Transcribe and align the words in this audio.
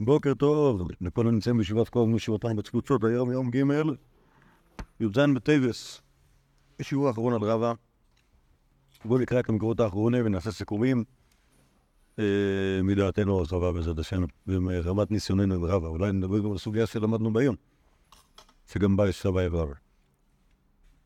בוקר 0.00 0.34
טוב 0.34 0.88
לכל 1.00 1.28
הנמצאים 1.28 1.58
בישיבת 1.58 1.88
כל 1.88 2.06
מישיבתם 2.06 2.56
בתפוצות, 2.56 3.04
היום 3.04 3.30
יום 3.30 3.50
ג' 3.50 3.56
י"ז 5.00 5.18
בטייבס. 5.34 6.00
שיעור 6.82 7.08
האחרון 7.08 7.32
על 7.32 7.40
רבא. 7.40 7.72
בואו 9.04 9.20
נקרא 9.20 9.40
את 9.40 9.48
המקורות 9.48 9.80
האחרונים 9.80 10.26
ונעשה 10.26 10.52
סיכומים 10.52 11.04
אה, 12.18 12.24
מדעתנו 12.82 13.38
הרחבה 13.38 13.72
בעזרת 13.72 13.98
השם, 13.98 14.24
ומרמת 14.46 15.10
ניסיוננו 15.10 15.54
עם 15.54 15.64
רבא. 15.64 15.86
אולי 15.86 16.12
נדבר 16.12 16.38
גם 16.38 16.50
על 16.50 16.56
הסוגיה 16.56 16.86
שלמדנו 16.86 17.32
ביום, 17.32 17.56
שגם 18.66 18.96
בה 18.96 19.08
יש 19.08 19.22
סבא 19.22 19.40
ורבא. 19.52 19.74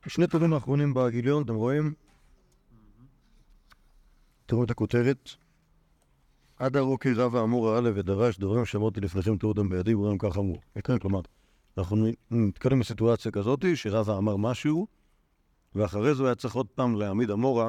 שני 0.09 0.27
טובים 0.27 0.53
האחרונים 0.53 0.95
בגיליון, 0.95 1.43
אתם 1.43 1.55
רואים? 1.55 1.95
תראו 4.47 4.65
את 4.65 4.71
הכותרת. 4.71 5.31
עד 6.61 6.77
הרוקי 6.77 7.13
רב 7.13 7.37
האמור 7.37 7.71
האלה 7.71 7.91
ודרש 7.95 8.39
דברים 8.39 8.65
שאמרתי 8.65 9.01
לפניכם 9.01 9.37
תראו 9.37 9.53
אותם 9.53 9.69
בידי, 9.69 9.95
ואומרים 9.95 10.19
כך 10.19 10.39
אמרו. 10.39 10.57
כן, 10.85 10.99
כלומר, 10.99 11.21
אנחנו 11.79 12.07
נתקדם 12.31 12.81
לסיטואציה 12.81 13.31
כזאת 13.31 13.65
שרבא 13.75 14.19
אמר 14.19 14.37
משהו, 14.37 14.87
ואחרי 15.75 16.15
זה 16.15 16.23
הוא 16.23 16.27
היה 16.27 16.35
צריך 16.35 16.55
עוד 16.55 16.67
פעם 16.75 16.95
להעמיד 16.95 17.31
אמורה 17.31 17.69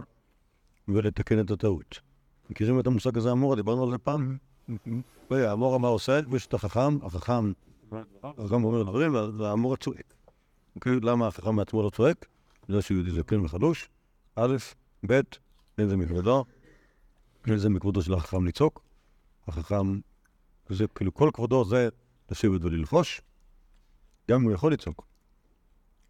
ולתקן 0.87 1.39
את 1.39 1.51
הטעות. 1.51 1.99
מכירים 2.49 2.79
את 2.79 2.87
המושג 2.87 3.17
הזה 3.17 3.31
אמורה? 3.31 3.55
דיברנו 3.55 3.83
על 3.83 3.91
זה 3.91 3.97
פעם? 3.97 4.37
רגע, 5.31 5.53
אמורה 5.53 5.77
מה 5.77 5.87
עושה? 5.87 6.19
יש 6.35 6.47
את 6.47 6.53
החכם, 6.53 7.05
החכם, 7.05 7.51
החכם 8.23 8.63
אומר 8.63 8.83
דברים, 8.83 9.15
והאמורה 9.37 9.77
צועק. 9.77 10.13
אוקיי? 10.75 10.99
למה 11.01 11.27
החכם 11.27 11.55
מעצמו 11.55 11.83
לא 11.83 11.89
צועק? 11.89 12.25
בגלל 12.69 12.81
שהוא 12.81 12.95
יהודי 12.95 13.11
זקן 13.11 13.45
וחלוש. 13.45 13.89
א', 14.35 14.55
ב', 15.07 15.21
אין 15.77 15.89
זה 15.89 15.97
מכבודו, 15.97 16.45
אין 17.47 17.57
זה 17.57 17.69
מכבודו 17.69 18.01
של 18.01 18.13
החכם 18.13 18.45
לצעוק. 18.45 18.90
החכם, 19.51 19.99
זה 20.69 20.85
כאילו 20.95 21.13
כל 21.13 21.29
כבודו 21.33 21.65
זה 21.65 21.89
לשבת 22.31 22.63
וללחוש, 22.63 23.21
גם 24.29 24.39
אם 24.39 24.43
הוא 24.43 24.51
יכול 24.51 24.73
לצעוק. 24.73 25.05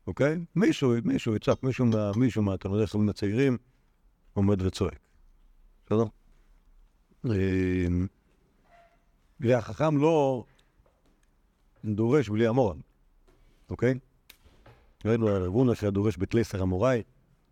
אוקיי? 0.08 0.46
מישהו, 0.56 0.94
מישהו 1.04 1.36
יצעק, 1.36 1.64
מישהו, 1.64 1.86
מה, 1.86 2.12
מישהו 2.16 2.44
מהתלמידי 2.44 2.88
חכמים 2.88 3.10
הצעירים 3.10 3.58
עומד 4.34 4.62
וצועק. 4.62 5.00
בסדר? 5.86 6.04
והחכם 9.40 9.98
לא 9.98 10.46
דורש 11.86 12.30
בלי 12.30 12.48
המורן, 12.48 12.80
אוקיי? 13.70 14.00
ראינו 15.06 15.28
על 15.28 15.42
ארגונה 15.42 15.76
שהיה 15.76 15.92
דורש 15.92 16.18
בתלסר 16.18 16.62
המוראי, 16.62 17.02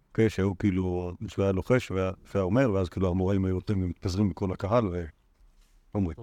אוקיי, 0.09 0.29
שהיו 0.29 0.57
כאילו, 0.57 1.11
שהוא 1.27 1.43
היה 1.43 1.51
לוחש 1.51 1.91
והיה 1.91 2.13
אומר, 2.35 2.71
ואז 2.71 2.89
כאילו 2.89 3.09
המוראים 3.09 3.45
היו 3.45 3.55
יוצאים 3.55 3.83
ומתפזרים 3.83 4.29
בכל 4.29 4.51
הקהל 4.51 4.85
ואומרים. 5.93 6.17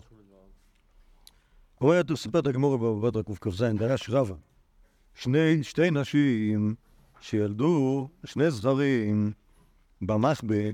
אומרת, 1.81 2.11
הוא 2.11 2.17
סיפר 2.17 2.39
את 2.39 2.47
הגמורה 2.47 2.77
בבבא 2.77 3.23
קכ"ז, 3.23 3.63
דרש 3.63 4.11
רבא. 4.11 4.35
שני, 5.15 5.63
שתי 5.65 5.91
נשים 5.91 6.75
שילדו 7.21 8.09
שני 8.25 8.51
זכרים 8.51 9.33
במחבל, 10.03 10.73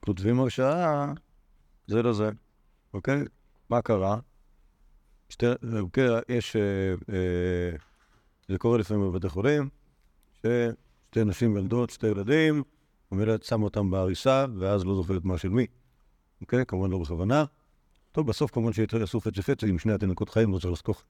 כותבים 0.00 0.40
הרשעה 0.40 1.12
זה 1.86 2.02
לזה, 2.02 2.30
אוקיי? 2.94 3.22
מה 3.70 3.82
קרה? 3.82 4.18
שתי, 5.28 5.46
אוקיי, 5.80 6.08
יש... 6.28 6.56
אה, 6.56 6.94
אה, 7.14 7.76
זה 8.48 8.58
קורה 8.58 8.78
לפעמים 8.78 9.12
בבתי 9.12 9.28
חולים, 9.28 9.68
ששתי 10.34 11.24
נשים 11.24 11.56
ילדות, 11.56 11.90
שתי 11.90 12.06
ילדים, 12.06 12.62
המילד 13.10 13.42
שם 13.42 13.62
אותם 13.62 13.90
בהריסה, 13.90 14.46
ואז 14.58 14.84
לא 14.84 14.94
זוכרת 14.94 15.24
מה 15.24 15.38
של 15.38 15.48
מי. 15.48 15.66
אוקיי? 16.40 16.66
כמובן 16.66 16.90
לא 16.90 16.98
בכוונה. 16.98 17.44
טוב, 18.12 18.26
בסוף 18.26 18.50
כמובן 18.50 18.72
שיותר 18.72 19.00
יעשו 19.00 19.20
פצע 19.20 19.42
פצע 19.42 19.66
עם 19.66 19.78
שני 19.78 19.92
התינוקות 19.92 20.28
חיים, 20.28 20.52
לא 20.52 20.58
צריך 20.58 20.72
לסכוך. 20.72 21.04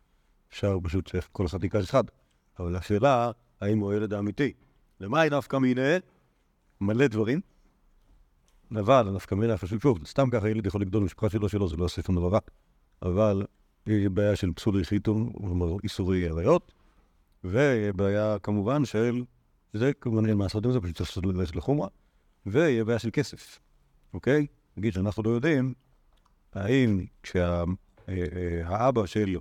אפשר 0.51 0.79
פשוט 0.83 1.07
שכל 1.07 1.47
אחד 1.47 1.65
יקח 1.65 1.81
אחד. 1.85 2.05
אבל 2.59 2.77
השאלה, 2.77 3.31
האם 3.61 3.79
הוא 3.79 3.93
הילד 3.93 4.13
האמיתי? 4.13 4.53
למה 5.01 5.21
היא 5.21 5.33
נפקא 5.33 5.57
מינה? 5.57 5.99
מלא 6.81 7.07
דברים. 7.07 7.41
אבל 8.81 9.09
הנפקא 9.09 9.35
מינה 9.35 9.57
חשוב, 9.57 9.83
שוב, 9.83 10.07
סתם 10.07 10.31
ככה 10.31 10.49
ילד 10.49 10.67
יכול 10.67 10.81
לגדול 10.81 11.03
במשפחה 11.03 11.31
שלו 11.31 11.49
שלו, 11.49 11.69
זה 11.69 11.77
לא 11.77 11.83
יעשה 11.83 12.03
שום 12.03 12.17
דבר 12.17 12.29
רע. 12.29 12.39
אבל 13.03 13.47
היא 13.87 14.11
בעיה 14.11 14.37
של 14.37 14.53
פסולי 14.53 14.85
חיתון, 14.85 15.33
כלומר 15.33 15.77
איסורי 15.85 16.29
עריות. 16.29 16.73
ובעיה 17.45 18.37
כמובן 18.43 18.85
של, 18.85 19.25
זה 19.73 19.93
כמובן 20.01 20.27
אין 20.29 20.37
מה 20.37 20.45
לעשות 20.45 20.65
עם 20.65 20.73
זה, 20.73 20.81
פשוט 20.81 20.97
צריך 20.97 21.19
ללכת 21.25 21.57
לחומרה, 21.57 21.89
ויהיה 22.47 22.85
בעיה 22.85 22.99
של 22.99 23.11
כסף, 23.13 23.59
אוקיי? 24.15 24.47
נגיד 24.77 24.93
שאנחנו 24.93 25.23
לא 25.23 25.31
יודעים 25.31 25.75
האם 26.55 27.05
כשהאבא 27.23 29.07
של 29.07 29.37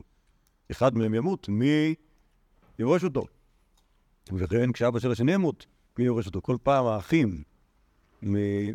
אחד 0.71 0.97
מהם 0.97 1.13
ימות, 1.13 1.49
מי 1.49 1.95
יורש 2.79 3.03
אותו? 3.03 3.25
וכן 4.33 4.71
כשאבא 4.71 4.99
של 4.99 5.11
השני 5.11 5.33
ימות, 5.33 5.65
מי 5.99 6.05
יורש 6.05 6.25
אותו? 6.25 6.41
כל 6.41 6.57
פעם 6.63 6.85
האחים 6.85 7.43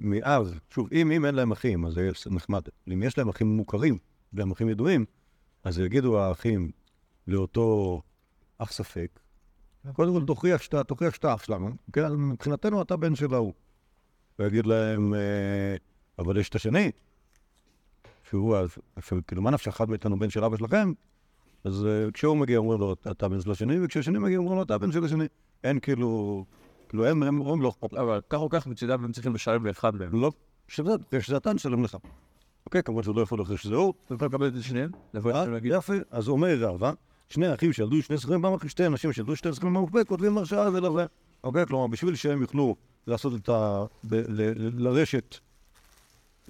מאב, 0.00 0.58
שוב, 0.70 0.88
אם, 0.92 1.10
אם 1.10 1.24
אין 1.24 1.34
להם 1.34 1.52
אחים, 1.52 1.86
אז 1.86 1.94
זה 1.94 2.10
נחמד. 2.30 2.62
אם 2.92 3.02
יש 3.02 3.19
להם 3.19 3.28
אחים 3.28 3.47
מוכרים 3.47 3.98
והם 4.32 4.50
אחים 4.50 4.68
ידועים, 4.68 5.04
אז 5.64 5.78
יגידו 5.78 6.20
האחים 6.20 6.70
לאותו 7.26 8.03
אף 8.62 8.72
ספק. 8.72 9.20
קודם 9.92 10.20
כל 10.20 10.26
תוכיח 10.26 10.62
שאתה, 10.62 10.84
תוכיח 10.84 11.14
שאתה 11.14 11.34
אח 11.34 11.42
שלנו, 11.44 11.70
כן? 11.92 12.12
מבחינתנו 12.12 12.82
אתה 12.82 12.97
בן 12.97 13.14
של 13.14 13.34
ההוא. 13.34 13.53
ויגיד 14.38 14.66
להם, 14.66 15.14
אה, 15.14 15.76
אבל 16.18 16.36
יש 16.36 16.48
את 16.48 16.54
השני, 16.54 16.91
שהוא, 18.31 18.56
כאילו, 19.26 19.42
מה 19.42 19.50
נפש 19.50 19.69
אחד 19.69 19.91
מאיתנו 19.91 20.19
בן 20.19 20.31
של 20.31 20.44
אבא 20.44 20.56
שלכם? 20.56 20.92
אז 21.64 21.87
אה, 21.87 22.10
כשהוא 22.12 22.37
מגיע 22.37 22.59
אומרים 22.59 22.81
לו, 22.81 22.92
אתה 22.92 23.28
בן 23.28 23.41
של 23.41 23.50
השני, 23.50 23.84
וכשהשני 23.84 24.19
מגיע 24.19 24.38
אומרים 24.38 24.56
לו, 24.56 24.62
אתה 24.62 24.78
בן 24.78 24.92
של 24.92 25.04
השני. 25.04 25.25
אין 25.64 25.81
כאילו, 25.81 26.44
כאילו, 26.88 27.06
הם 27.06 27.22
אומרים 27.22 27.62
לו, 27.62 27.72
אבל 27.82 28.20
כך 28.31 28.38
או 28.38 28.48
כך 28.50 28.66
מצדם 28.66 29.04
הם 29.04 29.12
צריכים 29.12 29.34
לשלם 29.34 29.66
לאחד 29.66 29.94
מהם. 29.94 30.20
לא, 30.20 30.32
שזה 30.69 31.36
אתה 31.36 31.53
נשלם 31.53 31.84
לך. 31.84 31.97
אוקיי, 32.66 32.82
כמובן 32.82 33.03
שהוא 33.03 33.16
לא 33.16 33.20
יכול 33.20 33.38
להוכיח 33.38 33.56
שזה 33.56 33.75
הוא. 33.75 33.94
הוא 34.09 34.15
יכול 34.15 34.28
לקבל 34.28 34.48
את 34.48 34.62
שניהם? 34.62 34.91
יפה, 35.65 35.94
אז 36.10 36.28
הוא 36.28 36.36
אומר 36.36 36.56
רבא, 36.60 36.92
שני 37.28 37.54
אחים 37.54 37.72
שילדו 37.72 38.03
שני 38.03 38.16
זכרים 38.16 38.42
במחבק, 38.42 38.69
שתי 38.69 38.86
אנשים 38.86 39.12
שילדו 39.12 39.36
שני 39.36 39.53
זכרים 39.53 39.75
במחבק, 39.75 40.09
כותבים 40.09 40.38
הרשעה 40.38 40.69
ולזה. 40.72 41.06
אוקיי? 41.44 41.66
כלומר, 41.66 41.86
בשביל 41.86 42.15
שהם 42.15 42.42
יוכלו 42.42 42.76
לעשות 43.06 43.32
את 43.34 43.48
ה... 43.48 43.84
לרשת 44.59 45.36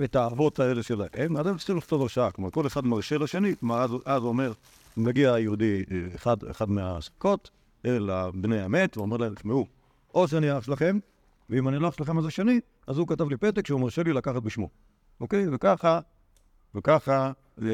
את 0.05 0.17
האבות 0.17 0.61
האלה 0.61 0.83
שלהם, 0.83 1.37
אז 1.37 1.47
הם 1.47 1.57
צריכים 1.57 1.77
לכתוב 1.77 2.03
הרשעה. 2.03 2.31
כלומר, 2.31 2.51
כל 2.51 2.67
אחד 2.67 2.85
מרשה 2.87 3.19
לשני, 3.19 3.57
כלומר, 3.57 3.83
אז, 3.83 3.91
אז 4.05 4.23
אומר, 4.23 4.53
מגיע 4.97 5.33
היהודי, 5.33 5.85
אחד, 6.15 6.45
אחד 6.45 6.71
מהעסקות, 6.71 7.51
אל 7.85 8.11
בני 8.35 8.61
המת, 8.61 8.97
ואומר 8.97 9.17
להם, 9.17 9.35
תשמעו, 9.35 9.67
או 10.15 10.29
שאני 10.29 10.59
אח 10.59 10.65
שלכם, 10.65 10.99
ואם 11.51 11.69
אני 11.69 11.79
לא 11.79 11.89
אח 11.89 11.97
שלכם 11.97 12.19
אז 12.19 12.27
השני, 12.27 12.61
אז 12.87 12.99
הוא 12.99 13.09
כתב 13.09 13.29
לי 13.29 13.37
פתק 13.37 13.67
שהוא 13.67 13.81
מרשה 13.81 14.03
לי 14.03 14.13
לקחת 14.13 14.43
בשמו. 14.43 14.69
אוקיי? 15.21 15.47
וככה 15.53 16.01
וככה, 16.75 17.33
לא 17.59 17.69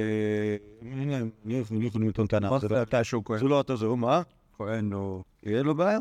יכולים 1.81 2.09
לטעון 2.09 2.27
טענה. 2.27 2.50
מה 2.50 2.59
זה 2.59 2.83
אתה 2.83 3.04
שהוא 3.04 3.25
כהן? 3.25 3.39
זה 3.39 3.44
לא 3.44 3.60
אתה 3.60 3.77
זהו, 3.77 3.97
מה? 3.97 4.22
כהן 4.56 4.93
הוא... 4.93 5.22
יהיה 5.43 5.62
לו 5.62 5.75
בעיה. 5.75 5.99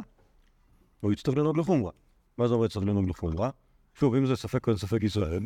הוא 1.02 1.12
יצטרך 1.12 1.38
לנהוג 1.38 1.58
לחומרה. 1.58 1.92
מה 2.38 2.48
זה 2.48 2.54
אומר 2.54 2.66
יצטרך 2.66 2.84
לנהוג 2.84 3.10
לחומרה? 3.10 3.50
שוב, 3.96 4.16
אם 4.16 4.26
זה 4.26 4.36
ספק 4.36 4.64
כהן 4.64 4.78
ספק 4.78 5.04
ישראל, 5.04 5.46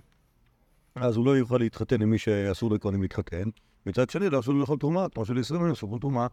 אז 0.95 1.15
הוא 1.15 1.25
לא 1.25 1.37
יוכל 1.37 1.57
להתחתן 1.57 2.01
עם 2.01 2.09
מי 2.09 2.17
שאסור 2.17 2.71
לכהנים 2.71 3.01
להתחתן. 3.01 3.49
מצד 3.85 4.09
שני, 4.09 4.29
לא 4.29 4.39
אסור 4.39 4.53
לאכול 4.53 4.77
תרומה, 4.79 5.09
כמו 5.09 5.25
שלישראלים 5.25 5.71
אסור 5.71 5.99
תרומה. 5.99 6.27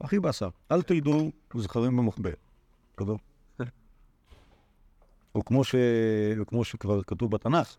הכי 0.00 0.20
באסה. 0.20 0.48
אל 0.72 0.82
תדעו 0.82 1.30
זכרים 1.56 1.96
במחבל. 1.96 2.30
בסדר? 2.96 3.14
וכמו 5.38 6.64
שכבר 6.64 7.02
כתוב 7.02 7.30
בתנ"ך, 7.30 7.76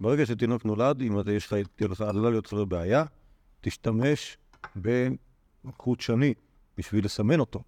ברגע 0.00 0.26
שתינוק 0.26 0.64
נולד, 0.64 1.00
אם 1.00 1.18
יש 1.32 1.46
לך, 1.46 1.54
תהיה 1.76 2.08
עלולה 2.08 2.30
להיות 2.30 2.52
לך 2.52 2.58
בעיה, 2.68 3.04
תשתמש 3.60 4.38
בחוט 4.76 6.00
שני 6.00 6.34
בשביל 6.78 7.04
לסמן 7.04 7.40
אותו. 7.40 7.62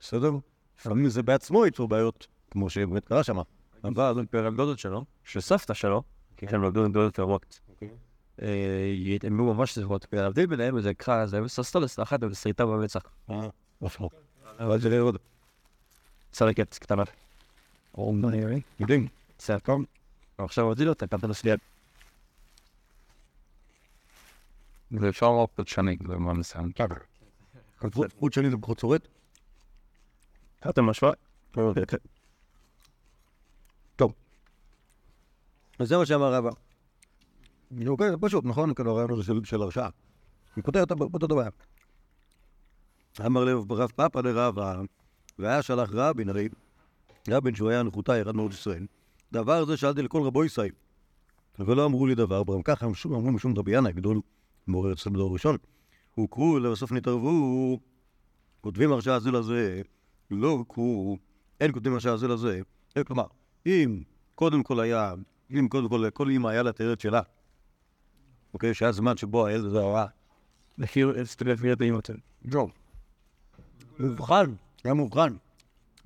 בסדר? 0.00 0.32
לפעמים 0.78 1.08
זה 1.08 1.22
בעצמו 1.22 1.64
ייצור 1.64 1.88
בעיות, 1.88 2.26
כמו 2.50 2.70
שבאמת 2.70 3.04
קרה 3.04 3.22
שם. 3.22 3.38
אבל 3.84 4.26
פרק 4.30 4.54
דודות 4.54 4.78
שלו, 4.78 5.04
של 5.24 5.40
סבתא 5.40 5.74
שלו, 5.74 6.02
כי 6.42 6.46
יש 6.46 6.52
לנו 6.52 6.70
דודות 6.70 7.14
תאומות. 7.14 7.60
הם 9.22 9.40
היו 9.40 9.54
ממש 9.54 9.78
זכות, 9.78 10.06
וההבדיל 10.12 10.46
ביניהם 10.46 10.80
זה 10.80 10.94
קרא, 10.94 11.26
זה 11.26 11.38
ססטולס, 11.46 12.00
אחת 12.00 12.20
בסריטה 12.20 12.66
במצח. 12.66 13.02
אה. 13.30 13.48
אבל 14.58 14.80
זה 14.80 14.88
לראות. 14.88 15.14
צלקת 16.32 16.74
קטנה. 16.78 17.02
יודעים. 18.80 19.08
בסדר. 19.38 19.58
עכשיו 20.38 20.64
הוציא 20.64 20.84
לו 20.84 20.92
את 20.92 21.02
הקנטנוס 21.02 21.44
ליד. 21.44 21.58
זה 25.00 25.08
אפשר 25.08 25.26
לראות 25.26 25.50
קצת 25.54 25.68
שני, 25.68 25.96
זה 26.08 26.16
מה 26.16 26.32
מסיים. 26.32 26.72
חוט 28.18 28.32
שני 28.32 28.50
זה 28.50 28.56
פחות 28.60 28.78
שורד? 28.78 29.00
אתם 30.68 30.84
משווה? 30.84 31.12
טוב. 33.96 34.12
אז 35.78 35.88
זה 35.88 35.96
מה 35.96 36.06
שאמר 36.06 36.34
רבא. 36.34 36.50
אוקיי, 37.86 38.10
זה 38.10 38.16
פשוט, 38.16 38.44
נכון? 38.44 38.74
כאילו 38.74 38.90
הרעיון 38.90 39.10
הזה 39.10 39.32
של 39.44 39.62
הרשעה. 39.62 39.88
הוא 40.54 40.64
פותר 40.64 40.82
את 40.82 40.90
הבעיה. 41.22 41.50
אמר 43.26 43.44
לב 43.44 43.72
רב 43.72 43.90
פאפא 43.96 44.18
לרבא, 44.18 44.80
והיה 45.38 45.62
שלח 45.62 45.90
רבין, 45.92 46.28
הרי 46.28 46.48
רבין 47.28 47.54
שהוא 47.54 47.70
היה 47.70 47.82
נחותה, 47.82 48.16
ירד 48.16 48.36
מארץ 48.36 48.52
ישראל. 48.52 48.86
דבר 49.32 49.64
זה 49.64 49.76
שאלתי 49.76 50.02
לכל 50.02 50.22
רבו 50.22 50.44
ישראל, 50.44 50.70
ולא 51.58 51.84
אמרו 51.84 52.06
לי 52.06 52.14
דבר, 52.14 52.44
ברם 52.44 52.62
ככה 52.62 52.86
אמרו 53.06 53.32
משום 53.32 53.58
רבי 53.58 53.76
ינאי, 53.76 53.92
גדול 53.92 54.20
מעורר 54.66 54.92
אצלם 54.92 55.12
בדור 55.12 55.32
ראשון. 55.32 55.56
הוכרו, 56.14 56.58
לבסוף 56.58 56.92
נתערבו, 56.92 57.78
כותבים 58.60 58.92
הרשעה 58.92 59.20
זה 59.20 59.30
לזה, 59.30 59.82
לא 60.30 60.48
הוכרו, 60.48 61.18
אין 61.60 61.72
כותבים 61.72 61.92
הרשעה 61.92 62.16
זה 62.16 62.28
לזה. 62.28 62.60
כלומר, 63.06 63.26
אם 63.66 64.02
קודם 64.34 64.62
כל 64.62 64.80
היה, 64.80 65.14
אם 65.58 65.68
קודם 65.68 65.88
כל 65.88 66.10
כל 66.14 66.28
אימא 66.30 66.48
היה 66.48 66.62
לה 66.62 66.70
את 66.70 66.80
הילד 66.80 67.00
שלה, 67.00 67.20
אוקיי, 68.54 68.74
שהיה 68.74 68.92
זמן 68.92 69.16
שבו 69.16 69.46
הילד 69.46 69.64
הזה 69.64 69.80
היה 69.80 70.06
מכיר 70.78 71.22
את 71.72 71.80
האימות 71.80 72.06
שלו. 72.06 72.18
ג'ו. 72.46 72.68
מבחן, 73.98 74.54
היה 74.84 74.94
מבחן, 74.94 75.36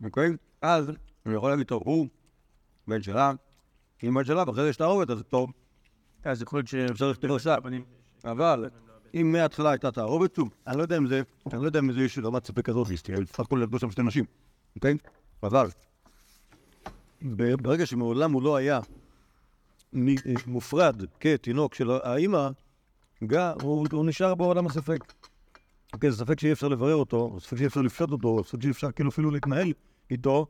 אוקיי? 0.04 0.36
אז 0.62 0.90
אני 1.26 1.34
יכול 1.34 1.50
להגיד, 1.50 1.66
טוב, 1.66 1.82
הוא 1.84 2.06
בן 2.88 3.02
שלה, 3.02 3.32
אמא 4.02 4.24
שלה, 4.24 4.44
ואחרי 4.46 4.62
זה 4.62 4.68
יש 4.68 4.76
תערובת, 4.76 5.10
אז 5.10 5.22
טוב, 5.28 5.52
אז 6.24 6.42
יכול 6.42 6.58
להיות 6.58 6.68
ש... 6.68 6.74
אפשר 6.74 7.10
לכתוב 7.10 7.30
עכשיו. 7.30 7.62
אבל 8.24 8.68
אם 9.14 9.32
מההתחלה 9.32 9.70
הייתה 9.70 9.90
תערובת, 9.90 10.34
שוב, 10.34 10.48
אני 10.66 10.76
לא 10.76 10.82
יודע 10.82 10.96
אם 10.96 11.06
זה, 11.06 11.22
אני 11.52 11.60
לא 11.62 11.66
יודע 11.66 11.78
אם 11.78 11.92
זה 11.92 12.00
יש 12.00 12.18
רמת 12.18 12.44
ספק 12.44 12.64
כזאת, 12.64 12.86
בסך 13.22 13.40
הכל 13.40 13.58
ילדו 13.62 13.78
שם 13.78 13.90
שתי 13.90 14.02
נשים, 14.02 14.24
אוקיי? 14.76 14.96
אבל 15.42 15.68
ברגע 17.62 17.86
שמעולם 17.86 18.32
הוא 18.32 18.42
לא 18.42 18.56
היה 18.56 18.80
מופרד 20.46 21.02
כתינוק 21.20 21.74
של 21.74 21.90
האימא, 21.90 22.48
גם 23.26 23.52
הוא, 23.62 23.86
הוא 23.92 24.06
נשאר 24.06 24.34
בעולם 24.34 24.66
הספק. 24.66 25.12
אוקיי, 25.92 26.10
זה 26.10 26.16
ספק 26.16 26.40
שאי 26.40 26.52
אפשר 26.52 26.68
לברר 26.68 26.94
אותו, 26.94 27.36
ספק 27.40 27.56
שאי 27.56 27.66
אפשר 27.66 27.80
לפשוט 27.80 28.10
אותו, 28.10 28.44
ספק 28.44 28.62
שאי 28.62 28.70
אפשר 28.70 28.92
כאילו 28.92 29.10
אפילו 29.10 29.30
להתנהל 29.30 29.72
איתו, 30.10 30.46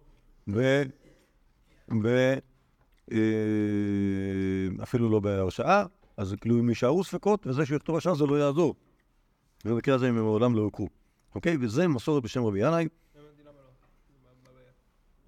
ו... 0.49 0.83
ו... 2.03 2.35
אה, 3.13 3.19
אפילו 4.83 5.11
לא 5.11 5.21
בהרשעה, 5.21 5.85
אז 6.17 6.35
כאילו 6.41 6.61
אם 6.61 6.69
יישארו 6.69 7.05
ספקות, 7.05 7.47
וזה 7.47 7.67
שהוא 7.67 7.77
יכתוב 7.77 7.95
הרשעה 7.95 8.15
זה 8.15 8.27
לא 8.27 8.35
יעזור. 8.39 8.75
ובמקרה 9.65 9.95
הזה 9.95 10.09
הם 10.09 10.15
מעולם 10.15 10.55
לא 10.55 10.61
הוכרו. 10.63 10.89
אוקיי? 11.35 11.57
וזה 11.61 11.89
מסורת 11.89 12.23
בשם 12.23 12.45
רבי 12.45 12.67
ינאי. 12.67 12.89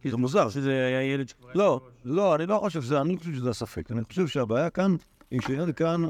זה 0.04 0.16
מוזר. 0.16 0.48
שזה 0.48 0.86
היה 0.86 1.02
ילד 1.02 1.28
שכבר... 1.28 1.50
לא, 1.54 1.80
לא, 2.04 2.34
אני 2.34 2.46
לא 2.46 2.58
חושב 2.58 2.82
שזה, 2.82 3.00
אני 3.00 3.16
חושב 3.16 3.34
שזה 3.34 3.50
הספק. 3.50 3.90
אני 3.90 4.04
חושב 4.04 4.26
שהבעיה 4.26 4.70
כאן, 4.70 4.96
היא 5.30 5.40
שאין 5.40 5.72
כאן, 5.72 6.02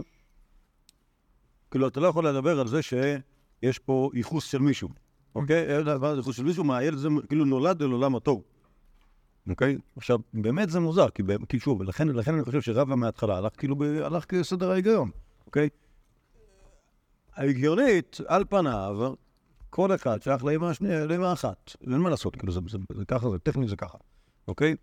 כאילו, 1.71 1.89
אתה 1.89 2.01
לא 2.01 2.07
יכול 2.07 2.29
לדבר 2.29 2.61
על 2.61 2.69
זה 2.69 2.83
שיש 2.83 3.79
פה 3.79 4.11
ייחוס 4.15 4.45
של 4.45 4.59
מישהו, 4.59 4.89
אוקיי? 5.35 5.85
דבר, 5.85 6.17
ייחוס 6.17 6.37
של 6.37 6.45
מישהו 6.45 6.65
מהילד 6.65 6.95
הזה 6.95 7.09
כאילו 7.29 7.45
נולד 7.45 7.83
אל 7.83 7.91
עולם 7.91 8.17
התוהו. 8.17 8.43
אוקיי? 9.51 9.79
עכשיו, 9.97 10.19
באמת 10.35 10.71
זה 10.71 10.81
מוזר, 10.81 11.09
כי, 11.09 11.23
כי 11.49 11.61
שוב, 11.61 11.83
לכן, 11.83 12.09
לכן 12.09 12.35
אני 12.35 12.45
חושב 12.45 12.61
שרבא 12.61 12.95
מההתחלה 12.95 13.37
הלך 13.37 13.53
כאילו, 13.59 13.77
ב, 13.77 13.83
הלך 13.83 14.25
כסדר 14.25 14.71
ההיגיון, 14.71 15.11
אוקיי? 15.47 15.69
ההגיונית, 17.37 18.21
על 18.27 18.45
פניו, 18.49 19.15
כל 19.71 19.95
אחד 19.95 20.23
שייך 20.23 20.45
לאמא 20.45 20.67
השנייה, 20.67 21.07
לאמא 21.07 21.33
אחת. 21.33 21.77
אין 21.83 21.99
מה 21.99 22.11
לעשות, 22.11 22.37
כאילו, 22.37 22.53
זה, 22.53 22.61
זה, 22.69 22.79
זה 22.95 23.05
ככה, 23.05 23.31
זה 23.31 23.39
טכני 23.39 23.69
זה 23.69 23.77
ככה, 23.77 23.99
אוקיי? 24.49 24.77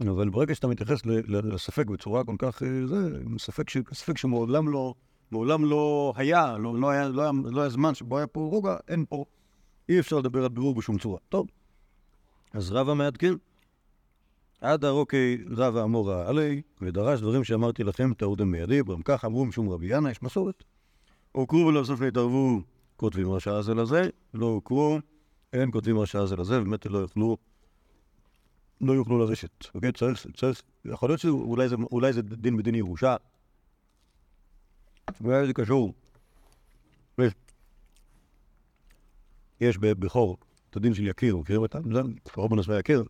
אבל 0.00 0.28
ברגע 0.28 0.54
שאתה 0.54 0.66
מתייחס 0.66 1.06
לספק 1.28 1.86
בצורה 1.86 2.24
כל 2.24 2.36
כך, 2.38 2.62
אה, 2.62 2.86
זה, 2.86 3.18
ספק, 3.38 3.70
ש, 3.70 3.76
ספק 3.92 4.18
שמעולם 4.18 4.68
לא, 4.68 4.94
מעולם 5.30 5.64
לא 5.64 6.12
היה, 6.16 6.58
לא, 6.58 6.80
לא, 6.80 6.90
היה, 6.90 7.08
לא, 7.08 7.22
היה, 7.22 7.30
לא 7.44 7.60
היה 7.60 7.70
זמן 7.70 7.94
שבו 7.94 8.18
היה 8.18 8.26
פה 8.26 8.40
רוגע, 8.40 8.76
אין 8.88 9.04
פה, 9.08 9.24
אי 9.88 10.00
אפשר 10.00 10.18
לדבר 10.18 10.42
על 10.42 10.48
בירור 10.48 10.74
בשום 10.74 10.98
צורה. 10.98 11.18
טוב, 11.28 11.46
אז 12.52 12.72
רבא 12.72 12.94
מעדכן. 12.94 13.34
עד 14.60 14.84
הרוקי 14.84 15.38
רבא 15.50 15.84
אמורה 15.84 16.28
עלי, 16.28 16.62
ודרש 16.80 17.20
דברים 17.20 17.44
שאמרתי 17.44 17.84
לכם, 17.84 18.14
תעודם 18.14 18.52
בידי, 18.52 18.82
ברם 18.82 19.02
כך 19.04 19.24
אמרו 19.24 19.44
משום 19.44 19.68
רבי 19.68 19.96
ינא, 19.96 20.08
יש 20.08 20.22
מסורת. 20.22 20.64
הוכרו 21.32 21.66
ולבסוף 21.66 22.00
נתערבו, 22.00 22.60
כותבים 22.96 23.32
רשעה 23.32 23.62
זה 23.62 23.74
לזה, 23.74 24.08
לא 24.34 24.46
הוכרו, 24.46 24.98
אין 25.52 25.70
כותבים 25.72 25.98
רשעה 25.98 26.26
זה 26.26 26.36
לזה, 26.36 26.60
באמת 26.60 26.86
לא 26.86 26.98
יוכלו, 26.98 27.36
לא 28.80 28.92
יוכלו 28.92 29.18
לרשת. 29.18 29.74
אוקיי? 29.74 29.92
צריך, 29.92 30.26
צריך, 30.36 30.62
יכול 30.84 31.08
להיות 31.08 31.20
שאולי 31.20 31.68
זה, 31.68 31.76
אולי 31.92 32.12
זה 32.12 32.22
דין 32.22 32.56
בדין 32.56 32.74
ירושה. 32.74 33.16
אולי 35.24 35.46
זה 35.46 35.52
קשור. 35.52 35.94
יש, 37.18 37.32
יש 39.60 39.78
ב- 39.78 39.92
בחור 39.92 40.36
את 40.70 40.76
הדין 40.76 40.94
של 40.94 41.06
יקיר, 41.06 41.36
מכירים 41.36 41.62
אותם? 41.62 41.92
זה 41.92 42.00
בחור 42.24 42.48
בנושא 42.48 42.72
יקיר. 42.72 43.04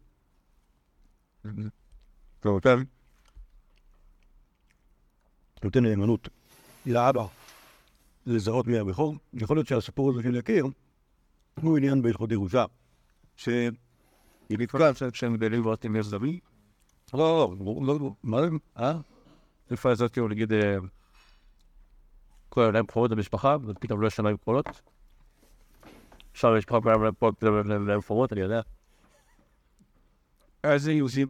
נותן 5.65 5.85
נאמנות 5.85 6.29
לאבא 6.87 7.27
לזהות 8.27 8.67
מי 8.67 8.79
הבכור. 8.79 9.15
יכול 9.35 9.57
להיות 9.57 9.67
שהסיפור 9.67 10.11
הזה 10.11 10.23
של 10.23 10.35
יקיר 10.35 10.67
הוא 11.61 11.77
עניין 11.77 12.03
בהלכות 12.03 12.33
ירושה. 12.33 12.65
ש... 13.37 13.49
היא 14.49 14.59
נתקעה, 14.59 14.91
שהם 15.13 15.37
גדלים 15.37 15.67
ועושים 15.67 15.97
יש 15.97 16.07
זמי? 16.07 16.41
לא, 17.15 17.55
לא, 17.61 17.75
לא, 17.87 18.01
לא, 18.01 18.15
מה 18.23 18.43
זה? 18.43 18.49
אה? 18.79 18.99
איפה 19.71 19.91
הזאת 19.91 20.13
כאילו 20.13 20.29
נגיד... 20.29 20.53
אה, 20.53 20.77
כל 22.49 22.61
היה 22.61 22.71
להם 22.71 22.87
בכורות 22.87 23.11
במשפחה, 23.11 23.57
ופתאום 23.67 24.01
לא 24.01 24.07
יש 24.07 24.21
להם 24.21 24.35
בכורות. 24.35 24.67
עכשיו 26.33 26.55
המשפחה 26.55 26.81
כולם 26.81 27.03
להם 27.03 27.15
פה, 27.15 27.31
פתאום 27.39 27.69
להם 27.69 27.99
בכורות, 27.99 28.33
אני 28.33 28.41
יודע. 28.41 28.61
אז 30.63 30.87
הם 30.87 31.01
עושים... 31.01 31.29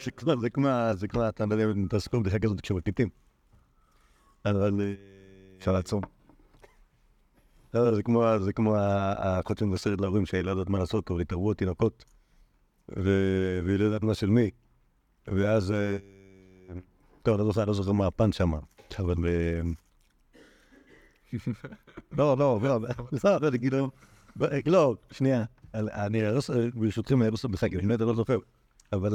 זה 0.00 0.10
כמו, 0.10 0.30
זה 0.40 0.50
כמו, 0.50 0.68
כמו, 1.08 1.28
אתה 1.28 1.46
לא 1.46 1.72
אם 1.72 1.86
אתה 1.86 2.00
סיפור 2.00 2.20
בדיחה 2.20 2.38
כזאת 2.38 2.60
כשמקליטים. 2.60 3.08
אבל... 4.44 4.80
אה, 4.80 4.94
אפשר 5.58 5.72
לעצום. 5.72 6.17
לא, 7.74 7.94
זה 7.94 8.02
כמו, 8.02 8.24
זה 8.40 8.52
כמו 8.52 8.76
האחות 8.76 9.58
שמבשרת 9.58 10.00
להורים 10.00 10.26
שהיא 10.26 10.40
לא 10.40 10.50
יודעת 10.50 10.68
מה 10.70 10.78
לעשות, 10.78 11.10
אבל 11.10 11.20
התערבו 11.20 11.54
תינוקות, 11.54 12.04
ו- 12.96 13.60
והיא 13.64 13.78
לא 13.78 13.84
יודעת 13.84 14.02
מה 14.02 14.14
של 14.14 14.30
מי. 14.30 14.50
ואז, 15.26 15.72
אה, 15.72 15.96
טוב, 17.22 17.38
לא 17.38 17.44
זוכר, 17.44 17.64
לא 17.64 17.74
זוכר 17.74 17.92
מה 17.92 18.06
הפאנץ' 18.06 18.34
שם, 18.36 18.52
אבל... 18.98 19.14
אה, 19.26 19.60
לא, 22.18 22.36
לא, 22.38 22.60
לא, 22.62 22.80
לא, 23.24 23.38
לא, 23.42 23.58
כאילו, 23.58 23.90
לא, 24.66 24.96
שנייה, 25.10 25.44
אני 25.74 26.22
לא 26.22 26.40
ברשותכם, 26.74 27.22
אני 27.22 27.30
לא 27.30 27.36
סתם 27.36 27.52
משחק, 27.52 27.72
אני 27.72 27.86
באמת 27.86 28.00
לא 28.00 28.14
זוכר, 28.14 28.38
אבל... 28.92 29.14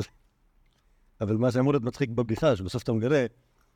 אבל 1.22 1.38
מה 1.38 1.52
שאמור 1.52 1.74
להיות 1.74 1.84
מצחיק 1.84 2.10
בבדיחה, 2.10 2.56
שבסוף 2.56 2.84
אתה 2.84 2.94
מגלה 2.94 3.26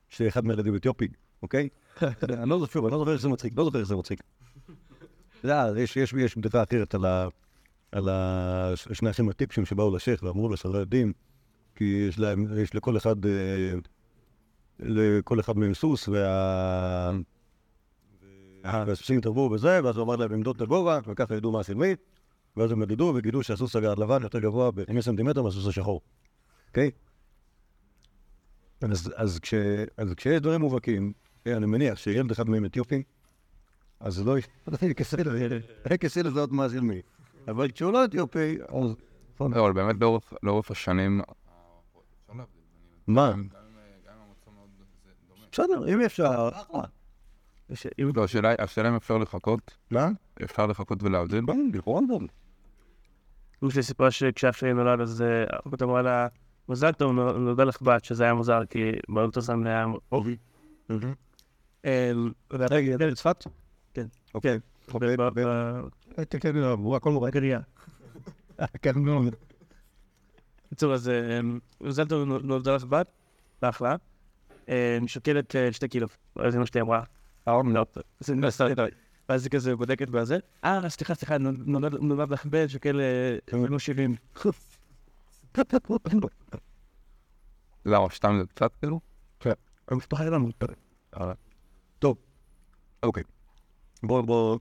שאחד 0.09 0.45
מהילדים 0.45 0.75
אתיופי, 0.75 1.07
אוקיי? 1.43 1.69
אני 2.23 2.49
לא 2.49 2.59
זוכר, 2.59 2.79
אני 2.79 2.91
לא 2.91 2.97
זוכר 2.97 3.11
איך 3.11 3.21
זה 3.21 3.29
מצחיק, 3.29 3.53
לא 3.57 3.63
זוכר 3.63 3.79
איך 3.79 3.87
זה 3.87 3.95
מצחיק. 3.95 4.19
יודע, 5.47 5.81
יש, 5.81 5.97
יש, 5.97 6.37
בדיחה 6.37 6.63
אחרת 6.63 6.95
על, 6.95 7.05
ה, 7.05 7.27
על 7.91 8.09
ה, 8.09 8.71
שני 8.93 9.09
האחים 9.09 9.29
הטיפשים 9.29 9.65
שבאו 9.65 9.95
לשייח 9.95 10.23
ואמרו 10.23 10.49
לו 10.49 10.57
שלא 10.57 10.77
יודעים, 10.77 11.13
כי 11.75 12.05
יש, 12.09 12.19
להם, 12.19 12.45
יש 12.57 12.75
לכל 12.75 12.97
אחד, 12.97 13.25
אה, 13.25 13.73
לכל 14.79 15.39
אחד 15.39 15.57
מהם 15.57 15.73
סוס, 15.73 16.07
וה... 16.07 17.11
והסוסים 18.63 19.17
התערבו 19.17 19.49
בזה, 19.49 19.79
ואז 19.83 19.97
הוא 19.97 20.03
אמר 20.03 20.15
להם 20.15 20.31
למדוד 20.31 20.55
את 20.55 20.61
הגובה, 20.61 20.99
וככה 21.07 21.35
ידעו 21.35 21.51
מה 21.51 21.63
של 21.63 21.73
מי, 21.73 21.95
ואז 22.57 22.71
הם 22.71 22.79
מדידו 22.79 23.13
וגילו 23.15 23.43
שהסוס 23.43 23.75
הלבן 23.75 24.23
יותר 24.23 24.39
גבוה 24.39 24.71
ב-5 24.71 25.01
סנטימטר 25.01 25.43
מהסוס 25.43 25.67
השחור, 25.67 26.01
אוקיי? 26.67 26.91
אז, 28.81 29.13
אז, 29.15 29.39
כש, 29.39 29.53
אז 29.97 30.13
כשיש 30.13 30.41
דברים 30.41 30.61
מובהקים, 30.61 31.13
אני 31.45 31.65
מניח 31.65 31.97
שילד 31.97 32.31
אחד 32.31 32.49
מהם 32.49 32.65
אתיופי, 32.65 33.03
אז 33.99 34.27
לא 34.27 34.37
יהיה 35.89 35.97
קשה 35.97 36.23
לזהות 36.23 36.51
מה 36.51 36.69
של 36.69 36.79
מי. 36.81 37.01
אבל 37.47 37.71
כשהוא 37.71 37.93
לא 37.93 38.05
אתיופי, 38.05 38.57
אז... 38.61 38.95
לא, 39.39 39.45
אבל 39.61 39.73
באמת 39.73 39.95
לאורך- 40.01 40.33
השנים... 40.71 41.21
מה? 43.07 43.31
בסדר, 45.51 45.93
אם 45.93 46.01
אפשר, 46.01 46.49
אחלה. 46.53 46.81
לא, 48.15 48.23
השאלה 48.23 48.53
השאלה 48.59 48.89
אם 48.89 48.95
אפשר 48.95 49.17
לחכות, 49.17 49.77
מה? 49.91 50.09
אפשר 50.43 50.65
לחכות 50.67 51.03
ולהבדיל. 51.03 51.43
לכאורה 51.73 52.01
לא. 52.09 52.19
הוא 53.59 53.69
שסיפרה 53.71 54.11
שכשאח 54.11 54.55
שלי 54.57 54.73
נולד 54.73 55.01
אז 55.01 55.21
אה, 55.21 55.43
אחות 55.67 55.81
אמרה 55.81 56.01
לה, 56.01 56.27
מזל 56.69 56.91
טוב, 56.91 57.11
נו- 57.11 57.31
נולדה 57.31 57.63
לך 57.63 57.81
בת, 57.81 58.05
שזה 58.05 58.23
היה 58.23 58.33
מוזר, 58.33 58.65
כי 58.69 58.91
באולטרסאונד 59.09 59.67
היה... 59.67 59.85
אה, 61.85 62.11
רגע, 62.51 62.91
ילד 62.91 63.13
צפת? 63.13 63.43
כן. 63.97 64.07
אוקיי. 64.33 64.59
כן, 66.29 66.39
כן, 66.39 66.55
לא, 66.55 66.95
הכל 66.95 67.11
מורה. 67.11 67.29
בגריה. 67.29 67.59
כן, 68.81 68.95
לא. 69.05 69.21
בקיצור, 70.65 70.93
אז 70.93 71.09
אה, 71.09 71.39
מזל 71.81 72.07
טוב, 72.07 72.27
נו- 72.27 72.39
נולדה 72.39 72.75
לך 72.75 72.83
בת, 72.83 73.07
אחלה. 73.61 73.95
אה, 74.69 74.97
אני 74.97 75.07
שוקלת 75.07 75.55
אה, 75.55 75.73
שתי 75.73 75.87
קילו, 75.87 76.07
אז 76.35 76.55
אמא 76.55 76.65
שלי 76.65 76.81
אמרה. 76.81 77.03
לא, 77.73 77.85
זה 78.19 78.35
נסע, 78.35 78.67
ואז 79.29 79.43
היא 79.43 79.51
כזה 79.51 79.75
בודקת 79.75 80.09
בזה, 80.09 80.37
אה, 80.63 80.89
סליחה, 80.89 81.15
סליחה, 81.15 81.37
נולד 81.37 82.31
לך 82.31 82.45
בן 82.45 82.67
שכאלה, 82.67 83.03
לא 83.53 83.79
70. 83.79 84.15
למה, 87.85 88.07
סתם 88.09 88.37
זה 88.41 88.47
קצת 88.47 88.71
כאילו? 88.79 88.99
המשפחה 89.87 90.21
היה 90.23 90.31
לנו 90.31 90.49
פרק. 90.57 90.77
טוב, 91.99 92.17
אוקיי. 93.03 93.23
בואו 94.03 94.23
בואו 94.23 94.59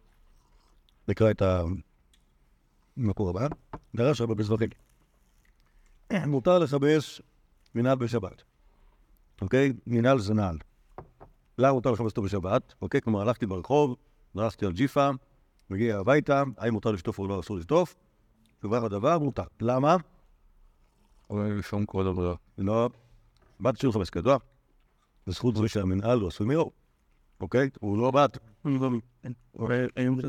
נקרא 1.09 1.31
את 1.31 1.43
המקור 2.97 3.31
הבא. 3.31 3.49
דרש 3.95 4.21
רבי 4.21 4.35
בזבחים. 4.35 4.69
מותר 6.12 6.59
לכבס 6.59 7.21
מנהל 7.75 7.99
בשבת. 7.99 8.43
אוקיי? 9.40 9.73
מנהל 9.87 10.19
זה 10.19 10.35
נעל. 10.35 10.59
למה 11.59 11.73
מותר 11.73 11.90
לכבס 11.90 12.11
אותו 12.11 12.23
בשבת? 12.23 12.75
אוקיי? 12.83 13.00
כלומר, 13.00 13.21
הלכתי 13.21 13.47
ברחוב, 13.47 13.97
דרכתי 14.37 14.66
על 14.66 14.73
ג'יפה, 14.73 15.11
מגיע 15.71 15.99
הביתה, 15.99 16.43
האם 16.59 16.73
מותר 16.73 16.90
לשטוף 16.90 17.19
או 17.19 17.28
לא 17.28 17.40
אסור 17.40 17.57
לשטוף? 17.57 17.95
תשובה 18.59 18.81
לדבר, 18.81 19.19
מותר. 19.19 19.45
למה? 19.61 19.97
אבל 21.31 21.62
שום 21.62 21.87
כבוד 21.87 22.07
הבריאה. 22.07 22.35
לא, 22.59 22.90
בת 23.61 23.78
של 23.78 23.88
לכבס 23.88 24.11
כדוע. 24.11 24.37
בזכות 25.26 25.57
זה 25.57 25.69
שהמנהל 25.69 26.21
הוא 26.21 26.28
עשוי 26.28 26.47
מאור. 26.47 26.73
אוקיי? 27.40 27.71
הוא 27.81 27.99
לא 27.99 28.11
בת. 28.11 28.38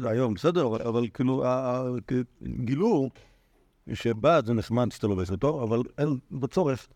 היום 0.06 0.34
בסדר, 0.34 0.66
אבל- 0.90 1.08
כאילו, 1.14 1.46
ה- 1.46 1.78
ה- 1.78 1.84
כ- 2.08 2.44
גילו 2.66 3.10
שבת 3.94 4.46
זה 4.46 4.54
נחמד 4.54 4.92
שאתה 4.92 5.08
לובש 5.08 5.32
אותו, 5.32 5.64
אבל 5.64 5.80
אין 5.98 6.20
בצורך. 6.32 6.88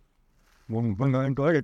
במובן 0.70 1.16
אין 1.16 1.36
כרגע. 1.36 1.60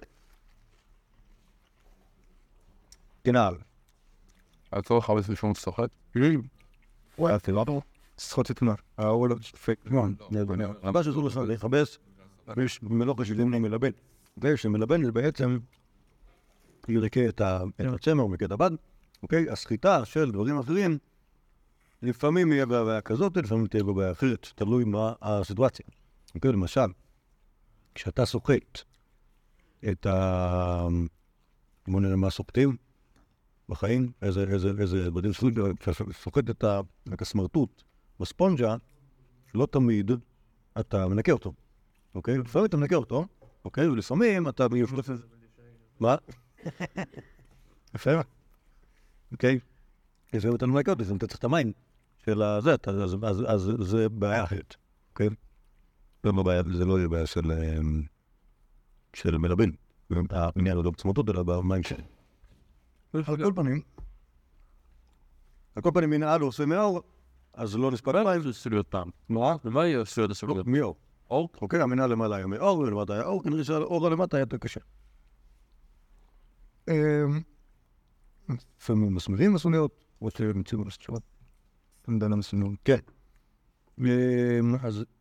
כנעל. 3.24 3.56
הצורך 4.74 5.10
הרבה 5.10 5.22
בשום 5.22 5.54
סוחט. 5.54 5.90
וואי, 7.18 7.36
אתה 7.36 7.52
לא 7.52 7.64
טוב? 7.66 7.84
סחוט 8.20 8.62
נעל. 8.62 8.76
האור 8.98 9.28
לא 9.28 9.36
ספק. 9.42 9.80
הבא 10.84 11.04
שאסור 11.04 11.24
לך 11.28 11.38
לכבס, 11.38 11.98
יש 12.64 12.84
מלוך 12.84 13.20
השבעים 13.20 13.54
למלבן. 13.54 13.92
ושמלבן 14.38 15.04
זה 15.06 15.12
בעצם 15.12 15.58
ירקה 16.90 17.30
את 17.30 17.42
ה- 17.42 17.62
את 17.82 17.94
הצמר 17.94 18.26
ומכה 18.26 18.46
את 18.46 18.52
הבד. 18.52 18.72
אוקיי? 19.24 19.50
הסחיטה 19.50 20.06
של 20.06 20.32
דברים 20.32 20.58
אחרים, 20.60 20.98
לפעמים 22.02 22.52
יהיה 22.52 22.66
בעיה 22.66 23.02
כזאת, 23.02 23.38
לפעמים 23.38 23.68
תהיה 23.68 23.84
בעיה 23.84 24.12
אחרת, 24.12 24.48
תלוי 24.56 24.84
מה 24.84 25.14
הסיטואציה. 25.22 25.86
אוקיי? 26.36 26.52
למשל, 26.52 26.86
כשאתה 27.96 28.26
סוחט 28.26 28.80
את 29.92 30.06
ה... 30.06 30.88
בוא 31.88 32.02
נראה 32.02 32.16
מה 32.16 32.30
סוחטים 32.30 32.78
בחיים, 33.70 34.12
איזה, 34.22 34.44
איזה, 34.44 34.72
איזה 34.80 35.12
בדים 35.12 35.34
סוחטים, 35.34 35.64
סוחט 36.12 36.50
את 36.50 36.64
ה- 36.64 36.80
את 37.14 37.22
הסמרטוט 37.22 37.84
בספונג'ה, 38.20 38.76
לא 39.56 39.68
תמיד 39.72 40.12
אתה 40.80 41.08
מנקה 41.08 41.32
אותו, 41.32 41.54
אוקיי? 42.16 42.38
לפעמים 42.38 42.66
אתה 42.66 42.78
מנקה 42.78 42.96
אותו, 42.96 43.26
אוקיי? 43.66 43.88
ולפעמים 43.88 44.50
אתה... 44.50 44.68
מה? 46.00 46.16
יפה. 47.96 48.12
אוקיי? 49.32 49.60
אתה 50.56 50.66
מנקה 50.68 50.92
אותו, 50.92 51.02
לפעמים 51.02 51.18
אתה 51.18 51.28
צריך 51.28 51.40
את 51.40 51.44
המים 51.44 51.72
של 52.26 52.42
הזה, 52.42 52.76
אז- 52.88 53.16
אז- 53.24 53.44
אז 53.48 53.72
זה 53.80 54.10
בעיה 54.10 54.44
אחרת, 54.44 54.76
אוקיי? 55.10 55.30
זה 56.24 56.32
לא 56.32 56.44
בעיה, 56.44 56.62
זה 56.74 56.86
לא 56.86 56.98
יהיה 56.98 57.08
בעיה 57.08 57.26
של... 57.26 57.52
אמ, 57.52 58.04
של 59.14 59.38
מלבן. 59.38 59.70
העניין 60.30 60.76
הוא 60.76 60.86
לא 60.86 60.92
בצמותות, 60.92 61.30
אלא 61.30 61.44
במים 61.44 61.84
שלהם. 61.84 62.06
על 63.14 63.24
כל 63.24 63.52
פנים, 63.56 63.82
על 65.76 65.82
כל 65.82 65.92
פנים, 65.94 66.10
מנהל 66.10 66.42
עושה 66.42 66.66
מאור, 66.66 67.02
אז 67.54 67.76
לא 67.76 67.92
נספק 67.92 68.14
מים. 68.16 68.42
זה 68.42 68.54
סוליות 68.54 68.88
פעם. 68.88 69.10
מה? 69.30 69.56
ומה 69.66 69.86
יהיה 69.86 70.06
סוליות 70.06 70.32
הסוליות? 70.32 70.68
מאור. 70.68 70.96
אור? 71.30 71.50
אוקיי, 71.62 71.82
המנהל 71.82 72.10
למעלה 72.10 72.36
היה 72.36 72.48
מאור, 72.48 72.80
ולמטה 72.80 73.14
היה 73.14 73.24
אור, 73.24 73.44
כנראה 73.44 73.64
שהאור 73.64 74.10
למטה 74.10 74.38
היה 74.38 74.42
יותר 74.42 74.58
קשה. 74.58 74.80
אמ, 76.88 77.42
לפעמים 78.80 79.16
מסמירים 79.16 79.54
מסוניות, 79.54 80.04
או 80.22 80.30
שמציעים 80.32 80.88
מסוניות. 80.88 81.24
דנה 82.10 82.36
מסוניות. 82.36 82.74
כן. 82.86 83.00
אמ, 84.00 84.06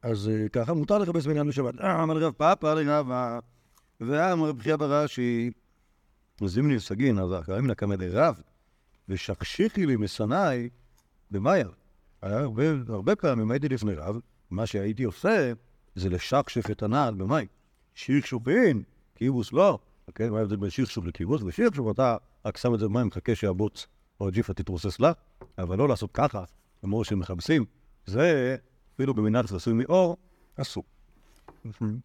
אז- 0.02 0.30
אה, 0.30 0.49
ככה 0.49 0.75
מותר 0.75 0.99
לכבס 0.99 1.26
בעניין 1.26 1.49
בשבת. 1.49 1.80
אה, 1.80 2.02
אמר 2.02 2.18
רב 2.18 2.32
פאפא 2.32 2.66
לרבה, 2.66 3.38
ואמר 4.00 4.49
רב 4.49 4.61
חייא 4.62 4.76
ברש"י, 4.76 5.50
זימני 6.44 6.80
סגין, 6.80 7.18
אז 7.18 7.32
הקראים 7.32 7.66
נקמא 7.66 7.96
דרב, 7.96 8.40
ושקשיחי 9.08 9.87
לי 9.87 9.96
מסנאי 9.96 10.68
במאייר. 11.30 11.70
היה 12.23 12.38
הרבה, 12.88 13.16
פעמים 13.16 13.50
הייתי 13.50 13.68
לפני 13.68 13.94
רב, 13.94 14.16
מה 14.50 14.66
שהייתי 14.66 15.04
עושה 15.04 15.52
זה 15.94 16.08
לשקשף 16.08 16.70
את 16.70 16.82
הנעל 16.82 17.14
במים. 17.14 17.46
שכשופין, 17.94 18.82
קיבוס 19.14 19.52
לא. 19.52 19.78
אוקיי, 20.09 20.31
מה 20.31 20.39
ההבדל 20.39 20.57
בין 20.57 20.71
שכשוף 20.71 21.05
לקיבוס? 21.05 21.43
בשכשוף 21.43 21.91
אתה 21.91 22.17
רק 22.45 22.57
שם 22.57 22.75
את 22.75 22.79
זה 22.81 22.89
במים, 22.89 23.07
מחכה 23.07 23.35
שהבוץ 23.35 23.87
או 24.21 24.29
הג'יפה 24.29 24.55
תתרוסס 24.55 25.01
לה, 25.01 25.13
אבל 25.59 25.79
לא 25.79 25.89
לעשות 25.89 26.11
ככה, 26.13 26.45
כמו 26.81 27.05
שמכבסים. 27.05 27.65
זה, 28.07 28.57
אפילו 28.95 29.15
במנהל 29.15 29.47
שעשוי 29.47 29.73
מאור, 29.73 30.17
אסור. 30.57 30.85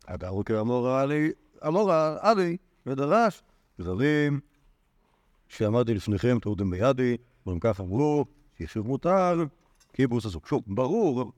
הדרו 0.08 0.46
כאמור 0.46 0.90
עלי, 0.90 1.32
אמור 1.68 1.92
עלי, 2.20 2.58
ודרש, 2.86 3.44
דברים 3.80 4.40
שאמרתי 5.48 5.94
לפניכם, 5.94 6.40
תעודם 6.40 6.72
בידי, 6.72 7.18
והם 7.46 7.60
כך 7.60 7.80
אמרו, 7.80 8.26
ששוב 8.60 8.88
מותר, 8.88 9.44
קיבוס 9.92 10.26
אסור. 10.26 10.42
שוב, 10.46 10.64
ברור, 10.68 11.32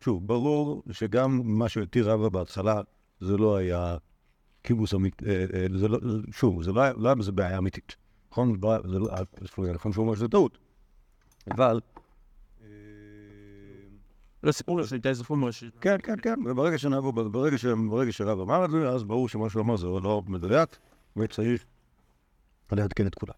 שוב, 0.00 0.26
ברור 0.26 0.82
שגם 0.90 1.40
מה 1.44 1.68
שהתיר 1.68 2.10
רבא 2.10 2.28
בהתחלה, 2.28 2.80
זה 3.20 3.36
לא 3.36 3.56
היה 3.56 3.96
קיבוס 4.66 4.94
אמיתי, 4.94 5.24
אה, 5.26 5.44
אה, 5.54 5.66
זה 5.78 5.88
לא, 5.88 5.98
שוב, 6.32 6.62
זה 6.62 6.72
לא 6.72 6.80
היה, 6.80 7.14
בזה 7.14 7.32
בעיה 7.32 7.58
אמיתית. 7.58 7.96
נכון? 8.30 8.60
זה 8.60 8.98
לא, 8.98 9.08
אה, 9.10 9.72
נכון 9.74 9.92
שהוא 9.92 10.04
אומר 10.04 10.14
שזה 10.14 10.28
טעות. 10.28 10.58
אבל... 11.50 11.80
אה, 12.62 12.68
לא 14.42 14.52
סיפור 14.52 14.82
שהייתה 14.82 15.08
איזה 15.08 15.24
פורמה 15.24 15.52
ש... 15.52 15.64
כן, 15.80 15.96
כן, 16.02 16.16
כן, 16.22 16.34
וברגע 16.46 16.78
שנעבור, 16.78 17.12
ברגע, 17.12 18.12
שרב 18.12 18.40
אמר 18.40 18.64
את 18.64 18.70
זה, 18.70 18.88
אז 18.88 19.04
ברור 19.04 19.28
שמה 19.28 19.50
שהוא 19.50 19.62
אמר 19.62 19.76
זה 19.76 19.86
לא 19.86 20.22
מדויק, 20.26 20.76
וצריך 21.16 21.64
לעדכן 22.72 23.06
את 23.06 23.14
כולם. 23.14 23.34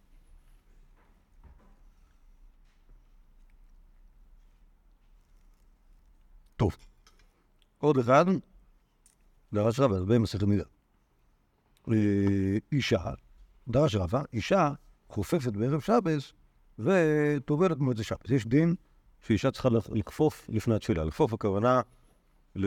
טוב, 6.56 6.76
עוד 7.78 7.98
אחד, 7.98 8.24
דרש 9.52 9.80
רבא, 9.80 9.98
זה 9.98 10.04
במסכת 10.06 10.42
נידה. 10.42 10.77
אה, 11.92 12.58
אישה, 12.72 13.00
דרש 13.68 13.94
רבא, 13.94 14.22
אישה 14.32 14.72
חופפת 15.08 15.52
בערב 15.52 15.80
שבס 15.80 16.32
וטובלת 16.78 17.78
מועצת 17.78 18.02
שבס. 18.02 18.30
יש 18.30 18.46
דין 18.46 18.74
שאישה 19.20 19.50
צריכה 19.50 19.68
לכפוף 19.92 20.46
לפני 20.48 20.74
התפילה. 20.74 21.04
לכפוף 21.04 21.32
הכוונה. 21.32 21.80
אה, 22.56 22.62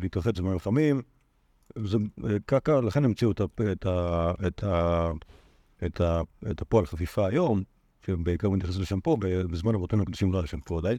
להתרחץ 0.00 0.38
במים 0.38 0.58
חמים. 0.58 1.02
זה 1.78 1.98
אה, 2.24 2.36
ככה, 2.46 2.80
לכן 2.80 3.04
המציאו 3.04 3.30
את, 5.86 6.60
הפועל 6.60 6.86
חפיפה 6.86 7.26
היום, 7.26 7.62
שבעיקר 8.06 8.50
מתייחס 8.50 8.76
לשמפו, 8.76 9.16
ב- 9.16 9.26
בזמן 9.26 9.74
אבותינו 9.74 10.02
הקדושים 10.02 10.32
לא 10.32 10.38
היה 10.38 10.46
שמפו 10.46 10.78
עדיין, 10.78 10.98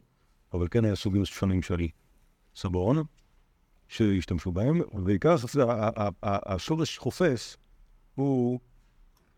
אבל 0.52 0.68
כן 0.70 0.84
היה 0.84 0.96
סוגים 0.96 1.24
שונים 1.24 1.62
של 1.62 1.86
סבון 2.56 3.02
שהשתמשו 3.88 4.52
בהם, 4.52 4.80
ובעיקר 4.92 5.34
השורש 6.22 6.98
חופש 6.98 7.56
הוא 8.14 8.60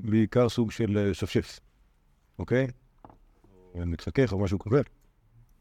בעיקר 0.00 0.49
סוג 0.49 0.71
של 0.71 0.99
אה, 0.99 1.14
שפשף, 1.14 1.61
אוקיי? 2.38 2.67
מתחכך 3.75 4.33
או 4.33 4.38
משהו 4.38 4.59
כזה. 4.59 4.83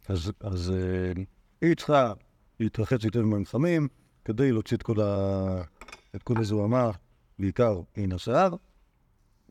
אז, 0.10 0.74
אה, 0.76 1.24
היא 1.62 1.76
צריכה 1.76 2.14
להתרחץ 2.60 3.06
במים 3.06 3.46
חמים 3.46 3.88
כדי 4.26 4.52
להוציא 4.52 4.78
את 4.78 4.84
כל, 4.84 5.02
ה... 5.02 5.62
את 6.16 6.24
כל 6.24 6.38
הזוהמה, 6.38 6.92
בעיקר 7.40 7.82
מן 7.98 8.12
השיער. 8.12 8.56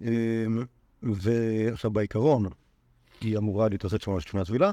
אה, 0.03 0.47
ועכשיו 1.03 1.91
בעיקרון 1.91 2.47
היא 3.21 3.39
אמורה 3.39 3.69
להתרחץ 3.69 4.07
ממש 4.07 4.27
לפני 4.27 4.41
הטבילה, 4.41 4.71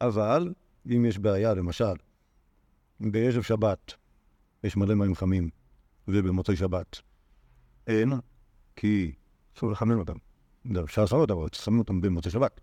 אבל 0.00 0.52
אם 0.86 1.04
יש 1.04 1.18
בעיה, 1.18 1.54
למשל, 1.54 1.94
בערב 3.00 3.42
שבת 3.42 3.94
יש 4.64 4.76
מלא 4.76 4.94
מים 4.94 5.14
חמים, 5.14 5.48
ובמוצאי 6.08 6.56
שבת 6.56 7.00
אין, 7.86 8.12
כי 8.76 9.12
אסור 9.56 9.70
לחמם 9.70 9.98
אותם. 9.98 10.16
זה 10.72 10.80
אפשר 10.82 11.02
לעשות 11.02 11.30
אותם, 11.30 11.40
אבל 11.40 11.48
שמים 11.52 11.78
אותם 11.78 12.00
במוצאי 12.00 12.30
שבת, 12.30 12.60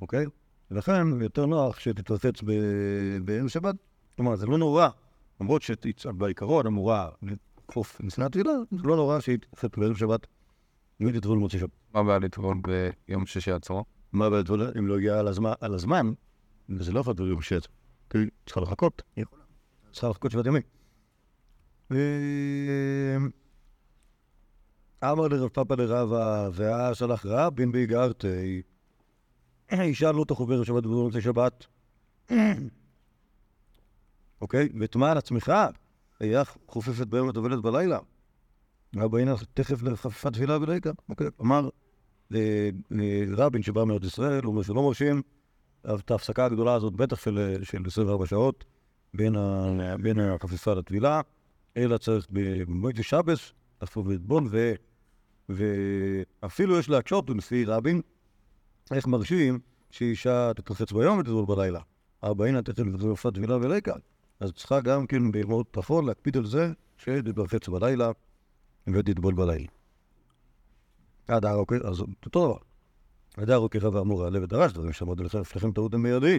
אוקיי? 0.00 0.26
ולכן 0.70 1.20
יותר 1.20 1.46
נוח 1.46 1.80
שתתרחץ 1.80 2.42
ב- 2.42 3.18
בערב 3.24 3.48
שבת. 3.48 3.74
כלומר, 4.16 4.36
זה 4.36 4.46
לא 4.46 4.58
נורא, 4.58 4.88
למרות 5.40 5.62
שבעיקרון 5.62 6.66
אמורה 6.66 7.08
לכפוף 7.22 8.00
לפני 8.00 8.24
הטבילה, 8.24 8.52
זה 8.70 8.82
לא 8.84 8.96
נורא 8.96 9.20
שהיא 9.20 9.38
תתרחץ 9.38 9.78
בערב 9.78 9.96
שבת 9.96 10.26
מי 11.00 11.12
לטבול 11.12 11.38
במוצאי 11.38 11.60
שבת? 11.60 11.70
מה 11.94 12.00
הבעיה 12.00 12.18
לטבול 12.18 12.56
ביום 13.08 13.26
שישי 13.26 13.52
עצמו? 13.52 13.84
מה 14.12 14.26
הבעיה 14.26 14.42
לטבול? 14.42 14.72
אם 14.78 14.86
לא 14.86 14.96
הגיע 14.96 15.18
על 15.18 15.28
הזמן, 15.28 15.52
על 15.60 15.74
הזמן, 15.74 16.12
זה 16.68 16.92
לא 16.92 17.00
יכול 17.00 17.12
לטבול 17.12 17.28
ביום 17.28 17.42
שישי. 17.42 17.68
כי 18.10 18.18
צריכה 18.46 18.60
לחכות. 18.60 19.02
צריכה 19.92 20.08
לחכות 20.08 20.30
שבעת 20.30 20.46
ימים. 20.46 20.62
אה, 21.92 23.16
אמר 25.04 25.28
לרב 25.28 25.48
פאפא 25.48 25.74
לרבא, 25.74 26.48
ואה 26.52 26.94
שלח 26.94 27.26
רבין 27.26 27.72
באיגרתי. 27.72 28.62
אישה 29.72 30.12
לא 30.12 30.24
תחובר 30.28 30.64
שבת 30.64 30.82
במוצאי 30.82 31.20
שבת. 31.20 31.66
אוקיי? 34.40 34.68
וטמע 34.80 35.10
על 35.10 35.18
עצמך, 35.18 35.52
היה 36.20 36.42
חופפת 36.66 37.06
ביום 37.06 37.28
וטובלת 37.28 37.62
בלילה. 37.62 37.98
אבא 39.04 39.18
הנה 39.18 39.34
תכף 39.54 39.82
לחפיפת 39.82 40.32
תפילה 40.32 40.58
וליקה. 40.60 40.90
אוקיי, 41.08 41.26
אמר 41.40 41.68
אה, 42.34 42.68
אה, 43.00 43.24
רבין 43.36 43.62
שבא 43.62 43.84
מארץ 43.84 44.04
ישראל, 44.04 44.44
הוא 44.44 44.52
אומר 44.52 44.62
שלא 44.62 44.82
מרשים 44.82 45.22
את 45.94 46.10
ההפסקה 46.10 46.44
הגדולה 46.44 46.74
הזאת, 46.74 46.92
בטח 46.92 47.20
של, 47.24 47.58
של 47.62 47.82
24 47.86 48.26
שעות, 48.26 48.64
בין 49.14 50.20
החפיפה 50.20 50.74
לטבילה, 50.74 51.20
אלא 51.76 51.98
צריך 51.98 52.26
במועד 52.30 53.02
שבס, 53.02 53.52
לחפוף 53.82 54.06
ולטבול, 54.06 54.44
ו, 54.50 54.74
ואפילו 55.48 56.78
יש 56.78 56.88
להקשות, 56.88 57.30
לפי 57.30 57.64
רבין, 57.64 58.00
איך 58.92 59.06
מרשים 59.06 59.58
שאישה 59.90 60.52
תתרחץ 60.56 60.92
ביום 60.92 61.18
ותטבול 61.18 61.44
בלילה. 61.44 61.80
אבא 62.22 62.44
הנה 62.44 62.62
תכף 62.62 62.78
לחפיפת 62.78 63.34
טבילה 63.34 63.56
וליקה. 63.56 63.94
אז 64.40 64.52
צריכה 64.52 64.80
גם 64.80 65.06
כן 65.06 65.32
בימות 65.32 65.66
פחון 65.70 66.06
להקפיד 66.06 66.36
על 66.36 66.46
זה 66.46 66.72
שתתרחץ 66.98 67.68
בלילה 67.68 68.10
ותטבול 68.86 69.34
בלילה. 69.34 69.66
עד 71.28 71.44
הר 71.44 71.54
אוקיי, 71.54 71.78
אז 71.84 72.00
אותו 72.00 72.46
דבר. 72.46 72.56
עד 73.36 73.50
הר 73.50 73.58
אוקיי 73.58 73.80
רב 73.80 73.96
אמור 73.96 74.24
העלה 74.24 74.42
ודרש, 74.42 74.72
דברים 74.72 74.92
שאמרתי 74.92 75.22
לכם, 75.22 75.40
לפניכם 75.40 75.72
טעות 75.72 75.94
הם 75.94 76.02
בידי. 76.02 76.38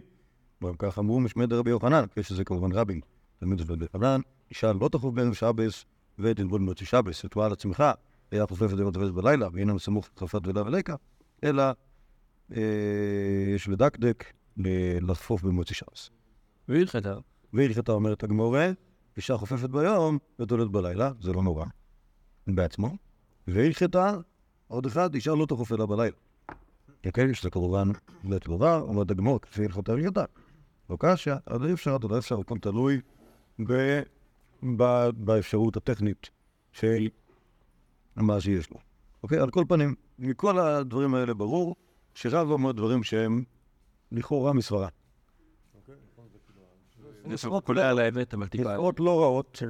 והם 0.61 0.75
כך 0.79 0.99
אמרו 0.99 1.19
משמי 1.19 1.47
דרבי 1.47 1.69
יוחנן, 1.69 2.05
יש 2.17 2.31
לזה 2.31 2.43
כמובן 2.43 2.71
רבין, 2.71 2.99
תלמיד 3.39 3.61
בית 3.61 3.81
יוחנן, 3.81 4.21
אישה 4.49 4.73
לא 4.73 4.89
תחוף 4.91 5.13
בערב 5.13 5.33
שבס 5.33 5.85
ותטבול 6.19 6.61
במוצאי 6.61 6.85
שבס, 6.85 7.25
ותואר 7.25 7.47
לעצמך, 7.47 7.83
היה 8.31 8.47
חופפת 8.47 8.77
יום 8.77 8.87
וטבלת 8.87 9.11
בלילה, 9.13 9.47
והנה 9.53 9.73
מסמוך 9.73 10.09
חפת 10.19 10.43
תבילה 10.43 10.61
ולקה, 10.61 10.95
אלא 11.43 11.63
אה, 12.51 12.61
יש 13.55 13.67
לדקדק 13.67 14.33
ל- 14.57 15.11
לחפוף 15.11 15.43
במוצאי 15.43 15.75
שבס. 15.75 16.09
והלכתה. 16.69 17.17
והלכתה 17.53 17.91
אומרת 17.91 18.23
הגמורה, 18.23 18.71
אישה 19.17 19.37
חופפת 19.37 19.69
ביום 19.69 20.17
ותולדת 20.39 20.71
בלילה, 20.71 21.11
זה 21.21 21.33
לא 21.33 21.43
נורא, 21.43 21.65
בעצמו. 22.47 22.95
והלכתה, 23.47 24.17
עוד 24.67 24.85
אחד, 24.85 25.15
אישה 25.15 25.31
לא 25.35 25.45
תחוף 25.45 25.71
אלא 25.71 25.85
בלילה. 25.85 26.15
כן, 27.13 27.33
שזה 27.33 27.49
כמובן 27.49 27.87
לתגובה, 28.23 28.79
אומרת 28.79 29.11
הגמור, 29.11 29.41
כפי 29.41 29.65
הלכתה 29.65 29.91
הלכתה. 29.91 30.23
לא 30.89 30.97
קשיא, 30.99 31.33
אז 31.45 31.63
אי 31.63 31.73
אפשר, 31.73 31.95
אתה 31.95 32.07
לא 32.07 32.17
אפשר, 32.17 32.39
הכל 32.39 32.57
תלוי 32.57 33.01
ב- 33.59 34.01
ב- 34.77 35.09
באפשרות 35.13 35.77
הטכנית 35.77 36.29
של 36.71 37.07
מה 38.15 38.41
שיש 38.41 38.71
לו. 38.71 38.77
אוקיי? 39.23 39.39
על 39.39 39.49
כל 39.49 39.63
פנים, 39.67 39.95
מכל 40.19 40.59
הדברים 40.59 41.15
האלה 41.15 41.33
ברור 41.33 41.75
שרב 42.13 42.51
אומר 42.51 42.71
דברים 42.71 43.03
שהם 43.03 43.43
לכאורה 44.11 44.53
מסברה. 44.53 44.87
האמת, 47.99 48.33
אבל 48.33 48.47
טיפה. 48.47 48.73
נראות 48.73 48.99
לא 48.99 49.21
רעות. 49.21 49.61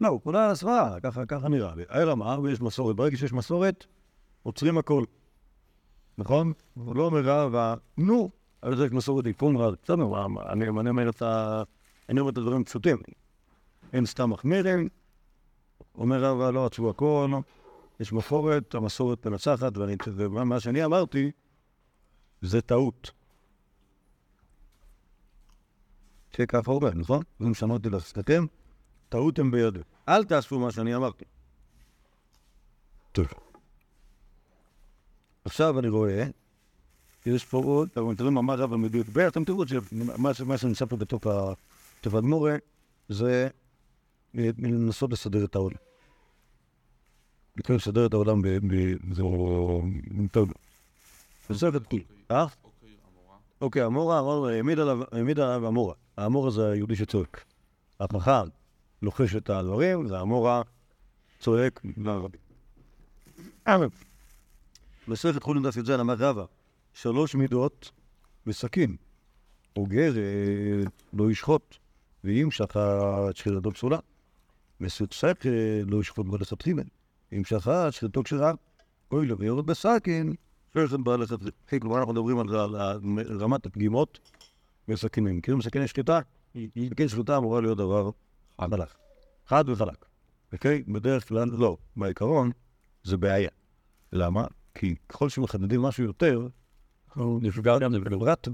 לא, 0.00 0.08
הוא 0.08 0.20
כולה 0.22 0.44
על 0.44 0.50
הסברה, 0.50 0.96
ככה 1.28 1.48
נראה. 1.48 1.72
אלא 1.94 2.16
מה, 2.16 2.38
ויש 2.38 2.60
מסורת. 2.60 2.96
ברגע 2.96 3.16
שיש 3.16 3.32
מסורת, 3.32 3.86
עוצרים 4.42 4.78
הכל. 4.78 5.04
נכון? 6.18 6.52
הוא 6.74 6.96
לא 6.96 7.06
אומר 7.06 7.20
רב, 7.24 7.78
נו, 7.98 8.30
אבל 8.62 8.76
זה 8.76 8.88
מסורת 8.90 9.26
עיפון 9.26 9.56
רב. 9.56 9.74
בסדר, 9.82 10.26
אני 10.50 10.88
אומר 10.88 11.08
את 11.08 11.22
ה... 11.22 11.62
אני 12.08 12.20
אומר 12.20 12.32
את 12.32 12.38
הדברים 12.38 12.64
פשוטים. 12.64 12.96
אין 13.92 14.06
סתם 14.06 14.30
מחמירים. 14.30 14.88
אומר 15.94 16.24
רב, 16.24 16.54
לא 16.54 16.66
עצרו 16.66 16.90
הכל. 16.90 17.30
יש 18.00 18.12
מסורת, 18.12 18.74
המסורת 18.74 19.26
מנצחת, 19.26 19.72
ומה 20.06 20.44
מה 20.44 20.60
שאני 20.60 20.84
אמרתי, 20.84 21.30
זה 22.42 22.60
טעות. 22.60 23.10
הוא 26.66 26.76
אומר, 26.76 26.90
נכון? 26.94 27.22
אם 27.40 27.54
שמעתי 27.54 27.88
להסתכם, 27.90 28.46
טעותם 29.08 29.50
בידי. 29.50 29.80
אל 30.08 30.24
תעשו 30.24 30.58
מה 30.58 30.72
שאני 30.72 30.96
אמרתי. 30.96 31.24
טוב. 33.12 33.26
עכשיו 35.44 35.78
אני 35.78 35.88
רואה, 35.88 36.24
יש 37.26 37.44
פה 37.44 37.58
עוד, 37.58 37.88
אתם 37.92 38.14
תראו 38.14 38.30
מה 38.30 38.54
רב 38.54 38.72
המדויק 38.72 39.06
ב, 39.12 39.18
אתם 39.18 39.44
תראו 39.44 39.64
מה 40.46 40.58
שנמצא 40.58 40.84
פה 40.84 40.96
בתוך 40.96 41.26
ה- 41.26 41.52
בתוך 42.02 42.14
הגמורה, 42.14 42.56
זה 43.08 43.48
אה, 44.38 44.50
לנסות 44.58 45.12
לסדר 45.12 45.44
את 45.44 45.54
העולם. 45.54 45.76
לקרוא 47.56 47.76
לסדר 47.76 48.06
את 48.06 48.14
העולם 48.14 48.42
זה. 50.46 50.52
בסדר, 51.50 51.78
אה? 52.30 52.46
אוקיי, 53.60 53.86
אמורה, 53.86 54.20
אמורה, 54.20 54.52
העמיד 55.12 55.38
עליו, 55.40 55.68
אמורה. 55.68 55.94
האמורה 56.16 56.50
זה 56.50 56.70
היהודי 56.70 56.96
שצועק. 56.96 57.44
החכם 58.00 58.48
לוחש 59.02 59.36
את 59.36 59.50
הדברים, 59.50 60.10
והאמורה 60.10 60.62
צועק 61.40 61.80
לערבי. 61.96 62.38
מסכת 65.08 65.42
חולין 65.42 65.62
דף 65.62 65.76
י"ז 65.76 65.90
אמר 65.90 66.14
רבא, 66.14 66.44
שלוש 66.94 67.34
מידות 67.34 67.90
בסכין. 68.46 68.96
אוגר 69.76 70.16
אה, 70.16 70.82
לא 71.12 71.30
ישחוט, 71.30 71.76
ואם 72.24 72.50
שחט 72.50 72.76
שחיטתו 73.36 73.70
פסולה. 73.72 73.98
אה, 75.46 75.82
לא 75.86 76.00
ישחוט 76.00 76.26
מלכתחילה. 76.26 76.82
אם 77.32 77.44
שחט 77.44 77.92
שחיטתו 77.92 78.22
כשרה. 78.22 78.52
אוי 79.12 79.26
לו 79.26 79.38
ויורד 79.38 79.66
בסכין, 79.66 80.34
שכן 80.74 81.04
בא 81.04 81.16
לכתחילה. 81.16 81.80
כלומר, 81.80 81.98
אנחנו 81.98 82.12
מדברים 82.12 82.38
על 82.38 82.46
רמת 83.40 83.66
הפגימות 83.66 84.18
בסכינים. 84.88 85.40
כאילו 85.40 85.58
מסכיני 85.58 85.88
שחיטה, 85.88 86.20
סכין 86.90 87.08
שחיטה 87.08 87.36
אמורה 87.36 87.60
להיות 87.60 87.78
דבר 87.78 88.10
חלק. 88.58 88.94
חד 89.46 89.68
וחלק. 89.68 90.04
אוקיי? 90.52 90.82
בדרך 90.82 91.28
כלל 91.28 91.48
לא. 91.48 91.76
בעיקרון, 91.96 92.50
זה 93.04 93.16
בעיה. 93.16 93.50
למה? 94.12 94.44
כי 94.74 94.94
ככל 95.08 95.28
שמחדדים 95.28 95.82
משהו 95.82 96.04
יותר, 96.04 96.48
נפגע 97.16 97.78
גם 97.78 97.92
בפרט. 97.92 98.48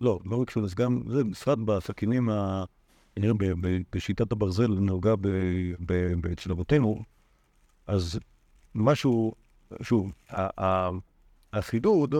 לא, 0.00 0.20
לא 0.24 0.36
רק 0.36 0.50
שזה, 0.50 0.74
גם 0.76 1.02
זה, 1.08 1.24
בפרט 1.24 1.58
בסכינים 1.64 2.30
ה... 2.30 2.64
בשיטת 3.92 4.32
הברזל 4.32 4.68
נהוגה 4.68 5.14
אצל 6.32 6.50
אבותינו, 6.50 7.02
אז 7.86 8.18
משהו, 8.74 9.32
שוב, 9.82 10.12
החידוד 11.52 12.14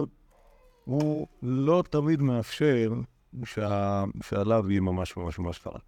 הוא 0.85 1.27
לא 1.41 1.83
תמיד 1.89 2.21
מאפשר 2.21 2.93
שה- 3.45 4.03
שעליו 4.23 4.71
יהיה 4.71 4.81
ממש 4.81 5.17
ממש 5.17 5.39
ממש 5.39 5.57
קרה. 5.59 5.79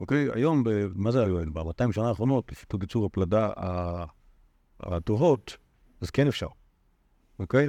אוקיי? 0.00 0.28
היום, 0.34 0.64
מה 0.94 1.10
זה 1.10 1.24
היום? 1.24 1.52
ב-200 1.52 1.92
שנה 1.92 2.08
האחרונות, 2.08 2.52
לפי 2.52 2.66
קיצור 2.80 3.06
הפלדה 3.06 3.50
הטובות, 4.80 5.56
אז 6.00 6.10
כן 6.10 6.28
אפשר, 6.28 6.48
אוקיי? 7.38 7.68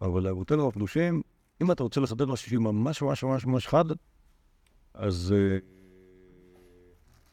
אבל 0.00 0.22
לאבותינו 0.22 0.68
הקדושים, 0.68 1.22
אם 1.62 1.72
אתה 1.72 1.82
רוצה 1.82 2.00
לחדד 2.00 2.24
משהו 2.24 2.50
שהוא 2.50 2.64
ממש 2.64 3.02
ממש 3.02 3.24
ממש 3.46 3.66
חד, 3.66 3.84
אז... 4.94 5.34
אה, 5.36 5.79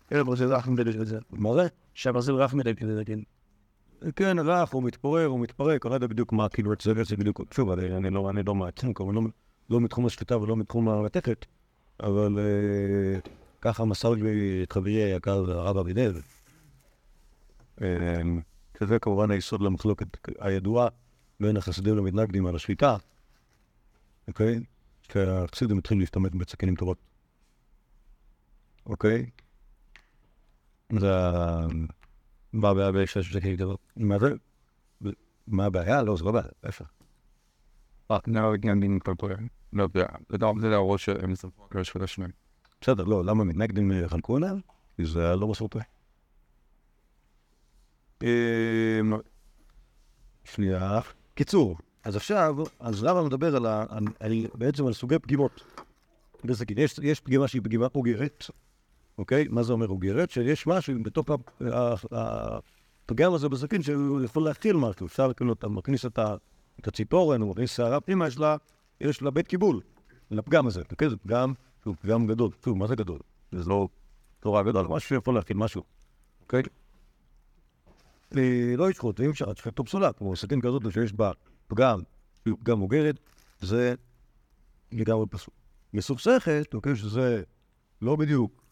כן, 0.08 0.20
אבל 0.20 0.36
זה 0.36 0.46
רך 0.46 0.67
מדי 0.67 0.84
בשביל 0.84 1.06
זה. 1.06 1.20
מה 1.32 1.54
זה? 1.54 1.67
שהברזל 1.93 2.34
רך 2.34 2.54
מדי 2.54 2.76
כדי 2.76 2.96
להגיד. 2.96 3.20
כן, 4.15 4.39
רך, 4.39 4.70
הוא 4.74 4.84
מתפורר, 4.84 5.26
הוא 5.26 5.39
מתפרק, 5.39 5.86
אני 5.86 5.89
לא 5.89 5.96
יודע 5.96 6.08
בדיוק 6.08 6.34
מה, 6.34 6.50
כאילו, 6.50 6.72
זה 6.82 7.04
זה 7.04 7.17
בדיוק, 7.17 7.41
שוב, 7.54 7.70
אני 7.72 8.10
לא 8.10 8.30
אני 8.30 8.43
לא 8.43 8.56
מעצים, 8.56 8.93
כמובן, 8.93 9.15
לא- 9.15 9.22
לא 9.70 9.82
מתחום 9.82 10.06
השליטה 10.06 10.38
ולא 10.38 10.56
מתחום 10.56 10.89
המתכת, 10.89 11.46
אבל 12.04 12.39
אה, 12.39 13.20
ככה 13.62 13.86
מסר 13.86 14.10
לי 14.10 14.63
את 14.63 14.72
חברי 14.72 14.91
היקר 14.93 15.52
הרב 15.52 15.78
אבידל. 15.78 16.13
אה, 17.82 18.22
שזה 18.80 19.00
כמובן 19.00 19.32
היסוד 19.32 19.62
למחלוקת 19.62 20.08
הידועה 20.39 20.88
בין 21.39 21.58
החסידים 21.58 21.98
למתנגדים 21.98 22.46
על 22.46 22.56
השליטה, 22.56 22.98
אוקיי? 24.28 24.60
שהחסידים 25.12 25.78
התחילו 25.78 26.00
להשתמש 26.00 26.32
בסכינים 26.32 26.76
טובות. 26.76 26.98
אוקיי? 28.86 29.26
זה. 30.91 31.12
מה 32.54 32.69
הבעיה 32.69 32.91
באישה 32.91 33.23
שזה 33.23 33.41
כאילו 33.41 33.58
דבר? 33.58 33.76
מה 33.95 34.19
זה? 34.19 34.34
מה 35.47 35.65
הבעיה? 35.65 36.04
לא, 36.04 36.17
זה 36.17 36.23
לא 36.23 36.32
בעיה, 36.32 36.47
להפך. 36.63 36.86
לא, 38.10 38.56
גם 38.60 38.80
דין 38.80 39.00
כל 39.00 39.13
פעם. 39.17 39.47
לא 39.73 39.84
יודע. 39.84 40.06
זה 40.30 40.38
לא- 40.38 40.54
זה 40.62 40.69
להראות 40.69 41.00
שהם 41.00 41.36
זרקו 41.36 41.84
של 41.84 42.04
השניים. 42.04 42.32
בסדר, 42.82 43.04
לא, 43.04 43.26
למה 43.26 43.43
מתנגדים 43.43 43.91
אה, 43.91 44.10
חנקו 44.10 44.38
עליהם? 44.38 44.60
כי 44.95 45.06
זה 45.06 45.36
לא 45.36 45.47
מסורתי. 45.47 45.80
אמ, 48.23 48.28
שנייה. 50.43 51.00
קיצור, 51.36 51.78
אז 52.04 52.15
עכשיו, 52.15 52.56
אז 52.80 53.04
רבא 53.04 53.23
מדבר 53.23 53.56
על, 53.56 53.65
על, 53.65 54.06
על, 54.19 54.32
בעצם 54.54 54.88
על 54.88 54.93
סוגי 54.93 55.19
פגימות. 55.19 55.63
יש, 56.78 57.00
יש 57.02 57.19
פגימה 57.19 57.47
שהיא 57.47 57.62
פגימה 57.62 57.88
אוגרת, 57.95 58.45
אוקיי? 59.17 59.45
מה 59.49 59.63
זה 59.63 59.73
אומר 59.73 59.88
אוגרת? 59.88 60.30
שיש 60.30 60.67
משהו 60.67 61.03
בתוך 61.03 61.27
הפגם 62.12 63.34
הזה 63.34 63.49
בסכין 63.49 63.82
שהוא 63.82 64.21
יכול 64.21 64.43
להכיל 64.43 64.75
משהו. 64.75 65.06
אפשר, 65.06 65.34
כאילו, 65.34 65.53
אתה 65.53 65.67
מכניס 65.67 66.06
את, 66.06 66.19
הציפורן, 66.88 67.41
הוא 67.41 67.49
מכניס 67.49 67.75
שערה 67.75 68.01
פנימה, 68.01 68.27
יש 68.27 68.38
לה, 68.38 68.56
יש 69.01 69.21
לה 69.21 69.32
בית 69.32 69.47
קיבול 69.47 69.82
לפגם 70.32 70.67
הזה. 70.67 70.82
אוקיי? 70.91 71.10
זה 71.10 71.17
פגם 71.17 71.53
שהוא 71.84 71.95
פגם 72.01 72.27
גדול. 72.27 72.51
שוב, 72.65 72.77
מה 72.77 72.88
זה 72.88 72.95
גדול? 72.95 73.19
זה 73.51 73.69
לא 73.69 73.88
תורה 74.39 74.63
גדול, 74.63 74.88
משהו 74.88 75.10
שיכול 75.10 75.36
להכיל 75.36 75.58
משהו. 75.58 75.84
אוקיי? 76.41 76.63
אה, 78.38 78.73
לא 78.77 78.89
ישחוט, 78.89 79.19
ואם 79.19 79.30
אפשר, 79.30 79.53
שחיתו 79.53 79.84
פסולה, 79.84 80.13
כמו 80.13 80.36
סכין 80.36 80.62
כזאת 80.62 80.84
שיש 80.91 81.13
בה 81.13 81.32
פגם, 81.67 81.99
פגם 82.43 82.80
מוגרת, 82.80 83.19
זה 83.60 83.95
לגמרי 84.91 85.25
פסול. 85.30 85.53
מסוכסכת, 85.93 86.73
אוקיי, 86.73 86.95
שזה 86.95 87.43
לא 88.01 88.15
בדיוק, 88.15 88.66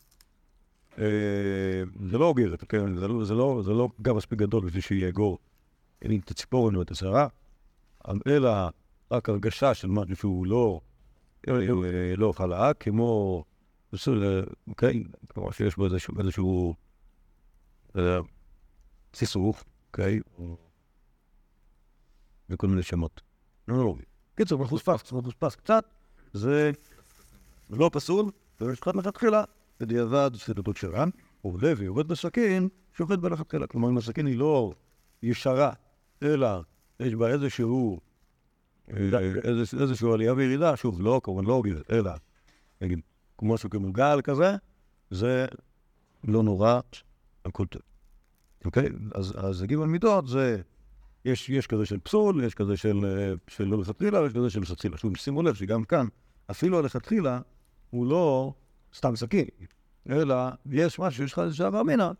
זה 2.10 2.18
לא 2.18 2.26
אוגרת, 2.26 2.62
אוקיי, 2.62 2.80
זה 3.00 3.08
לא, 3.08 3.26
זה 3.26 3.34
לא, 3.34 3.62
זה 3.66 3.72
לא 3.72 3.90
פגם 3.98 4.16
מספיק 4.18 4.40
גדול 4.40 4.66
בשביל 4.66 4.82
שיאגור 4.82 5.40
את 6.00 6.32
הציפורן 6.32 6.76
או 6.76 6.82
את 6.82 6.92
השערה, 6.92 7.28
אלא 8.28 8.50
רק 9.12 9.30
הרגשה 9.30 9.74
של 9.74 9.88
משהו 9.88 10.16
שהוא 10.16 10.48
לא, 10.48 10.82
אה, 11.48 12.14
לא 12.18 12.32
חלק, 12.32 12.84
כמו, 12.84 13.44
בסדר, 13.94 14.44
אוקיי, 14.68 15.04
כמו 15.30 15.52
שיש 15.54 15.76
בו 15.76 15.86
איזשהו, 15.86 16.20
איזשהו 16.20 16.76
אה, 17.98 18.20
סיסוף, 19.14 19.64
אוקיי, 19.88 20.20
או- 20.38 20.58
וכל 22.50 22.68
מיני 22.68 22.84
שמות. 22.84 23.22
לא, 23.68 23.78
לא, 23.78 23.96
קיצור, 24.36 24.60
מחוספס, 24.60 25.12
מחוספס 25.12 25.56
קצת, 25.56 25.86
זה 26.34 26.72
לא 27.70 27.90
פסול, 27.94 28.32
ויש 28.62 28.80
בדיעבד 29.80 30.32
ספירתו 30.36 30.74
כשרה, 30.74 31.06
עובדה 31.42 31.68
ויורד 31.78 32.08
בסכין, 32.08 32.70
שופט 32.98 33.20
מלכתחילה. 33.20 33.68
כלומר, 33.68 33.90
אם 33.90 33.98
הסכין 33.98 34.26
היא 34.26 34.38
לא 34.38 34.74
ישרה, 35.24 35.72
אלא 36.24 36.48
יש 37.00 37.16
בה 37.16 37.28
איזשהו, 37.28 38.00
אה, 38.92 39.20
איזה- 39.44 39.78
איזשהו 39.82 40.14
עלייה 40.14 40.34
וירידה, 40.34 40.78
שוב, 40.78 41.02
לא, 41.02 41.22
כמובן 41.24 41.46
לא 41.46 41.54
הוגנת, 41.54 41.92
אלא, 41.92 42.12
נגיד, 42.82 43.00
כמו 43.38 43.54
משהו 43.54 43.70
כמוגל 43.70 44.22
כזה, 44.24 44.56
זה 45.12 45.46
לא 46.24 46.44
נורא, 46.44 46.80
הכל 47.46 47.66
טוב. 47.66 47.82
אוקיי? 48.66 48.90
אז, 49.16 49.34
אז 49.38 49.64
גימל 49.64 49.86
מידות 49.86 50.28
זה, 50.28 50.62
יש, 51.26 51.50
יש 51.50 51.68
כזה 51.68 51.86
של 51.86 52.00
פסול, 52.00 52.44
יש 52.44 52.56
כזה 52.56 52.78
של, 52.78 53.06
אה, 53.06 53.34
של 53.48 53.64
לא 53.64 53.78
לכתחילה, 53.80 54.22
ויש 54.22 54.34
כזה 54.34 54.50
של 54.50 54.62
לכתחילה. 54.62 54.98
שוב, 54.98 55.18
שימו 55.18 55.44
לב 55.44 55.56
שגם 55.56 55.84
כאן, 55.84 56.08
אפילו 56.52 56.80
הלכתחילה 56.80 57.40
הוא 57.90 58.06
לא 58.08 58.54
סתם 58.96 59.16
סכין, 59.16 59.46
אלא 60.10 60.36
יש 60.72 61.00
משהו, 61.00 61.24
יש 61.24 61.34
לך 61.34 61.40
איזושהי 61.40 61.66
הווה 61.66 61.82
אמינא, 61.82 62.12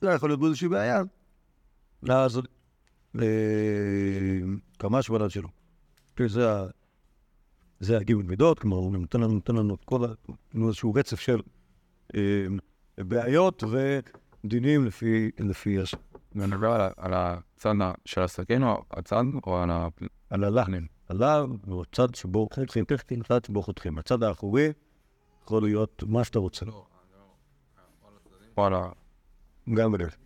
זה 0.00 0.10
יכול 0.10 0.30
להיות 0.30 0.40
בו 0.40 0.46
איזושהי 0.46 0.68
בעיה, 0.68 1.02
אז 2.08 2.40
אה, 3.20 3.24
כמה 4.78 5.02
שבלד 5.02 5.30
שלו. 5.30 5.48
זה, 6.26 6.52
ה- 6.52 6.66
זה 7.80 7.96
הגימל 7.96 8.22
מידות, 8.22 8.58
כלומר, 8.58 8.76
הוא 8.76 8.92
נותן 8.92 9.20
לנו, 9.20 9.34
נותן 9.34 9.56
לנו 9.56 9.74
את 9.74 9.84
כל 9.84 10.06
איזשהו 10.66 10.94
רצף 10.94 11.20
של 11.20 11.40
אה, 12.14 12.46
בעיות 12.98 13.64
ודינים 14.44 14.84
לפי, 14.84 15.30
לפי 15.38 15.80
הש... 15.80 15.94
מדבר 16.34 16.72
על 16.72 16.90
על 16.96 17.12
הצד 17.14 17.74
של 18.04 18.22
הסכין 18.22 18.62
או 18.62 18.84
הצד 18.90 19.24
או 19.46 19.58
על 19.58 19.70
ה... 19.70 19.88
על 20.30 20.44
הלחנים. 20.44 20.86
עליו 21.08 21.50
הוא 21.66 21.84
הצד 21.92 22.14
שבו 22.14 22.48
חותכים, 22.54 22.84
הצד 23.20 23.44
שבו 23.44 23.62
חותכים. 23.62 23.98
הצד 23.98 24.22
האחורי 24.22 24.72
יכול 25.46 25.62
להיות 25.62 26.02
מה 26.06 26.24
שאתה 26.24 26.38
רוצה. 26.38 26.66
או 28.56 28.66
על 28.66 28.74
ה... 28.74 28.88
גם 29.74 29.92
בלב. 29.92 30.16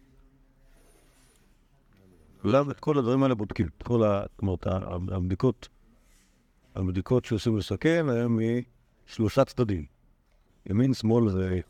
למה 2.45 2.73
את 2.73 2.81
כל 2.81 2.99
הדברים 2.99 3.23
האלה 3.23 3.35
בודקים? 3.35 3.67
את 3.77 3.83
כל 3.83 4.05
ה... 4.05 4.23
זאת 4.31 4.43
אומרת, 4.43 4.67
ה- 4.67 4.95
הבדיקות, 5.17 5.69
הבדיקות 6.75 7.25
שעושים 7.25 7.57
לסכם 7.57 8.07
הן 8.11 8.37
משלושה 9.07 9.45
צדדים. 9.45 9.87
ימין, 10.67 10.95
שמאל 10.95 11.25
ו... 11.29 11.61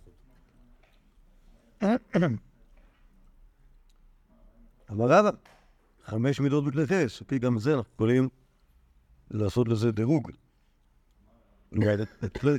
אבל 4.88 5.12
רבא, 5.12 5.30
חמש 6.04 6.40
מידות 6.40 6.64
בכלי 6.64 6.86
חס, 6.86 7.20
לפי 7.20 7.38
גם 7.38 7.58
זה 7.58 7.74
אנחנו 7.74 7.92
יכולים 7.94 8.28
לעשות 9.30 9.68
לזה 9.68 9.92
דירוג. 9.92 10.30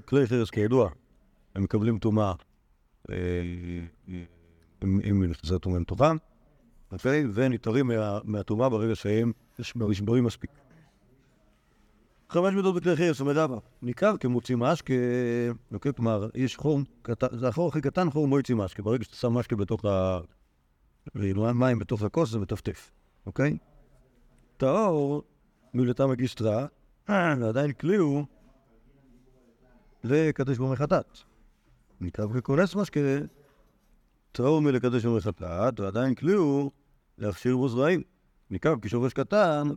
כלי- 0.07 0.27
חרס, 0.27 0.49
כידוע, 0.49 0.89
הם 1.55 1.63
מקבלים 1.63 1.99
טומאה 1.99 2.33
אה, 3.09 3.15
אם 4.83 4.99
אם 5.09 5.23
נכנסה 5.23 5.59
טומאה 5.59 5.77
אוקיי? 6.91 7.25
ונתערים 7.33 7.87
מה- 7.87 8.19
מהטומאה 8.23 8.69
ברגע 8.69 8.95
שהם 8.95 9.31
נשברים 9.59 10.23
מספיק. 10.23 10.49
חמש 12.29 12.53
מידות 12.53 12.75
בכלי 12.75 12.95
חרס, 12.95 13.21
אומר 13.21 13.31
רבא, 13.31 13.57
ניכר 13.81 14.17
כמוציא 14.17 14.55
משקה? 14.55 14.93
כלומר, 15.95 16.29
יש 16.35 16.57
חור, 16.57 16.79
זה 17.31 17.47
החור 17.47 17.69
הכי 17.69 17.81
קטן, 17.81 18.09
חור 18.09 18.27
מוציא 18.27 18.55
משקה. 18.55 18.83
ברגע 18.83 19.03
שאתה 19.03 19.15
שם 19.15 19.33
משקה 19.33 19.55
בתוך 19.55 19.85
ה... 19.85 20.19
מים 21.59 21.79
בתוך 21.79 22.01
הכוס 22.01 22.29
זה 22.29 22.39
מטפטף, 22.39 22.91
אוקיי? 23.25 23.57
טהור, 24.57 25.23
מילתה 25.73 26.07
מגיסטרה, 26.07 26.65
ועדיין 27.09 27.71
כלי 27.71 27.95
הוא 27.95 28.25
לקדש 30.03 30.57
בו 30.57 30.71
מחטאת. 30.71 31.17
ניכר 32.01 32.41
ככונס 32.41 32.75
משקה, 32.75 32.99
טהור 34.31 34.61
מלקדש 34.61 35.05
בו 35.05 35.15
מחטאת, 35.15 35.79
ועדיין 35.79 36.15
כלי 36.15 36.33
הוא 36.33 36.71
להכשיר 37.17 37.57
בו 37.57 37.69
זרעים. 37.69 38.01
ניכר 38.49 38.73
כשורש 38.81 39.13
קטן, 39.13 39.67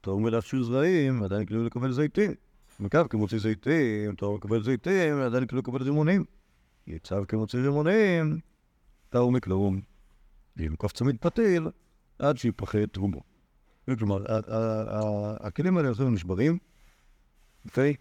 טהור 0.00 0.20
מלהכשיר 0.20 0.62
זרעים, 0.62 1.20
ועדיין 1.20 1.46
כלי 1.46 1.56
הוא 1.56 1.66
לקבל 1.66 1.92
זיתים. 1.92 2.34
ניכר 2.80 3.08
כמוציא 3.08 3.38
זיתים, 3.38 4.14
טהור 4.14 4.36
לקבל 4.36 4.62
זיתים, 4.62 5.18
ועדיין 5.18 5.46
כלי 5.46 5.56
הוא 5.58 5.62
לקבל 5.62 5.82
רימונים. 5.82 6.24
יצב 6.86 7.24
כמוציא 7.24 7.58
רימונים, 7.58 8.40
טהור 9.08 9.32
מכלום. 9.32 9.80
לנקוף 10.56 10.92
צמיד 10.92 11.16
פתיל 11.20 11.68
עד 12.18 12.38
שיפחת 12.38 12.96
רובו. 12.96 13.20
כלומר, 13.98 14.24
הכלים 15.40 15.76
האלה 15.76 15.88
הולכים 15.88 16.06
ונשברים, 16.06 16.58
אוקיי? 17.64 17.94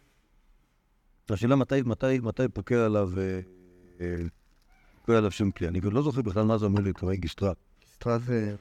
השאלה 1.29 1.55
מתי, 1.55 1.81
מתי, 1.81 2.19
מתי 2.19 2.47
פוקע 2.53 2.85
עליו, 2.85 3.09
אה, 3.17 3.39
אה, 4.01 4.15
פוקע 5.01 5.17
עליו 5.17 5.31
שם 5.31 5.51
כלי. 5.51 5.67
אני 5.67 5.81
לא 5.81 6.01
זוכר 6.01 6.21
בכלל 6.21 6.43
מה 6.43 6.57
זה 6.57 6.65
אומר 6.65 6.81
לטמא 6.81 7.13
גיסטרה. 7.13 7.53
גיסטרה 7.81 8.19
זה. 8.19 8.55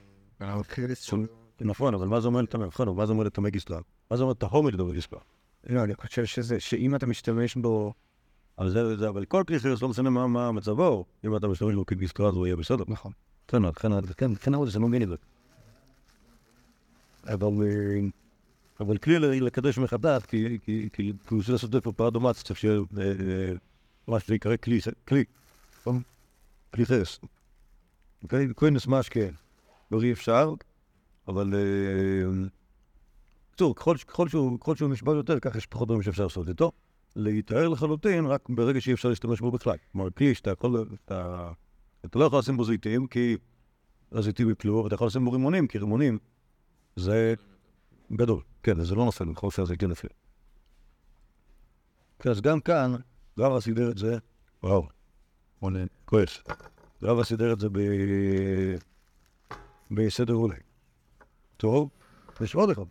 נכון, 1.60 1.94
אבל 1.94 2.06
מה 2.06 2.20
זה 2.20 2.26
אומר 2.26 2.42
לטמא, 2.42 2.64
נכון, 2.64 2.96
מה 2.96 3.06
זה 3.06 3.12
אומר 3.12 3.24
לטמא 3.24 3.48
גיסטרה? 3.48 3.80
מה 4.10 4.16
זה 4.16 4.22
אומר 4.22 4.34
טהור 4.34 4.62
מלטמא 4.62 4.92
גיסטרה? 4.92 5.20
לא, 5.66 5.84
אני 5.84 5.94
חושב 5.94 6.24
שזה, 6.24 6.60
שאם 6.60 6.94
אתה 6.94 7.06
משתמש 7.06 7.56
בו... 7.56 7.92
אבל 8.58 8.70
זה, 8.70 8.96
זה, 8.96 9.08
אבל 9.08 9.24
כל 9.24 9.42
כלי 9.48 9.58
חרס 9.58 9.82
לא 9.82 9.88
משנה 9.88 10.10
מה, 10.10 10.26
מה 10.26 10.52
מצבו, 10.52 11.04
אם 11.24 11.36
אתה 11.36 11.48
משתמש 11.48 11.74
בו 11.74 11.86
כגיסטרה 11.86 12.28
אז 12.28 12.34
הוא 12.34 12.46
יהיה 12.46 12.56
בסדר. 12.56 12.84
נכון. 12.88 13.12
כן, 13.48 13.62
לכן, 13.62 13.92
לכן, 13.92 14.30
לכן 14.32 14.54
אבל 14.54 14.70
זה 14.70 14.78
לא 14.78 14.88
מבין 14.88 15.02
את 15.02 15.08
זה. 15.08 15.16
אבל, 18.80 18.98
כלי 18.98 19.40
לקדש 19.40 19.78
מחטאת, 19.78 20.26
כי, 20.26 20.58
הוא 21.30 21.38
רוצה 21.38 21.52
לעשות 21.52 21.70
פה 21.82 21.92
פרדומט, 21.92 22.36
צריך 22.36 22.58
שיהיה 22.58 22.74
אה, 22.98 23.04
אה, 23.06 23.52
מה 24.08 24.20
שזה 24.20 24.34
יקרא 24.34 24.56
כלי, 24.56 24.78
כלי, 25.08 25.24
נכון? 25.80 26.02
כלי 26.74 26.86
חרס. 26.86 27.20
אוקיי? 28.22 28.48
כהנס 28.56 28.86
משקה, 28.86 29.20
לא 29.90 30.02
אי 30.02 30.12
אפשר, 30.12 30.54
אבל... 31.28 31.54
אה, 31.54 32.46
בקיצור, 33.54 33.74
ככל, 33.74 34.28
שהוא, 34.28 34.88
נשבר 34.90 35.14
יותר, 35.14 35.40
ככה 35.40 35.58
יש 35.58 35.66
פחות 35.66 35.88
דברים 35.88 36.02
שאפשר 36.02 36.22
לעשות 36.22 36.48
איתו. 36.48 36.72
להיטהר 37.16 37.68
לחלוטין 37.68 38.26
רק 38.26 38.48
ברגע 38.48 38.80
שאי 38.80 38.92
אפשר 38.92 39.08
להשתמש 39.08 39.40
בו 39.40 39.50
בכלל. 39.50 39.76
כלומר, 39.92 40.10
כלי 40.10 40.34
שאתה 40.34 40.50
יכול... 40.50 40.86
אתה, 41.04 41.50
לא 42.14 42.24
יכול 42.24 42.38
לשים 42.38 42.56
בו 42.56 42.64
זיתים, 42.64 43.06
כי 43.06 43.36
הזיתים 44.12 44.50
יפלו, 44.50 44.80
אבל 44.80 44.86
אתה 44.86 44.94
יכול 44.94 45.06
לשים 45.06 45.24
בו 45.24 45.32
רימונים, 45.32 45.66
כי 45.66 45.78
רימונים 45.78 46.18
זה 46.96 47.34
גדול. 48.12 48.40
כן, 48.64 48.84
זה 48.84 48.94
לא 48.94 49.04
נופל, 49.04 49.24
בכל 49.24 49.46
אופן 49.46 49.62
הזיתים 49.62 49.88
נופלים. 49.88 50.12
כן, 52.18 52.30
אז 52.30 52.40
גם 52.40 52.60
כאן, 52.60 52.94
רבא 53.38 53.60
סידר 53.60 53.90
את 53.90 53.98
זה, 53.98 54.18
וואו, 54.62 54.88
עונה, 55.60 55.78
כועס. 56.04 56.42
רבא 57.02 57.24
סידר 57.24 57.52
את 57.52 57.60
זה 57.60 57.68
ב... 57.68 57.78
בסדר 59.90 60.34
עולה. 60.34 60.54
טוב, 61.56 61.90
יש 62.40 62.54
עוד 62.54 62.70
אחד. 62.70 62.82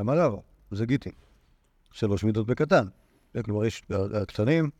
אמר 0.00 0.18
רבא, 0.18 0.36
זה 0.70 0.86
גיטי. 0.86 1.10
שלוש 1.92 2.24
מידות 2.24 2.46
בקטן. 2.46 2.88
כן, 3.32 3.42
כלומר, 3.42 3.64
יש 3.64 3.82
הקטנים, 4.22 4.70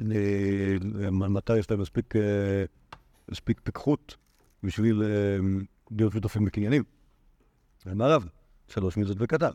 אה, 0.00 1.10
מתי 1.10 1.58
יש 1.58 1.70
להם 1.70 1.80
מספיק, 1.80 2.16
אה, 2.16 2.64
מספיק 3.28 3.60
פיקחות 3.64 4.16
בשביל 4.62 5.02
אה, 5.02 5.38
להיות 5.90 6.12
שותפים 6.12 6.44
בקניינים. 6.44 6.82
במערב, 7.86 8.28
שלוש 8.68 8.96
מידות 8.96 9.16
וקטן. 9.20 9.50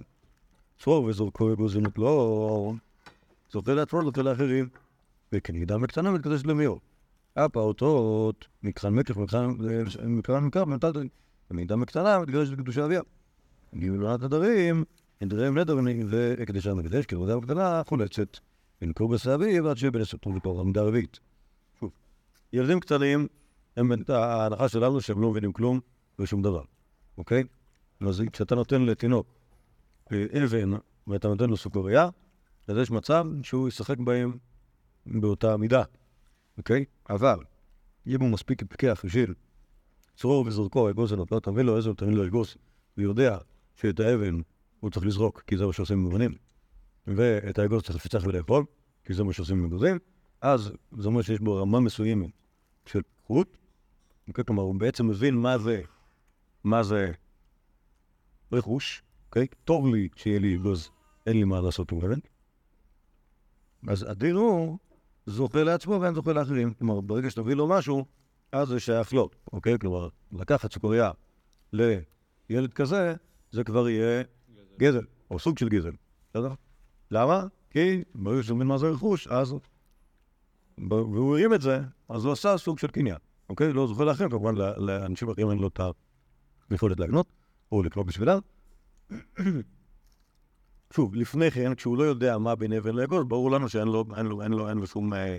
צרור 0.79 1.03
וזורקו 1.03 1.53
אגוזים 1.53 1.83
לא 1.97 2.73
זוכה 3.51 3.73
לעצמו, 3.73 4.03
זוכה 4.03 4.21
לאחרים. 4.21 4.69
וכנגדם 5.31 5.81
בקטנה 5.81 6.11
מתקדש 6.11 6.41
למיעוט. 6.45 6.81
הפעוטות, 7.35 8.47
מקרן 8.63 8.93
מקף, 8.93 9.17
מקרן 9.17 10.43
מקרב, 10.43 10.69
מטלטל. 10.69 11.07
כנגדם 11.49 11.81
בקטנה 11.81 12.19
מתקדש 12.19 12.49
לקדושי 12.49 12.83
אביה. 12.83 13.01
גילולת 13.75 14.23
הדרים, 14.23 14.83
נדריהם 15.21 15.57
נדר 15.57 15.77
והקדשה 16.09 16.71
המקדש, 16.71 17.05
כי 17.05 17.15
עבודה 17.15 17.37
בקטנה 17.37 17.81
חולצת. 17.87 18.37
ונקור 18.81 19.09
שיהיה 19.77 19.91
בן 19.91 20.01
עשרים 20.01 20.37
וקור 20.37 20.61
עמדה 20.61 20.81
רביעית. 20.81 21.19
שוב, 21.79 21.91
ילדים 22.53 22.79
קטנים, 22.79 23.27
ההנחה 24.09 24.69
שלנו 24.69 25.01
שהם 25.01 25.21
לא 25.21 25.31
מבינים 25.31 25.53
כלום 25.53 25.79
ושום 26.19 26.41
דבר, 26.41 26.63
אוקיי? 27.17 27.43
אז 28.07 28.23
כשאתה 28.31 28.55
נותן 28.55 28.81
לתינוק 28.81 29.27
אה, 30.11 30.25
אבן 30.43 30.71
ואתה 31.07 31.27
נותן 31.27 31.49
לו 31.49 31.57
סוכריה, 31.57 32.09
אז 32.67 32.77
יש 32.77 32.91
מצב 32.91 33.25
שהוא 33.43 33.67
ישחק 33.67 33.97
בהם 33.97 34.37
באותה 35.05 35.57
מידה, 35.57 35.83
אוקיי? 36.57 36.85
אבל 37.09 37.39
אם 38.07 38.21
הוא 38.21 38.29
מספיק 38.29 38.63
פיקח 38.69 39.01
בשביל 39.05 39.33
צרור 40.15 40.45
וזרקו, 40.47 40.89
אגוז 40.89 41.13
לא 41.13 41.39
תביא 41.39 41.63
לו 41.63 41.77
עזר, 41.77 41.93
תביא 41.93 42.13
לו 42.13 42.25
אגוז, 42.25 42.55
ויודע 42.97 43.37
שאת 43.75 43.99
האבן 43.99 44.41
הוא 44.79 44.91
צריך 44.91 45.05
לזרוק, 45.05 45.43
כי 45.47 45.57
זה 45.57 45.65
מה 45.65 45.73
שעושים 45.73 46.05
במבנים, 46.05 46.31
ואת 47.07 47.59
האגוז 47.59 47.83
צריך 47.83 47.95
לפצח 47.95 48.23
ולאכול, 48.25 48.65
כי 49.03 49.13
זה 49.13 49.23
מה 49.23 49.33
שעושים 49.33 49.63
במגוזים, 49.63 49.99
אז 50.41 50.71
זה 50.97 51.07
אומר 51.07 51.21
שיש 51.21 51.39
בו 51.39 51.61
רמה 51.61 51.79
מסוימת 51.79 52.29
של 52.85 53.01
פיקחות, 53.01 53.57
אוקיי? 54.27 54.43
כלומר, 54.45 54.63
הוא 54.63 54.75
בעצם 54.75 55.07
מבין 55.07 55.35
מה 55.35 55.57
זה, 55.57 55.81
מה 56.63 56.83
זה 56.83 57.11
רכוש, 58.53 59.03
אוקיי? 59.27 59.47
טוב 59.65 59.87
לי 59.95 60.09
שיהיה 60.15 60.39
לי 60.39 60.55
אגוז, 60.55 60.89
אין 61.25 61.37
לי 61.37 61.43
מה 61.43 61.61
לעשות 61.61 61.91
עם 61.91 61.97
אבן. 61.97 62.19
אז 63.87 64.03
הדין 64.03 64.35
הוא 64.35 64.77
זוכה 65.25 65.63
לעצמו 65.63 66.01
ואין 66.01 66.13
זוכה 66.15 66.33
לאחרים. 66.33 66.73
כלומר, 66.73 67.01
ברגע 67.01 67.29
שתביא 67.29 67.53
לו 67.55 67.67
משהו, 67.67 68.05
אז 68.51 68.67
זה 68.67 68.79
שייך 68.79 69.13
לו, 69.13 69.29
אוקיי? 69.53 69.79
כלומר, 69.79 70.07
לקחת 70.31 70.73
סוכריה 70.73 71.11
לילד 71.73 72.73
כזה, 72.75 73.15
זה 73.51 73.63
כבר 73.63 73.89
יהיה 73.89 74.23
גזל, 74.77 75.05
או 75.31 75.39
סוג 75.39 75.57
של 75.57 75.69
גזל, 75.69 75.91
בסדר? 76.29 76.53
למה? 77.11 77.47
כי 77.69 78.03
ברגע 78.15 78.43
שהוא 78.43 78.55
מבין 78.55 78.67
מה 78.67 78.77
זה 78.77 78.89
רכוש, 78.89 79.27
אז... 79.27 79.55
והוא 80.77 81.37
הרים 81.37 81.53
את 81.53 81.61
זה, 81.61 81.79
אז 82.09 82.25
הוא 82.25 82.33
עשה 82.33 82.57
סוג 82.57 82.79
של 82.79 82.87
קניין, 82.87 83.17
אוקיי? 83.49 83.73
לא 83.73 83.87
זוכה 83.87 84.03
לאחרים, 84.03 84.29
כמובן 84.29 84.55
לאנשים 84.55 85.29
אחרים 85.29 85.49
אין 85.49 85.59
לו 85.59 85.67
את 85.67 85.79
היכולת 86.69 86.99
להגנות, 86.99 87.27
או 87.73 87.83
לקנות 87.83 88.05
בשבילם. 88.05 88.39
שוב, 90.95 91.15
לפני 91.15 91.51
כן, 91.51 91.75
כשהוא 91.75 91.97
לא 91.97 92.03
יודע 92.03 92.37
מה 92.37 92.55
בין 92.55 92.73
אבן 92.73 92.95
לאגוז, 92.95 93.25
ברור 93.27 93.51
לנו 93.51 93.69
שאין 93.69 93.87
לו, 93.87 94.05
אין 94.17 94.25
לו, 94.25 94.41
אין 94.41 94.51
לו, 94.51 94.69
אין 94.69 94.77
לו 94.77 94.87
שום 94.87 95.13
אה, 95.13 95.37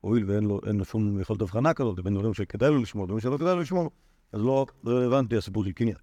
הואיל 0.00 0.30
ואין 0.30 0.44
לו, 0.44 0.60
אין 0.66 0.76
לו 0.76 0.84
שום 0.84 1.20
יכולת 1.20 1.40
הבחנה 1.40 1.74
כזאת, 1.74 2.00
בין 2.00 2.14
דברים 2.14 2.34
שכדאי 2.34 2.70
לו 2.70 2.78
לשמור, 2.78 3.06
דברים 3.06 3.20
שלא 3.20 3.36
כדאי 3.36 3.54
לו 3.54 3.60
לשמור, 3.60 3.90
אז 4.32 4.40
לא 4.40 4.66
לא 4.84 4.90
רלוונטי 4.96 5.36
הסיפור 5.36 5.64
של 5.64 5.72
קניין. 5.72 5.96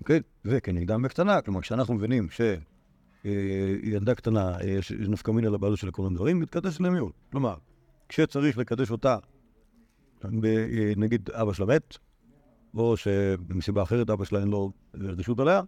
אוקיי? 0.00 0.20
וכנגדם 0.44 1.02
בקטנה, 1.02 1.40
כלומר, 1.40 1.60
כשאנחנו 1.60 1.94
מבינים 1.94 2.28
שילדה 3.24 4.14
קטנה, 4.14 4.58
אה, 4.60 4.70
יש 4.70 4.92
נפקא 4.92 5.30
מינה 5.30 5.50
לבעלות 5.50 5.78
של 5.78 5.90
כל 5.90 6.06
הדברים, 6.06 6.40
מתקדש 6.40 6.80
למיעוט. 6.80 7.14
כלומר, 7.30 7.54
כשצריך 8.08 8.58
לקדש 8.58 8.90
אותה, 8.90 9.16
אה, 10.24 10.30
נגיד 10.96 11.30
אבא 11.30 11.52
שלה 11.52 11.66
מת, 11.66 11.98
או 12.74 12.96
שמסיבה 12.96 13.82
אחרת 13.82 14.10
אבא 14.10 14.24
שלה 14.24 14.40
אין 14.40 14.48
לו 14.48 14.72
רשות 14.94 15.40
עליה, 15.40 15.60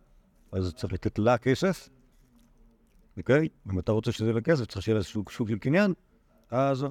אז 0.52 0.74
צריך 0.74 0.92
לתת 0.92 1.18
לה 1.18 1.38
כסף, 1.38 1.88
אוקיי? 3.16 3.48
אם 3.72 3.78
אתה 3.78 3.92
רוצה 3.92 4.12
שזה 4.12 4.30
יהיה 4.30 4.40
כסף, 4.40 4.66
צריך 4.66 4.82
שיהיה 4.82 4.98
לה 4.98 5.04
סוג, 5.04 5.30
סוג 5.30 5.48
של 5.48 5.58
קניין, 5.58 5.92
אז 6.50 6.86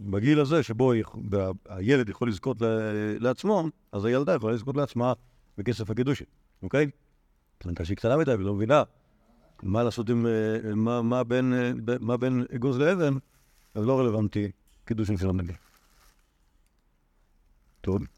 בגיל 0.00 0.40
הזה 0.40 0.62
שבו 0.62 0.92
הילד 1.68 2.08
יכול 2.08 2.28
לזכות 2.28 2.56
לעצמו, 3.20 3.64
אז 3.92 4.04
הילדה 4.04 4.34
יכולה 4.34 4.54
לזכות 4.54 4.76
לעצמה 4.76 5.12
בכסף 5.58 5.90
הקידושין, 5.90 6.26
אוקיי? 6.62 6.90
הייתה 7.64 7.84
שהיא 7.84 7.96
קטנה 7.96 8.16
מדי 8.16 8.34
ולא 8.34 8.54
מבינה 8.54 8.82
מה 9.62 9.82
לעשות 9.82 10.10
עם... 10.10 10.26
אה, 10.26 10.74
מה, 10.74 11.02
מה, 11.02 11.24
בין, 11.24 11.52
אה, 11.54 11.72
מה 12.00 12.16
בין 12.16 12.44
אגוז 12.54 12.78
לאבן, 12.78 13.14
אז 13.74 13.84
לא 13.84 13.98
רלוונטי 13.98 14.50
קידושין 14.84 15.16
של 15.16 15.28
הנגיד. 15.28 15.56
טוב. 17.80 18.15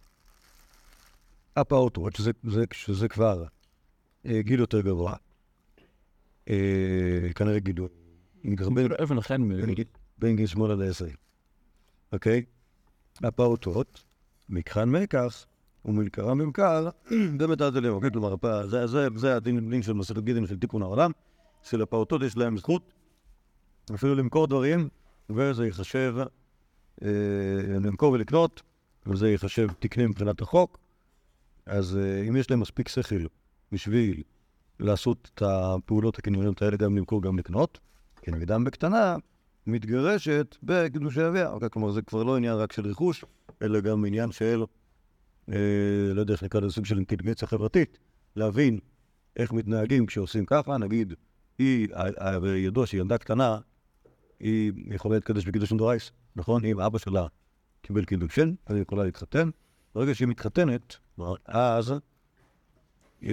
הפעוטות, 1.61 2.17
שזה, 2.17 2.31
שזה, 2.47 2.65
שזה 2.73 3.09
כבר 3.09 3.45
אה, 4.27 4.43
גיל 4.43 4.61
יותר 4.61 4.81
גבוה. 4.81 5.15
אה, 6.49 7.29
כנראה 7.35 7.59
גידול. 7.59 7.89
אכן, 9.19 9.49
בין, 10.19 10.37
גיל- 10.37 10.47
שמונה 10.47 10.75
לעשרה. 10.75 11.09
אוקיי? 12.13 12.45
הפעוטות, 13.23 14.05
מקחן 14.49 14.89
מקח 14.89 15.47
ומלקרה 15.85 16.35
ממכר, 16.35 16.89
ומטלטלים. 17.41 17.93
אוקיי? 17.93 18.11
כלומר, 18.11 18.67
זה, 18.67 18.87
זה, 18.87 19.09
זה 19.17 19.37
הדין 19.37 19.71
דין 19.71 19.83
של 19.83 19.93
מסכת 19.93 20.19
גידין 20.23 20.47
של 20.47 20.59
תיקון 20.59 20.83
העולם, 20.83 21.11
שלפעוטות 21.63 22.23
יש 22.23 22.37
להם 22.37 22.57
זכות 22.59 22.93
אפילו 23.95 24.15
למכור 24.15 24.47
דברים, 24.47 24.89
וזה 25.31 25.67
ייחשב, 25.67 26.15
אה, 27.03 27.09
למכור 27.81 28.13
ולקנות, 28.13 28.63
וזה 29.07 29.31
ייחשב 29.31 29.69
תקני 29.79 30.07
מבחינת 30.07 30.41
החוק. 30.41 30.79
אז 31.69 31.97
אה, 31.97 32.29
אם 32.29 32.37
יש 32.37 32.51
להם 32.51 32.61
מספיק 32.61 32.89
שכל 32.89 33.27
בשביל 33.73 34.23
לעשות 34.81 35.31
את 35.35 35.43
הפעולות 35.43 36.19
הקנייניות 36.19 36.63
האלה, 36.63 36.77
גם 36.77 36.97
למכור, 36.97 37.23
גם 37.23 37.39
לקנות, 37.39 37.79
כנגדם 38.23 38.65
בקטנה, 38.65 39.17
מתגרשת 39.67 40.57
בקידושי 40.63 41.29
אביה. 41.29 41.51
אוקיי, 41.51 41.71
כלומר, 41.71 41.91
זה 41.91 42.03
כבר 42.03 42.23
לא 42.23 42.37
עניין 42.37 42.55
רק 42.55 42.73
של 42.73 42.87
רכוש, 42.87 43.25
אלא 43.63 43.81
גם 43.81 44.05
עניין 44.05 44.33
של, 44.33 44.65
אה, 45.49 45.55
לא 46.15 46.21
יודע 46.21 46.33
איך 46.33 46.43
נקרא 46.43 46.61
לזה, 46.61 46.73
סוג 46.73 46.85
של 46.85 46.97
אינטליגנציה 46.97 47.49
חברתית, 47.49 47.99
להבין 48.37 48.79
איך 49.37 49.53
מתנהגים 49.53 50.07
כשעושים 50.07 50.47
ככה, 50.47 50.79
נגיד, 50.79 51.15
היא, 51.59 51.89
ידוע 52.57 52.87
שילדה 52.87 53.19
קטנה, 53.19 53.59
היא 54.41 54.73
יכולה 54.87 55.15
להתקדש 55.15 55.45
בקידושין 55.45 55.77
דורייס, 55.77 56.13
נכון? 56.37 56.65
אם 56.65 56.81
אבא 56.81 56.99
שלה 56.99 57.27
קיבל 57.83 58.05
קידושין, 58.05 58.55
אז 58.67 58.75
היא 58.75 58.83
יכולה 58.83 59.05
להתחתן. 59.05 59.51
ברגע 59.95 60.15
שהיא 60.15 60.29
מתחתנת, 60.29 60.97
אז 61.45 61.95
אה, 63.23 63.31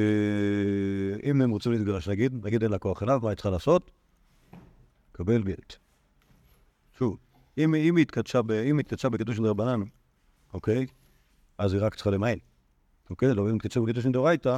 אם 1.23 1.41
הם 1.41 1.49
רוצים 1.49 1.71
להתגרש, 1.71 2.07
נגיד, 2.09 2.45
נגיד 2.45 2.63
אין 2.63 2.71
לה 2.71 2.77
כוח 2.77 3.03
אליו, 3.03 3.19
מה 3.23 3.29
היא 3.29 3.35
צריכה 3.35 3.49
לעשות? 3.49 3.91
קבל 5.11 5.43
גט. 5.43 5.75
שוב, 6.97 7.17
אם, 7.57 7.75
אם 7.75 7.95
היא 7.95 8.01
התקדשה, 8.81 9.09
בקידוש 9.09 9.37
של 9.37 9.45
רבנן, 9.45 9.81
אוקיי? 10.53 10.85
אז 11.57 11.73
היא 11.73 11.81
רק 11.81 11.95
צריכה 11.95 12.09
למען. 12.09 12.37
אוקיי? 13.09 13.33
לא, 13.33 13.41
אם 13.41 13.47
היא 13.47 13.55
התקדשה 13.55 13.81
בקידוש 13.81 14.03
של 14.03 14.11
דאורייתא, 14.11 14.57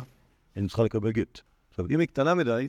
היא 0.55 0.67
צריכה 0.67 0.83
לקבל 0.83 1.11
גט. 1.11 1.39
עכשיו, 1.69 1.85
אם 1.89 1.99
היא 1.99 2.07
קטנה 2.07 2.35
מדי, 2.35 2.67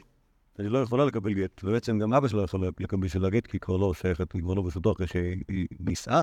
היא 0.58 0.68
לא 0.68 0.78
יכולה 0.78 1.04
לקבל 1.04 1.34
גט, 1.34 1.64
ובעצם 1.64 1.98
גם 1.98 2.14
אבא 2.14 2.28
שלה 2.28 2.42
יכול 2.42 2.66
לקבל 2.80 3.00
בשביל 3.00 3.24
הגט, 3.24 3.46
כי 3.46 3.56
היא 3.56 3.60
כבר 3.60 3.76
לא 3.76 3.94
שייכת, 3.94 4.32
היא 4.32 4.42
כבר 4.42 4.54
לא 4.54 4.62
ברשותו 4.62 4.92
אחרי 4.92 5.06
שהיא 5.06 5.66
נישאה, 5.80 6.20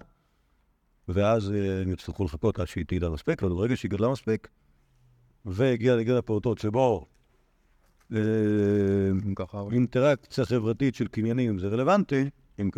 ואז 1.08 1.52
אה, 1.52 1.82
הם 1.82 1.92
יצטרכו 1.92 2.26
לחכות 2.26 2.60
עד 2.60 2.68
שהיא 2.68 2.86
תגדל 2.88 3.10
מספיק, 3.10 3.44
אבל 3.44 3.52
ברגע 3.52 3.76
שהיא 3.76 3.92
גדלה 3.92 4.10
מספיק, 4.10 4.48
והגיעה 5.46 5.96
לגיל 5.96 6.18
הפעוטות 6.18 6.58
שבו 6.58 7.06
אה, 8.14 8.20
אינטראקציה 9.72 10.46
חברתית 10.46 10.96
של 10.96 11.08
קניינים 11.08 11.60
זה 11.60 11.68
רלוונטי, 11.68 12.30
אם 12.62 12.70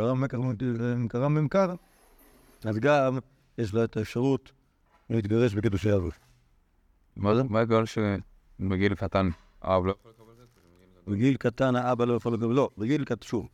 קרה 1.10 1.30
ממכר, 1.30 1.76
אז 2.64 2.78
גם 2.80 3.20
יש 3.58 3.74
לה 3.74 3.84
את 3.84 3.98
האפשרות 3.98 4.52
להתגרש 5.10 5.54
בקידושי 5.54 5.94
אבות. 5.94 6.14
מה 7.16 7.36
זה? 7.36 7.44
מה 7.44 7.60
ההיגיון 7.60 7.84
שבגיל 7.86 8.96
קטן 8.96 9.30
האב 9.62 9.86
לא 9.86 9.92
יכול 9.92 10.12
לקבל 10.12 10.44
את 10.44 10.48
זה? 11.06 11.12
בגיל 11.12 11.38
קטן 11.38 11.76
האבא 11.76 12.06
לא 12.06 12.14
יכול 12.14 12.34
לקבל, 12.34 12.54
לא, 12.54 12.70
בגיל 12.78 13.06
קטן, 13.06 13.26
שוב, 13.26 13.48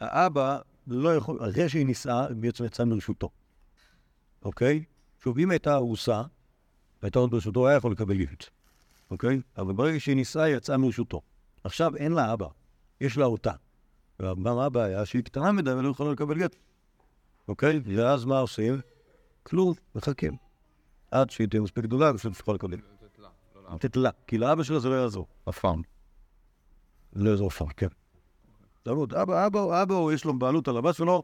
האבא 0.00 0.58
לא 0.86 1.16
יכול, 1.16 1.50
אחרי 1.50 1.68
שהיא 1.68 1.86
נישאה, 1.86 2.26
היא 2.26 2.36
בעצם 2.36 2.64
יצאה 2.64 2.86
מרשותו, 2.86 3.30
אוקיי? 4.44 4.84
שוב, 5.22 5.38
אם 5.38 5.50
הייתה 5.50 5.74
ארוסה, 5.74 6.22
והייתה 7.02 7.18
עוד 7.18 7.30
ברשותו, 7.30 7.68
היה 7.68 7.76
יכול 7.76 7.92
לקבל 7.92 8.16
גט, 8.16 8.44
אוקיי? 9.10 9.40
אבל 9.58 9.72
ברגע 9.72 10.00
שהיא 10.00 10.16
נישאה, 10.16 10.42
היא 10.42 10.56
יצאה 10.56 10.76
מרשותו. 10.76 11.20
עכשיו 11.64 11.96
אין 11.96 12.12
לה 12.12 12.32
אבא, 12.32 12.46
יש 13.00 13.16
לה 13.16 13.24
אותה. 13.24 13.52
ומה 14.20 14.64
הבעיה? 14.64 15.06
שהיא 15.06 15.22
קטנה 15.22 15.52
מדי 15.52 15.72
ולא 15.72 15.88
יכולה 15.88 16.12
לקבל 16.12 16.38
גט, 16.38 16.56
אוקיי? 17.48 17.80
ואז 17.84 18.24
מה 18.24 18.38
עושים? 18.38 18.80
כלום, 19.42 19.74
מחכים. 19.94 20.36
עד 21.10 21.30
שהיא 21.30 21.48
תהיה 21.48 21.62
מספיק 21.62 21.84
גדולה, 21.84 22.12
בשביל 22.12 22.32
שתוכל 22.32 22.52
לקבל. 22.52 22.78
לתת 23.74 23.96
לה, 23.96 24.10
כי 24.26 24.38
לאבא 24.38 24.62
שלה 24.62 24.78
זה 24.78 24.88
לא 24.88 24.94
יעזור. 24.94 25.26
אף 25.48 25.58
פעם. 25.58 25.82
לא 27.12 27.30
יעזור 27.30 27.50
שם, 27.50 27.66
כן. 27.66 27.88
תלמוד, 28.82 29.14
אבא, 29.14 29.46
אבא, 29.46 29.82
אבא, 29.82 30.12
יש 30.14 30.24
לו 30.24 30.38
בעלות 30.38 30.68
על 30.68 30.76
הבת 30.76 30.94
שלו 30.94 31.22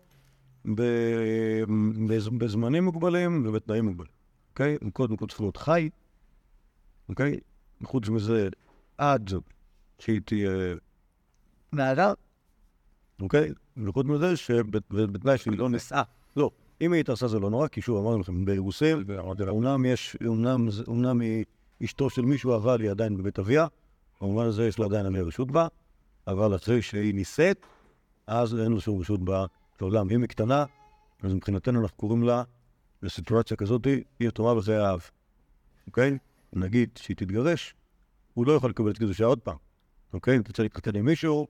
בזמנים 2.38 2.84
מוגבלים 2.84 3.46
ובתנאים 3.46 3.84
מוגבלים, 3.84 4.12
אוקיי? 4.50 4.78
קודם 4.92 5.16
כל 5.16 5.26
צריך 5.26 5.40
להיות 5.40 5.56
חי, 5.56 5.88
אוקיי? 7.08 7.40
חוץ 7.84 8.08
מזה, 8.08 8.48
עד 8.98 9.30
שהיא 9.98 10.20
תהיה 10.24 10.50
נערה, 11.72 12.12
אוקיי? 13.20 13.52
וחוץ 13.76 14.06
מזה, 14.06 14.36
שבתנאי 14.36 15.38
שהיא 15.38 15.58
לא 15.58 15.68
נישאה. 15.68 16.02
לא, 16.36 16.50
אם 16.80 16.92
היא 16.92 17.00
התארסה 17.00 17.28
זה 17.28 17.38
לא 17.38 17.50
נורא, 17.50 17.68
כי 17.68 17.80
שוב, 17.80 17.98
אמרנו 18.06 18.20
לכם, 18.20 18.44
באירוסים, 18.44 19.04
אומנם 19.48 19.84
יש, 19.84 20.16
אומנם 20.86 21.20
היא 21.20 21.44
אשתו 21.84 22.10
של 22.10 22.22
מישהו, 22.22 22.56
אבל 22.56 22.80
היא 22.80 22.90
עדיין 22.90 23.16
בבית 23.16 23.38
אביה, 23.38 23.66
במובן 24.20 24.44
הזה 24.44 24.66
יש 24.66 24.78
לה 24.78 24.86
עדיין 24.86 25.06
עליה 25.06 25.22
רשות 25.22 25.50
בה, 25.50 25.68
אבל 26.26 26.54
אחרי 26.54 26.82
שהיא 26.82 27.14
נישאת, 27.14 27.66
אז 28.26 28.54
אין 28.60 28.72
לה 28.72 28.80
שום 28.80 29.00
רשות 29.00 29.24
בה 29.24 29.46
לעולם. 29.80 30.10
אם 30.10 30.20
היא 30.20 30.28
קטנה, 30.28 30.64
אז 31.22 31.32
מבחינתנו 31.34 31.82
אנחנו 31.82 31.96
קוראים 31.96 32.22
לה, 32.22 32.42
בסיטואציה 33.02 33.56
כזאת, 33.56 33.84
היא 33.84 34.04
יתומה 34.20 34.54
בחיי 34.54 34.76
האב. 34.76 35.00
אוקיי? 35.86 36.18
נגיד 36.52 36.90
שהיא 36.96 37.16
תתגרש, 37.16 37.74
הוא 38.34 38.46
לא 38.46 38.52
יכול 38.52 38.70
לקבל 38.70 38.90
את 38.90 38.98
קידושה 38.98 39.24
עוד 39.24 39.38
פעם. 39.40 39.56
אוקיי? 40.12 40.36
אם 40.36 40.42
תרצה 40.42 40.62
להתחתן 40.62 40.96
עם 40.96 41.04
מישהו, 41.04 41.46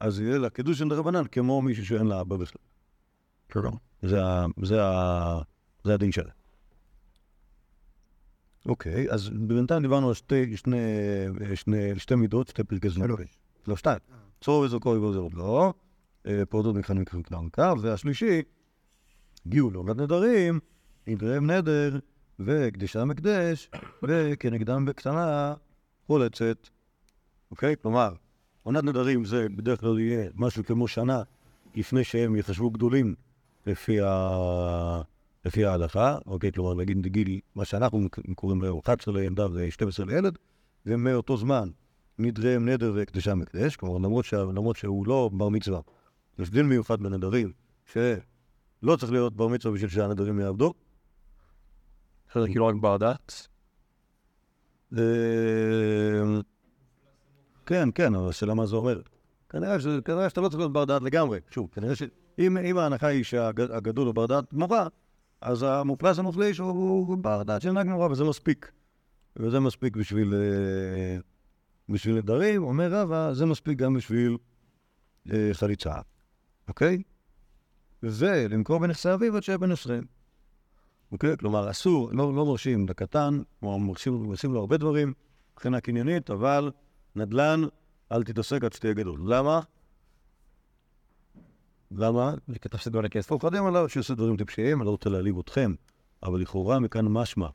אז 0.00 0.20
יהיה 0.20 0.38
לה 0.38 0.50
קידושין 0.50 0.88
דרבנן, 0.88 1.24
כמו 1.32 1.62
מישהו 1.62 1.86
שאין 1.86 2.06
לה 2.06 2.20
אבא 2.20 2.36
בכלל. 2.36 2.62
זה, 4.02 4.24
ה- 4.24 4.46
זה, 4.62 4.84
ה- 4.84 5.40
זה 5.84 5.94
הדין 5.94 6.12
שלה. 6.12 6.30
אוקיי, 8.66 9.10
אז 9.10 9.30
בינתיים 9.30 9.82
דיברנו 9.82 10.08
על 10.08 10.14
שתי, 10.14 10.56
שני, 10.56 10.76
שני, 11.54 11.98
שתי 11.98 12.14
מידות, 12.14 12.48
שתי 12.48 12.64
פרקי 12.64 12.88
זמן. 12.88 13.06
לא, 13.66 13.76
שתיים. 13.76 13.98
צור 14.40 14.60
וזרקו 14.62 14.88
ובוזר 14.88 15.26
לא, 15.32 15.74
כחלקם 16.82 17.48
קו, 17.50 17.62
והשלישי, 17.82 18.42
הגיעו 19.46 19.70
לעונת 19.70 19.96
נדרים, 19.96 20.60
נדריהם 21.06 21.50
נדר, 21.50 21.98
והקדישה 22.38 23.04
מקדש, 23.04 23.70
וכנגדם 24.02 24.84
בקטנה 24.84 25.54
חולצת. 26.06 26.68
אוקיי? 27.50 27.74
כלומר, 27.82 28.12
עונת 28.62 28.84
נדרים 28.84 29.24
זה 29.24 29.46
בדרך 29.56 29.80
כלל 29.80 29.98
יהיה 29.98 30.30
משהו 30.34 30.64
כמו 30.64 30.88
שנה 30.88 31.22
לפני 31.74 32.04
שהם 32.04 32.36
יחשבו 32.36 32.70
גדולים 32.70 33.14
לפי, 33.66 34.00
ה... 34.00 35.02
לפי 35.44 35.64
ההלכה, 35.64 36.18
אוקיי? 36.26 36.52
כלומר, 36.52 36.74
נגיד 36.74 37.06
גיל, 37.06 37.40
מה 37.54 37.64
שאנחנו 37.64 38.08
קוראים 38.34 38.62
לו 38.62 38.80
11 38.84 39.14
לילדה 39.14 39.46
ו-12 39.52 40.04
לילד, 40.06 40.38
ומאותו 40.86 41.36
זמן 41.36 41.68
נדריהם 42.18 42.68
נדר 42.68 42.92
והקדשה 42.94 43.34
מקדש, 43.34 43.76
כלומר, 43.76 43.98
למרות, 43.98 44.24
שה... 44.24 44.42
למרות 44.42 44.76
שהוא 44.76 45.06
לא 45.06 45.30
בר 45.32 45.48
מצווה, 45.48 45.80
יש 46.38 46.50
דין 46.50 46.66
מיוחד 46.66 47.02
בנדרים, 47.02 47.52
שלא 47.84 48.96
צריך 48.96 49.12
להיות 49.12 49.36
בר 49.36 49.48
מצווה 49.48 49.74
בשביל 49.74 49.90
שהנדרים 49.90 50.40
יעבדו. 50.40 50.74
זה 52.34 52.46
כאילו 52.46 52.66
רק 52.66 52.74
בר 52.74 52.96
דעת. 52.96 53.48
אה, 54.96 55.02
כן, 57.66 57.88
כן, 57.94 58.14
אבל 58.14 58.28
השאלה 58.28 58.54
מה 58.54 58.66
זה 58.66 58.76
אומר. 58.76 59.00
כנראה, 59.48 59.80
שאתה 59.80 60.40
לא 60.40 60.48
צריך 60.48 60.58
להיות 60.58 60.72
בר 60.72 60.84
דעת 60.84 61.02
לגמרי. 61.02 61.40
שוב, 61.50 61.68
כנראה 61.72 61.94
שאם 61.94 62.58
אם 62.58 62.78
ההנחה 62.78 63.06
היא 63.06 63.24
שהגדול 63.24 64.06
הוא 64.06 64.14
בר 64.14 64.26
דעת 64.26 64.54
גמרא, 64.54 64.88
אז 65.40 65.62
המופלס 65.62 66.18
המופליש 66.18 66.58
הוא, 66.58 66.70
הוא 66.70 67.18
בר 67.18 67.42
דעת 67.42 67.62
שאינה 67.62 67.84
גמרא, 67.84 68.06
וזה 68.06 68.24
מספיק. 68.24 68.72
וזה 69.36 69.60
מספיק 69.60 69.96
בשביל, 69.96 70.34
אה, 70.34 71.18
בשביל 71.88 72.16
נדרים, 72.16 72.62
אומר 72.62 72.92
רבא, 72.92 73.32
זה 73.32 73.46
מספיק 73.46 73.78
גם 73.78 73.94
בשביל 73.94 74.36
אה, 75.32 75.50
חליצה. 75.52 75.94
אוקיי? 76.68 77.02
ולמכור 78.02 78.78
בנכסי 78.78 79.14
אביו 79.14 79.36
עד 79.36 79.42
שיהיה 79.42 79.58
בן 79.58 79.72
עשרים. 79.72 80.04
אוקיי? 81.12 81.36
כלומר, 81.36 81.70
אסור, 81.70 82.10
לא, 82.12 82.34
לא 82.34 82.46
מרשים 82.46 82.88
לקטן, 82.88 83.38
כלומר, 83.60 83.76
מרשים, 83.76 84.14
מרשים 84.14 84.54
לו 84.54 84.60
הרבה 84.60 84.76
דברים 84.76 85.12
מבחינה 85.52 85.80
קניינית, 85.80 86.30
אבל 86.30 86.70
נדל"ן, 87.16 87.60
אל 88.12 88.24
תתעסק 88.24 88.64
עד 88.64 88.72
שתהיה 88.72 88.94
גדול. 88.94 89.20
למה? 89.34 89.60
למה? 91.90 92.34
כתב 92.60 92.78
שזה 92.78 92.90
עולה 92.94 93.08
כסף. 93.08 93.28
פוחדים 93.28 93.66
עליו 93.66 93.88
שעושה 93.88 94.14
דברים 94.14 94.36
טיפשיים, 94.36 94.78
אני 94.78 94.86
לא 94.86 94.90
רוצה 94.90 95.10
להעליב 95.10 95.38
אתכם, 95.38 95.74
אבל 96.22 96.40
לכאורה 96.40 96.78
מכאן 96.78 97.06
משמע 97.08 97.48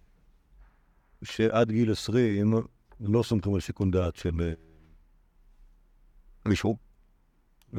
שעד 1.24 1.72
גיל 1.72 1.92
20 1.92 2.54
לא 3.00 3.24
סומכים 3.24 3.54
על 3.54 3.60
שיקול 3.60 3.92
דעת 3.92 4.16
של 4.16 4.42
אה, 4.42 4.54
מישהו. 6.46 6.93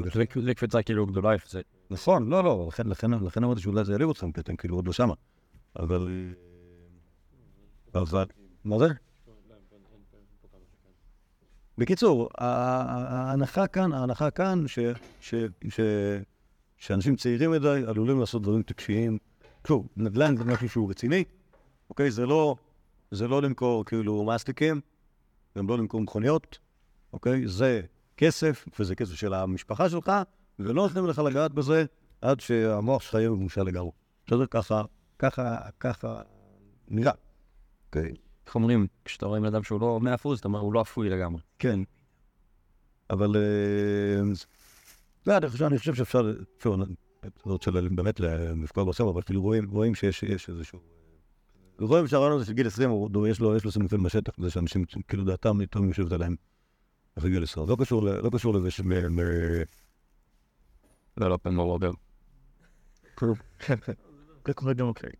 זה 0.02 0.24
זה 0.42 0.54
קפיצה 0.54 0.82
כאילו 0.82 1.06
גדולה 1.06 1.34
יחסית. 1.34 1.66
נכון, 1.90 2.28
לא, 2.28 2.44
לא, 2.44 2.70
לכן, 2.84 3.12
אמרתי 3.44 3.60
שאולי 3.60 3.84
זה 3.84 3.92
יעליב 3.92 4.10
אתכם, 4.10 4.32
כי 4.32 4.40
אתם 4.40 4.56
כאילו 4.56 4.76
עוד 4.76 4.86
לא 4.86 4.92
שמה. 4.92 5.14
אבל... 5.78 6.08
אבל... 7.94 8.24
מה 8.64 8.78
זה? 8.78 8.86
בקיצור, 11.78 12.28
ההנחה 12.38 13.66
כאן, 13.66 13.92
ההנחה 13.92 14.30
כאן, 14.30 14.68
ש, 14.68 14.78
ש, 15.20 15.34
ש, 15.68 15.80
שאנשים 16.76 17.16
צעירים 17.16 17.50
מדי 17.50 17.82
עלולים 17.86 18.20
לעשות 18.20 18.42
דברים 18.42 18.62
טיפשיים. 18.62 19.18
שוב, 19.66 19.88
נדל"ן 19.96 20.36
זה 20.36 20.44
משהו 20.44 20.68
שהוא 20.68 20.90
רציני, 20.90 21.24
אוקיי? 21.90 22.10
זה 22.10 22.26
לא, 22.26 22.56
זה 23.10 23.28
לא 23.28 23.42
למכור 23.42 23.84
כאילו 23.84 24.24
מסטיקים, 24.24 24.80
גם 25.58 25.68
לא 25.68 25.78
למכור 25.78 26.00
מכוניות, 26.00 26.58
אוקיי? 27.12 27.48
זה 27.48 27.80
כסף, 28.16 28.64
וזה 28.78 28.94
כסף 28.94 29.14
של 29.14 29.34
המשפחה 29.34 29.88
שלך, 29.90 30.12
ולא 30.58 30.82
נותנים 30.82 31.06
לך 31.06 31.18
לגעת 31.18 31.52
בזה 31.52 31.84
עד 32.20 32.40
שהמוח 32.40 33.02
שלך 33.02 33.14
יהיה 33.14 33.30
ממושל 33.30 33.62
לגמרי. 33.62 33.90
בסדר? 34.26 34.46
ככה, 34.46 34.82
ככה, 35.18 35.56
ככה 35.80 36.22
נראה. 36.88 37.12
אוקיי? 37.86 38.14
איך 38.46 38.54
אומרים, 38.54 38.86
כשאתה 39.04 39.26
רואה 39.26 39.38
עם 39.38 39.44
אדם 39.44 39.62
שהוא 39.62 39.80
לא 39.80 40.00
100%, 40.02 40.06
אתה 40.40 40.48
אומר, 40.48 40.58
הוא 40.58 40.72
לא 40.74 40.80
אפוי 40.82 41.08
לגמרי. 41.10 41.40
כן. 41.58 41.80
אבל... 43.10 43.36
אה, 43.36 44.22
לא, 45.26 45.36
אני 45.36 45.48
חושב, 45.48 45.64
אני 45.64 45.78
חושב 45.78 45.94
שאפשר... 45.94 46.32
שוב, 46.62 46.80
אני 46.80 46.94
רוצה 47.44 47.70
באמת 47.70 48.20
לפגוע 48.62 48.84
בסוף, 48.84 49.08
אבל 49.14 49.22
כאילו 49.22 49.42
רואים, 49.42 49.70
רואים 49.70 49.94
שיש 49.94 50.48
איזשהו... 50.48 50.78
רואים 51.80 52.06
שהרעיון 52.06 52.36
הזה 52.36 52.44
של 52.44 52.52
גיל 52.52 52.66
20, 52.66 52.90
הוא- 52.90 53.26
יש 53.28 53.40
לו, 53.40 53.72
סימוכין 53.72 54.02
בשטח, 54.02 54.32
זה 54.38 54.50
שאנשים, 54.50 54.84
כאילו 55.08 55.24
דעתם 55.24 55.60
יותר 55.60 55.80
יושבת 55.84 56.12
עליהם 56.12 56.36
אחרי 57.18 57.30
גיל 57.30 57.42
20. 57.42 57.68
לא 57.68 57.76
קשור, 57.80 58.02
לא 58.02 58.30
קשור 58.32 58.54
לזה 58.54 58.70
ש... 58.70 58.80
זה 61.16 61.28
לא 61.28 61.38
פן 61.42 61.54
מורדר. 61.54 61.90
זה 64.46 64.54
קורה 64.54 64.74
גם 64.74 64.86
אוקיי. 64.86 65.10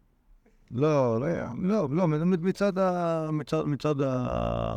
לא, 0.70 1.20
לא, 1.20 1.26
לא, 1.58 1.88
לא, 1.90 2.08
מצד 2.38 2.78
ה... 2.78 3.28
מצד, 3.32 3.62
מצד 3.62 4.00
ה... 4.00 4.76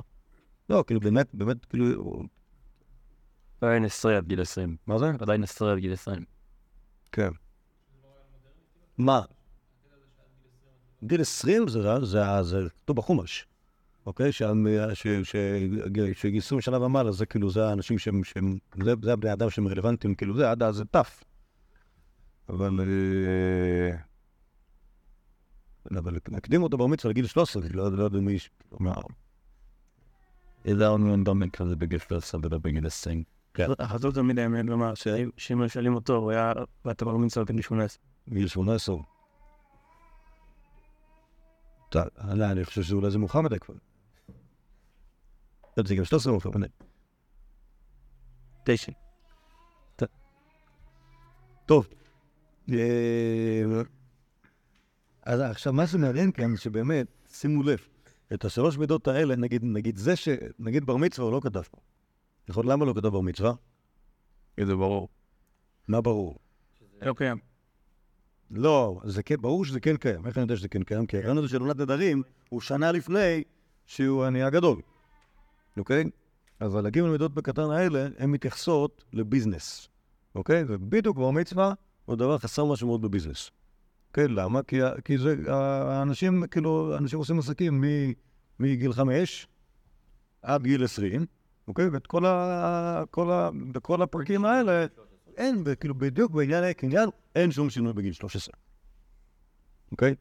לא, 0.69 0.84
כאילו 0.88 0.99
באמת, 0.99 1.36
באמת, 1.36 1.65
כאילו... 1.65 2.23
עדיין 3.62 3.86
10 3.86 4.17
עד 4.17 4.27
גיל 4.27 4.41
20. 4.41 4.77
מה 4.88 4.97
זה? 4.97 5.12
עדיין 5.19 5.43
10 5.43 5.71
עד 5.71 5.77
גיל 5.77 5.93
20. 5.93 6.25
כן. 7.12 7.30
מה? 8.97 9.21
גיל 11.03 11.21
20 11.21 11.67
זה 11.67 11.80
רע, 11.80 12.06
זה 12.06 12.25
ה- 12.25 12.43
זה 12.43 12.58
כתוב 12.84 12.97
בחומש, 12.97 13.47
אוקיי? 14.07 14.31
שה- 14.31 14.51
ש- 14.93 15.07
ש- 15.07 15.35
שגיל 16.13 16.37
20 16.37 16.61
שנה 16.61 16.81
ומעלה 16.81 17.11
זה 17.11 17.25
כאילו, 17.25 17.49
זה 17.49 17.67
האנשים 17.69 17.99
שהם, 17.99 18.23
שהם- 18.23 18.57
זה- 18.83 18.93
זה 19.01 19.13
הבני 19.13 19.33
אדם 19.33 19.49
שהם 19.49 19.67
רלוונטיים, 19.67 20.15
כאילו 20.15 20.37
זה, 20.37 20.51
עד 20.51 20.63
אז 20.63 20.75
זה 20.75 20.85
טף. 20.85 21.23
אבל... 22.49 22.79
אה, 22.79 23.97
אבל 25.99 26.17
הקדימו 26.33 26.63
אותו 26.63 26.77
בר 26.77 26.87
מצווה 26.87 27.11
לגיל 27.11 27.27
13, 27.27 27.61
כאילו, 27.63 27.89
לא 27.89 28.03
יודע 28.03 28.19
מי... 28.19 28.37
מה... 28.79 28.93
איזה 30.65 30.85
דומן 31.23 31.49
כזה 31.49 31.75
בגיל 31.75 31.99
13 31.99 32.41
ובגיל 32.43 32.87
20. 32.87 33.23
החזות 33.79 34.15
תמיד 34.15 34.39
האמת 34.39 34.65
לומר 34.65 34.93
שאם 35.37 35.67
שואלים 35.67 35.95
אותו, 35.95 36.15
הוא 36.15 36.31
היה 36.31 36.53
בת 36.85 37.03
בר 37.03 37.17
מצווה 37.17 37.45
בן 37.45 37.61
18. 37.61 37.99
גיל 38.29 38.47
18. 38.47 38.95
אתה- 41.89 42.03
לא, 42.33 42.45
אני 42.51 42.65
חושב 42.65 42.83
שאולי 42.83 43.12
זה 43.12 43.17
מאוחר 43.19 43.41
מדי 43.41 43.60
כבר. 43.60 43.75
זה 45.86 45.96
גם 45.96 46.06
13 46.06 46.32
מאוחר 46.32 46.50
מדי. 46.50 46.67
תשע. 48.65 48.92
טוב. 51.67 51.88
אה, 52.71 53.63
אז 55.23 55.40
עכשיו, 55.40 55.73
מה 55.73 55.88
שמעניין 55.88 56.32
כאן, 56.32 56.58
שבאמת, 56.58 57.08
שימו 57.30 57.63
לב, 57.63 57.80
את 58.34 58.46
השלוש 58.46 58.78
מידות 58.78 59.08
האלה, 59.08 59.36
נגיד, 59.36 59.63
נגיד 59.63 59.98
זה 59.98 60.15
ש... 60.15 60.30
נגיד 60.60 60.86
בר 60.86 60.98
מצווה 60.98 61.25
הוא 61.25 61.34
לא 61.34 61.40
כתב 61.44 61.62
פה. 61.62 61.78
נכון, 62.50 62.67
למה 62.67 62.86
לא 62.86 62.94
כתב 62.94 63.08
בר 63.08 63.21
מצווה? 63.21 63.54
זה 64.60 64.75
ברור. 64.75 65.10
מה 65.88 66.02
ברור? 66.02 66.40
לא 67.02 67.13
קיים. 67.13 67.38
לא, 68.52 69.02
זה 69.06 69.23
כן, 69.23 69.36
ברור 69.42 69.65
שזה 69.65 69.80
כן 69.80 69.98
קיים. 69.98 70.28
איך 70.28 70.38
אני 70.38 70.44
יודע 70.44 70.56
שזה 70.56 70.67
כן 70.67 70.84
קיים? 70.84 71.06
כי 71.06 71.17
הרעיון 71.17 71.38
הזה 71.38 71.48
של 71.48 71.62
עונת 71.62 71.78
נדרים 71.78 72.23
הוא 72.50 72.62
שנה 72.62 72.92
לפני 72.92 73.44
שהוא 73.86 74.25
הנהיה 74.25 74.50
גדול, 74.50 74.82
אוקיי? 75.80 76.04
אבל 76.62 76.86
הגימל 76.86 77.10
מידות 77.10 77.34
בקטן 77.34 77.69
האלה, 77.71 78.08
הן 78.17 78.32
מתייחסות 78.32 79.04
לביזנס, 79.13 79.90
אוקיי? 80.36 80.63
ובדיוק 80.67 81.17
בר 81.17 81.32
מצווה 81.32 81.73
הוא 82.06 82.15
דבר 82.15 82.38
חסר 82.38 82.65
משמעות 82.65 83.02
בביזנס. 83.02 83.52
כן, 84.13 84.32
למה? 84.32 84.63
כי, 84.63 84.80
כי 85.06 85.17
זה, 85.17 85.36
האנשים, 85.48 86.48
כאילו, 86.48 86.98
אנשים 86.98 87.19
עושים 87.19 87.40
עסקים 87.40 87.82
מ- 87.82 88.13
מגיל 88.60 88.94
חמש, 88.94 89.48
עד 90.42 90.63
גיל 90.63 90.84
20, 90.84 91.25
אוקיי? 91.67 91.88
ואת 91.88 92.08
כל, 92.08 92.25
ה, 92.25 93.04
כל, 93.12 93.32
ה, 93.32 93.50
בכל 93.71 94.02
הפרקים 94.02 94.46
האלה, 94.46 94.86
אין, 95.38 95.63
כאילו 95.80 95.96
בדיוק 95.96 96.32
בעניין 96.32 96.63
הקניין, 96.63 97.10
אין 97.36 97.52
שום 97.52 97.69
שינוי 97.69 97.94
בגיל 97.94 98.13
13. 98.13 98.54
אוקיי? 99.92 100.15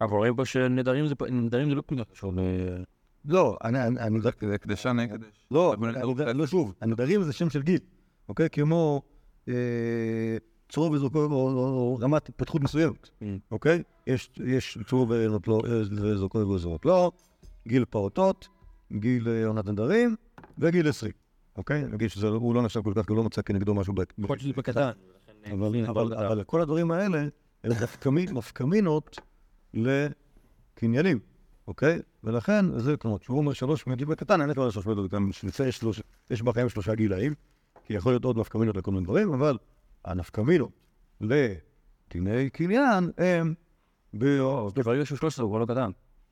אבל 0.00 0.10
רואים 0.10 0.36
פה 0.36 0.44
שנדרים 0.44 1.06
זה, 1.06 1.14
זה 1.50 1.74
לא 1.74 1.82
כל 1.86 2.04
כך. 2.04 2.10
לא, 3.24 3.56
אני, 3.64 3.78
זה 4.20 4.54
הקדשה 4.54 4.92
נקדש. 4.92 5.46
לא, 5.50 5.74
לא 6.34 6.46
שוב, 6.46 6.74
הנדרים 6.80 7.22
זה 7.22 7.32
שם 7.32 7.50
של 7.50 7.62
גיל, 7.62 7.78
אוקיי? 8.28 8.50
כמו 8.50 9.02
אה, 9.48 9.54
צרור 10.68 10.90
וזרוקו 10.90 11.18
או, 11.18 11.98
רמת 12.00 12.28
התפתחות 12.28 12.62
מסוימת, 12.62 13.08
Mm. 13.20 13.24
אוקיי? 13.50 13.82
יש, 14.06 14.30
יש 14.44 14.78
צרור 14.86 15.06
וזרוקו 15.10 15.58
וזרוקו 15.64 16.38
וזרוקו 16.38 16.88
לא, 16.88 17.12
גיל 17.68 17.84
פעוטות, 17.90 18.48
גיל 18.92 19.28
אה, 19.28 19.46
עונת 19.46 19.66
נדרים 19.66 20.16
וגיל 20.58 20.88
20, 20.88 21.12
אוקיי? 21.56 21.84
נגיד 21.84 22.10
שזה 22.10 22.28
הוא 22.28 22.54
לא 22.54 22.62
נחשב 22.62 22.82
כל 22.82 22.92
כך, 22.96 23.06
כי 23.06 23.12
הוא 23.12 23.16
לא 23.16 23.24
מצא 23.24 23.42
כנגדו 23.42 23.74
משהו. 23.74 23.94
יכול 23.94 24.34
להיות 24.34 24.40
שזה 24.40 24.52
בקטן. 24.52 24.90
אבל, 25.88 26.44
כל 26.44 26.62
הדברים 26.62 26.90
האלה 26.90 27.26
הם 27.64 27.72
מפקמינות 28.32 29.18
לקניינים, 29.74 31.18
אוקיי? 31.68 32.00
ולכן, 32.24 32.78
זה 32.78 32.96
כמו, 32.96 33.20
כשהוא 33.20 33.38
אומר 33.38 33.52
שלוש 33.52 33.86
מדיד 33.86 34.08
בקטן, 34.08 34.40
אין 34.40 34.54
כבר 34.54 34.70
שלוש 34.70 34.86
מדיד 34.86 35.04
בקטן, 35.04 35.24
זה 35.56 35.68
יש 35.68 35.76
שלוש- 35.78 36.00
יש 36.30 36.42
בחיים 36.42 36.68
שלושה 36.68 36.94
גילאים, 36.94 37.34
כי 37.84 37.94
יכול 37.94 38.12
להיות 38.12 38.24
עוד 38.24 38.38
נפקמינות 38.38 38.76
לכל 38.76 38.90
מיני 38.90 39.04
דברים, 39.04 39.32
אבל 39.32 39.58
הנפקמינות 40.04 40.70
לדיני 41.20 42.50
קניין 42.52 43.10
הם. 43.18 43.54
ברגע 44.14 45.06
שהוא 45.06 45.18
13 45.18 45.44
הוא 45.44 45.50
כבר 45.52 45.58
לא 45.58 45.66
קטן. 45.66 45.90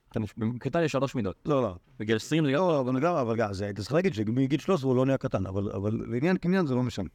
קטן 0.09 0.23
יש- 0.23 0.35
בקטן 0.39 0.83
יש 0.83 0.93
שלוש 0.93 1.15
מידות. 1.15 1.37
לא, 1.47 1.63
לא. 1.63 1.77
בגיל 1.99 2.17
20 2.17 2.45
זה 2.45 2.51
גם... 2.53 2.59
לא, 2.59 2.81
אבל 2.81 3.01
גם, 3.01 3.15
אבל 3.15 3.37
גם, 3.37 3.53
זה, 3.53 3.71
אתה 3.71 3.81
צריך 3.83 3.93
להגיד 3.93 4.15
שמגיל 4.15 4.61
13 4.61 4.89
הוא 4.89 4.97
לא 4.97 5.07
נהיה 5.07 5.19
קטן, 5.19 5.47
אבל, 5.47 5.71
לעניין 6.09 6.37
קניין 6.37 6.67
זה 6.67 6.75
לא 6.75 6.83
משנה. 6.83 7.09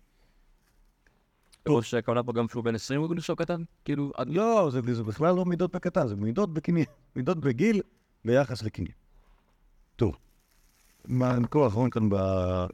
או 1.68 1.84
שהכוונה 1.84 2.24
פה 2.24 2.34
גם 2.34 2.48
שהוא 2.50 2.64
בן 2.64 2.76
20 2.76 3.02
הוא 3.02 3.16
נחשב 3.16 3.36
קטן? 3.36 3.64
כאילו. 3.86 4.12
לא, 4.26 4.70
זה, 4.72 4.80
זה 4.94 5.04
בכלל 5.04 5.36
לא 5.36 5.46
מידות 5.46 5.76
בקטן, 5.76 6.08
זה 6.08 6.16
מידות 7.16 7.38
בגיל 7.40 7.82
ביחס 8.28 8.64
לקניין. 8.64 8.92
טוב, 9.96 10.18
הנקודה 11.06 11.66
האחרון 11.66 11.90
כאן 11.90 12.10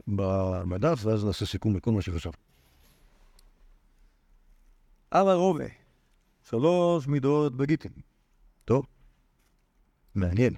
במדף, 0.06 1.00
ואז 1.04 1.24
נעשה 1.24 1.46
סיכום 1.46 1.76
לכל 1.76 1.92
מה 1.92 2.02
שחשבתי. 2.02 2.38
אמר 5.14 5.34
רובה, 5.34 5.64
שלוש 6.48 7.06
מידות 7.06 7.56
בגיטין. 7.56 7.92
טוב, 8.64 8.86
מעניין. 10.14 10.54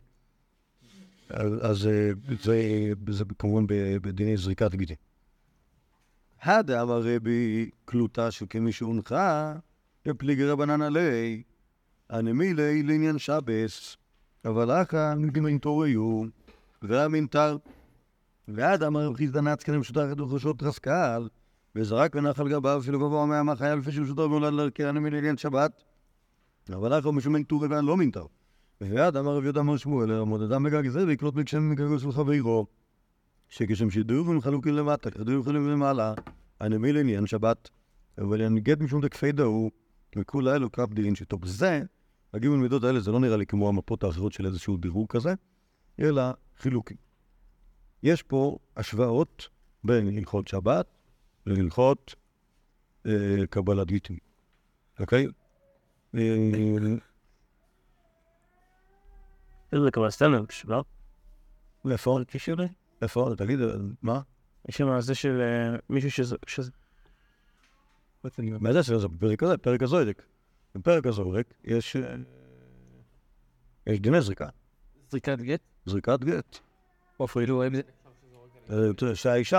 אז, 1.60 1.86
אה, 1.86 2.10
זה, 2.42 2.92
זה 3.08 3.24
כמובן 3.38 3.66
בדיני 4.02 4.36
זריקת 4.36 4.74
גיטין. 4.74 4.96
הדה 6.42 6.82
אמר 6.82 7.00
רבי 7.00 7.70
קלוטה 7.84 8.30
של 8.30 8.46
כמי 8.50 8.72
שהונחה 8.72 9.54
בפליגי 10.04 10.44
רבנן 10.44 10.82
עלי, 10.82 11.42
הנמילי 12.10 12.82
לעניין 12.82 13.18
שבס, 13.18 13.96
אבל 14.46 14.70
אחא 14.70 15.14
נגמין 15.14 15.58
תוריו, 15.58 16.22
והמינתר. 16.82 17.56
ועד 18.48 18.82
אמר 18.82 19.06
רבי 19.06 19.16
חיסדא 19.16 19.40
נצקן 19.40 19.76
משותחת 19.76 20.20
וחושות 20.20 20.62
רסקל, 20.62 21.28
וזרק 21.76 22.14
ונחל 22.14 22.48
גביו 22.48 22.82
שלו 22.82 22.98
גבוה 22.98 23.26
מהמה 23.26 23.56
חייל 23.56 23.78
לפי 23.78 23.90
מולד 24.28 24.52
לערכי 24.52 24.84
הנמילי 24.84 25.16
לעניין 25.16 25.36
שבת. 25.36 25.82
אבל 26.72 26.98
אחא 26.98 27.08
משום 27.08 27.32
מינטורי 27.32 27.68
ואין 27.68 27.84
לא 27.84 27.96
מינתר. 27.96 28.26
ועד 28.80 29.16
אמר 29.16 29.36
רבי 29.36 29.44
יהודה 29.44 29.60
אמר 29.60 29.76
שמואל, 29.76 30.10
המודדם 30.10 30.62
מגג 30.62 30.88
זה 30.88 31.06
ויקלוט 31.06 31.34
בקשם 31.34 31.70
מגגו 31.70 31.98
של 31.98 32.12
חברו. 32.12 32.66
שכשם 33.48 33.90
שדיורים 33.90 34.40
חלוקים 34.40 34.74
למטה, 34.74 35.10
כדיורים 35.10 35.42
חלוקים 35.42 35.68
למעלה, 35.68 36.14
הנמי 36.60 36.92
לעניין 36.92 37.26
שבת, 37.26 37.70
אבל 38.18 38.42
אני 38.42 38.60
גט 38.60 38.80
משום 38.80 39.00
דכפי 39.00 39.32
דהו, 39.32 39.70
וכולה 40.16 40.54
אלו 40.54 40.70
קרב 40.70 40.94
דין 40.94 41.14
שטוב. 41.14 41.46
זה, 41.46 41.82
הגימל 42.36 42.56
מידות 42.56 42.84
האלה, 42.84 43.00
זה 43.00 43.12
לא 43.12 43.20
נראה 43.20 43.36
לי 43.36 43.46
כמו 43.46 43.68
המפות 43.68 44.04
האחרות 44.04 44.32
של 44.32 44.46
איזשהו 44.46 44.76
דירוג 44.76 45.08
כזה, 45.10 45.34
אלא 46.00 46.22
חילוקים. 46.58 46.96
יש 48.02 48.22
פה 48.22 48.58
השוואות 48.76 49.48
בין 49.84 50.18
הלכות 50.18 50.48
שבת 50.48 50.86
להלכות 51.46 52.14
אה, 53.06 53.46
קבלת 53.50 53.86
גיטים, 53.86 54.18
אוקיי? 55.00 55.26
אה, 56.14 56.20
זה 59.72 59.90
כבר 59.92 60.10
סטנדרט, 60.10 60.52
לא? 60.64 60.84
איפה? 61.90 62.18
איפה? 63.02 63.30
תגיד, 63.36 63.60
אה, 63.60 63.66
מה? 64.02 64.20
יש 64.68 64.76
שם 64.76 65.00
זה 65.00 65.14
של 65.14 65.40
אה, 65.40 65.76
מישהו 65.90 66.10
שזה... 66.10 66.36
שזה- 66.46 66.70
מה 68.60 68.72
זה 68.72 68.82
שזה 68.82 69.08
בפרק 69.08 69.42
הזה? 69.42 69.56
פרק 69.58 69.82
הזוידק. 69.82 70.22
בפרק 70.78 71.06
הזוידק 71.06 71.54
יש... 71.64 71.96
אה, 71.96 72.16
יש 73.86 74.00
דיני 74.00 74.20
זריקה. 74.20 74.48
זריקת 75.10 75.38
גט? 75.38 75.60
זריקת 75.86 76.24
גט. 76.24 76.58
רואים 77.52 77.74
את 77.74 77.76
זה? 77.76 77.82
אה, 78.70 78.92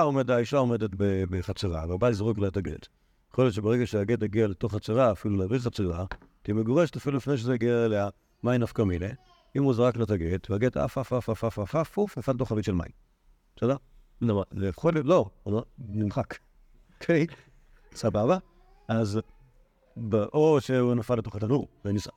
עומדת, 0.02 0.30
האישה 0.30 0.58
עומדת 0.58 0.90
בחצרה, 1.30 1.86
והבעל 1.90 2.14
זורק 2.14 2.38
לה 2.38 2.48
את 2.48 2.58
הגט. 2.58 2.88
יכול 3.32 3.46
להיות 3.46 3.54
שברגע 3.54 3.88
שהגט 3.88 4.24
יגיע 4.24 4.48
לתוך 4.48 4.76
חצרה, 4.76 5.12
אפילו 5.12 5.38
להביא 5.38 5.60
חצרה, 5.60 6.06
תהיה 6.42 6.56
מגורשת 6.56 6.96
אפילו 6.96 7.18
לפני 7.18 7.38
שזה 7.38 7.54
יגיע 7.56 7.86
אליה, 7.86 8.10
מים 8.44 8.62
נפקא 8.62 8.82
מינה. 8.82 9.10
אם 9.56 9.64
הוא 9.64 9.74
זרק 9.74 9.98
לה 9.98 10.04
את 10.04 10.12
הגט, 10.12 10.52
והגט 10.52 10.78
עף, 10.78 10.98
עף, 10.98 11.14
עף, 11.14 11.30
עף, 11.30 11.44
עף, 11.44 11.60
עף, 11.60 11.76
עף, 11.76 11.98
עוף, 11.98 12.18
נפל 12.18 12.32
לתוך 12.32 12.50
חבית 12.50 12.66
של 12.66 12.74
מים. 12.74 12.92
בסדר? 13.56 13.76
להיות, 14.92 15.06
לא, 15.06 15.30
לא, 15.46 15.64
נמחק. 15.80 16.38
אוקיי? 16.94 17.28
סבבה? 17.96 18.38
אז, 18.88 19.20
או 20.34 20.62
שהוא 20.62 20.96
נפל 20.96 21.16
לתוך 21.16 21.36
התנור 21.36 21.68
ונשרף. 21.86 22.14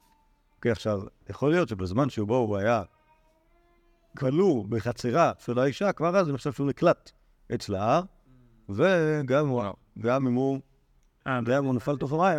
אוקיי, 0.56 0.72
עכשיו, 0.72 1.00
יכול 1.30 1.50
להיות 1.50 1.68
שבזמן 1.68 2.10
שבו 2.10 2.36
הוא 2.36 2.56
היה 2.56 2.82
כלוא 4.18 4.64
בחצרה 4.68 5.32
של 5.38 5.58
האישה, 5.58 5.92
כבר 5.92 6.16
אז 6.16 6.28
אני 6.28 6.36
חושב 6.36 6.52
שהוא 6.52 6.66
נקלט 6.66 7.10
אצלה, 7.54 8.00
וגם 8.68 9.48
הוא- 9.48 9.62
גם 9.98 10.26
אם 10.26 10.34
הוא, 10.34 10.58
אה, 11.26 11.40
גם 11.44 11.56
אם 11.58 11.64
הוא 11.64 11.74
נפל 11.74 11.92
לתוך 11.92 12.12
המים, 12.12 12.38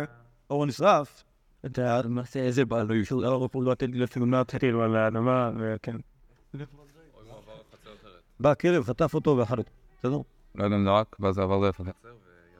או 0.50 0.56
הוא 0.56 0.66
נשרף, 0.66 1.24
אתה 1.66 2.00
מעשה 2.08 2.40
איזה 2.40 2.64
בעל 2.64 2.86
לא 2.86 2.94
ישור, 2.94 3.22
לא 3.22 3.48
פה 3.52 3.62
לא 3.62 3.74
תן 3.74 3.90
לי 3.90 4.06
תמונת 4.06 4.54
כאילו 4.56 4.82
על 4.82 4.96
האדמה, 4.96 5.50
וכן. 5.58 5.96
בא 8.40 8.54
כלב, 8.54 8.84
חטף 8.84 9.14
אותו 9.14 9.36
ואכל 9.36 9.58
אותו. 9.58 9.70
בסדר? 9.98 10.18
לא 10.54 10.64
יודע 10.64 10.76
אם 10.76 10.84
זה 10.84 10.90
רק, 10.90 11.16
ואז 11.20 11.38
עבר 11.38 11.60
דרך 11.60 11.80
החצר. 11.80 11.90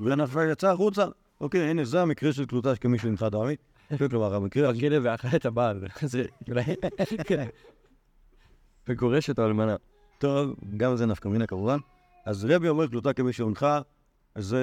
ונפל, 0.01 0.51
יצא 0.53 0.73
החוצה. 0.73 1.07
אוקיי, 1.43 1.71
הנה, 1.71 1.85
זה 1.85 2.03
המקרה 2.03 2.33
של 2.33 2.47
תלותה 2.47 2.77
כמי 2.77 2.99
שנמחה 2.99 3.29
דמי. 3.29 3.57
כלומר, 4.11 4.35
המקרה 4.35 4.71
הכלב 4.71 5.03
ואכל 5.05 5.29
את 5.37 5.47
הבעל. 5.47 5.85
זה... 6.03 6.25
כן. 7.29 7.49
וגורש 8.89 9.31
אותו 9.31 9.47
אלמנה. 9.47 9.77
טוב, 10.19 10.55
גם 10.77 10.97
זה 10.97 11.07
נפקא 11.07 11.29
מינה 11.29 11.47
כמובן. 11.47 11.79
אז 12.27 12.45
רבי 12.45 12.69
אומר 12.69 12.87
תלותה 12.87 13.13
כמי 13.13 13.33
שהונחה, 13.33 13.81
זה, 14.39 14.63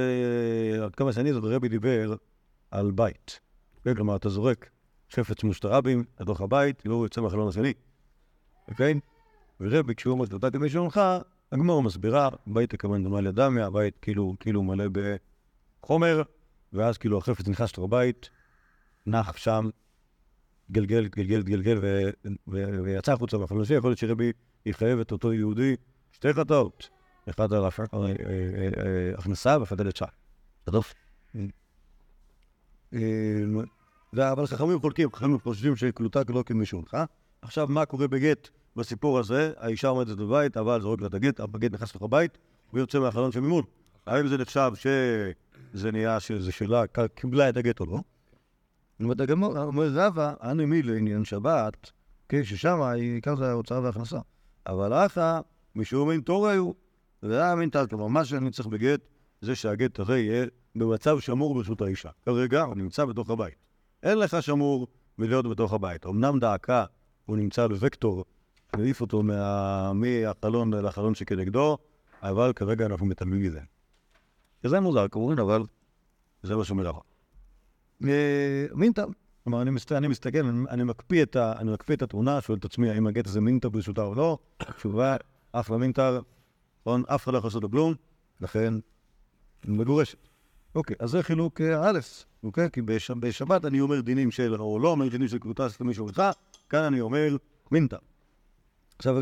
עד 0.84 0.96
כמה 0.96 1.14
שאני 1.14 1.34
זוכר, 1.34 1.48
רבי 1.48 1.68
דיבר 1.68 2.16
על 2.72 2.92
בית. 2.92 3.40
כן, 3.84 3.96
כלומר, 3.96 4.16
אתה 4.16 4.30
זורק 4.30 4.70
חפץ 5.12 5.44
מושטרבים 5.44 6.04
לתוך 6.20 6.42
הבית, 6.42 6.86
לא 6.86 7.04
יוצא 7.04 7.22
מהחלון 7.22 7.48
השני. 7.48 7.74
אוקיי? 8.68 9.00
ורבי, 9.60 9.96
כשהוא 9.96 10.12
אומר 10.12 10.26
תלותה 10.26 10.52
כמי 10.52 10.70
שהונחה, 10.70 11.20
הגמור 11.52 11.84
מסבירה, 11.84 12.30
בית 12.48 12.76
כמובן 12.76 13.04
דומה 13.04 13.22
לדמיה, 13.22 13.66
הבית 13.66 13.98
כאילו, 14.02 14.36
כאילו 14.40 14.64
מלא 14.64 14.86
בחומר, 15.82 16.22
ואז 16.74 16.98
כאילו 16.98 17.18
החפץ 17.18 17.48
נכנס 17.48 17.72
לתוך 17.72 17.84
הבית, 17.84 18.30
נח 19.06 19.38
שם, 19.38 19.70
גלגל, 20.72 21.08
גלגל, 21.08 21.42
גלגל, 21.42 21.80
ויצא 22.84 23.14
החוצה 23.14 23.38
מהחלון 23.38 23.62
השני, 23.62 23.78
יכול 23.78 23.90
להיות 23.90 24.00
שרבי 24.00 24.32
יחייב 24.66 25.00
את 25.00 25.12
אותו 25.12 25.34
יהודי 25.34 25.76
שתי 26.12 26.34
חטאות, 26.34 26.90
אחד 27.30 27.54
על 27.54 27.64
אה, 27.66 27.70
אה, 27.94 28.04
אה, 28.04 29.12
הכנסה 29.18 29.58
ואחד 29.60 29.82
על 29.82 29.88
יצא. 29.88 30.06
זה- 34.14 34.32
אבל 34.32 34.46
חכמים 34.48 34.80
חולקים, 34.80 35.12
חכמים 35.12 35.40
חושבים 35.40 35.76
שקלוטה 35.76 36.24
כלא 36.24 36.44
כמי 36.46 36.66
שהונחה. 36.66 37.06
עכשיו, 37.42 37.68
מה 37.68 37.86
קורה 37.86 38.08
בגט 38.08 38.50
בסיפור 38.76 39.20
הזה? 39.20 39.54
האישה 39.58 39.88
עומדת 39.88 40.18
בבית, 40.18 40.58
הבעל 40.58 40.82
זורק 40.82 41.02
לה 41.02 41.08
את 41.08 41.14
הגט, 41.14 41.40
הגט 41.40 41.72
נכנס 41.72 41.90
לתוך 41.90 42.02
הבית, 42.02 42.38
ויוצא 42.74 43.00
מהחלון 43.00 43.32
של 43.32 43.40
ממול. 43.40 43.64
האם 44.06 44.28
זה 44.28 44.38
נחשב 44.38 44.72
שזה 45.74 45.92
נהיה, 45.92 46.20
שזה 46.20 46.52
שלה, 46.52 46.88
ק- 46.88 47.08
קיבלה 47.16 47.50
את 47.50 47.58
הגט 47.58 47.80
או 47.80 47.86
לא? 47.86 48.00
אומרת 49.04 49.20
הגמור, 49.20 49.58
אומר 49.58 49.90
רבא, 49.94 50.34
אני 50.42 50.66
מי 50.66 50.82
לעניין 50.82 51.26
שבת, 51.26 51.92
כן, 52.30 52.44
ששם 52.44 52.82
עיקר 52.82 53.36
זה 53.36 53.50
ההוצאה 53.50 53.82
וההכנסה. 53.82 54.20
אבל 54.68 54.94
אחא, 54.94 55.40
משום 55.76 56.12
אין 56.12 56.22
תור 56.22 56.48
היו, 56.48 56.72
זה 57.22 57.44
היה 57.44 57.56
מין 57.56 57.70
טל, 57.70 57.88
כלומר, 57.88 58.08
מה 58.08 58.26
שאני 58.26 58.52
צריך 58.52 58.68
בגט, 58.68 59.00
זה 59.42 59.56
שהגט 59.56 60.00
הרי 60.00 60.20
יהיה 60.20 60.46
במצב 60.76 61.20
שמור 61.20 61.54
ברשות 61.54 61.82
האישה. 61.82 62.10
כרגע 62.26 62.62
הוא 62.62 62.76
נמצא 62.76 63.06
בתוך 63.06 63.30
הבית. 63.30 63.56
אין 64.04 64.18
לך 64.18 64.44
שמור 64.44 64.88
מלהיות 65.18 65.50
בתוך 65.50 65.74
הבית. 65.74 66.06
אמנם 66.06 66.40
דאקה, 66.40 66.86
הוא 67.26 67.38
נמצא 67.38 67.68
בווקטור 67.68 68.26
להעיף 68.76 69.02
אותו 69.02 69.24
מה- 69.24 69.94
מהחלון 69.94 70.74
לחלון 70.74 71.16
שכנגדו, 71.16 71.78
אבל 72.24 72.54
כרגע 72.56 72.86
אנחנו 72.86 73.06
מתעלמים 73.06 73.42
מזה. 73.42 73.60
זה 74.64 74.80
מוזר 74.80 75.08
כמובן, 75.08 75.40
אבל 75.40 75.64
זה 76.44 76.56
מה 76.56 76.64
שאומר 76.64 76.88
הרב. 76.88 77.02
אה, 78.04 78.66
מינטה, 78.74 79.06
כלומר, 79.44 79.62
אני, 79.62 79.70
מסת... 79.72 79.92
אני 79.92 80.08
מסתכל, 80.08 80.46
אני, 80.46 80.70
אני, 80.70 80.84
מקפיא 80.84 81.24
את 81.24 81.36
ה... 81.36 81.54
אני 81.60 81.72
מקפיא 81.72 81.96
את 81.96 82.02
התמונה, 82.02 82.42
שואל 82.42 82.58
את 82.58 82.66
עצמי 82.66 82.90
האם 82.90 83.08
הגט 83.08 83.28
הזה 83.28 83.42
מינטה 83.42 83.70
ברשותה 83.70 84.04
או 84.04 84.16
לא, 84.16 84.38
תשובה, 84.78 85.16
אף 85.52 85.70
לא 85.70 85.80
מינטה, 85.80 86.20
נכון? 86.82 87.04
אף 87.08 87.24
אחד 87.24 87.34
לא 87.34 87.38
יכול 87.38 87.48
לעשות 87.48 87.64
לו 87.64 87.72
כלום, 87.72 87.94
לכן 88.42 88.74
מגורשת. 89.66 90.18
אוקיי, 90.76 90.96
אז 91.00 91.10
זה 91.10 91.24
חילוק 91.24 91.62
אה, 91.62 91.90
א', 91.90 92.00
אוקיי? 92.44 92.70
כי 92.74 92.82
בש... 92.82 93.12
בשבת 93.12 93.66
אני 93.66 93.82
אומר 93.82 94.02
דינים 94.02 94.32
של, 94.32 94.56
או 94.56 94.80
לא 94.80 94.90
אומר 94.90 95.08
דינים 95.08 95.28
של 95.28 95.40
קבוצה 95.40 95.70
של 95.70 95.84
מישהו 95.84 96.08
איתך, 96.08 96.24
כאן 96.70 96.84
אני 96.84 97.02
אומר 97.02 97.38
מינטה. 97.72 97.98
עכשיו, 98.98 99.18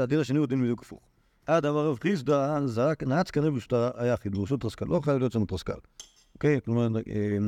הדין 0.00 0.20
השני 0.20 0.38
הוא 0.38 0.46
דין 0.46 0.62
בדיוק 0.62 0.82
הפוך. 0.82 1.13
עד 1.46 1.66
אמר 1.66 1.88
רב 1.88 1.98
חיסדא, 2.00 2.60
זרק, 2.66 3.02
נעץ 3.02 3.30
כנראה 3.30 3.50
ברשותה 3.50 3.90
היחיד, 3.94 4.36
ברשות 4.36 4.60
טרסקל, 4.60 4.84
לא 4.88 5.00
חייב 5.04 5.18
להיות 5.18 5.32
שם 5.32 5.44
טרסקל. 5.44 5.78
אוקיי? 6.34 6.60
כלומר, 6.64 6.88
אה, 6.96 7.38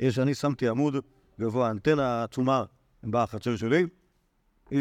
יש, 0.00 0.18
אני 0.18 0.34
שמתי 0.34 0.68
עמוד 0.68 0.96
גבוה, 1.40 1.70
אנטנה 1.70 2.24
עצומה 2.24 2.64
בחצר 3.04 3.56
שלי, 3.56 3.86
אה, 4.72 4.78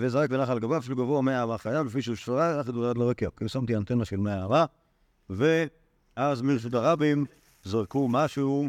וזרק 0.00 0.30
ונח 0.32 0.48
על 0.48 0.58
גביו 0.58 0.78
אפילו 0.78 0.96
גבוה 0.96 1.22
100 1.22 1.42
אמה 1.42 1.58
חייו, 1.58 1.84
לפי 1.84 2.02
שהוא 2.02 2.16
שפרה, 2.16 2.62
הוא 2.74 2.84
ירד 2.84 2.98
לרקיע. 2.98 3.30
כאילו 3.36 3.48
שמתי 3.48 3.76
אנטנה 3.76 4.04
של 4.04 4.16
100 4.16 4.44
אמה, 4.44 4.64
ואז 5.30 6.42
מרשות 6.42 6.74
הרבים 6.74 7.24
זרקו 7.62 8.08
משהו, 8.08 8.68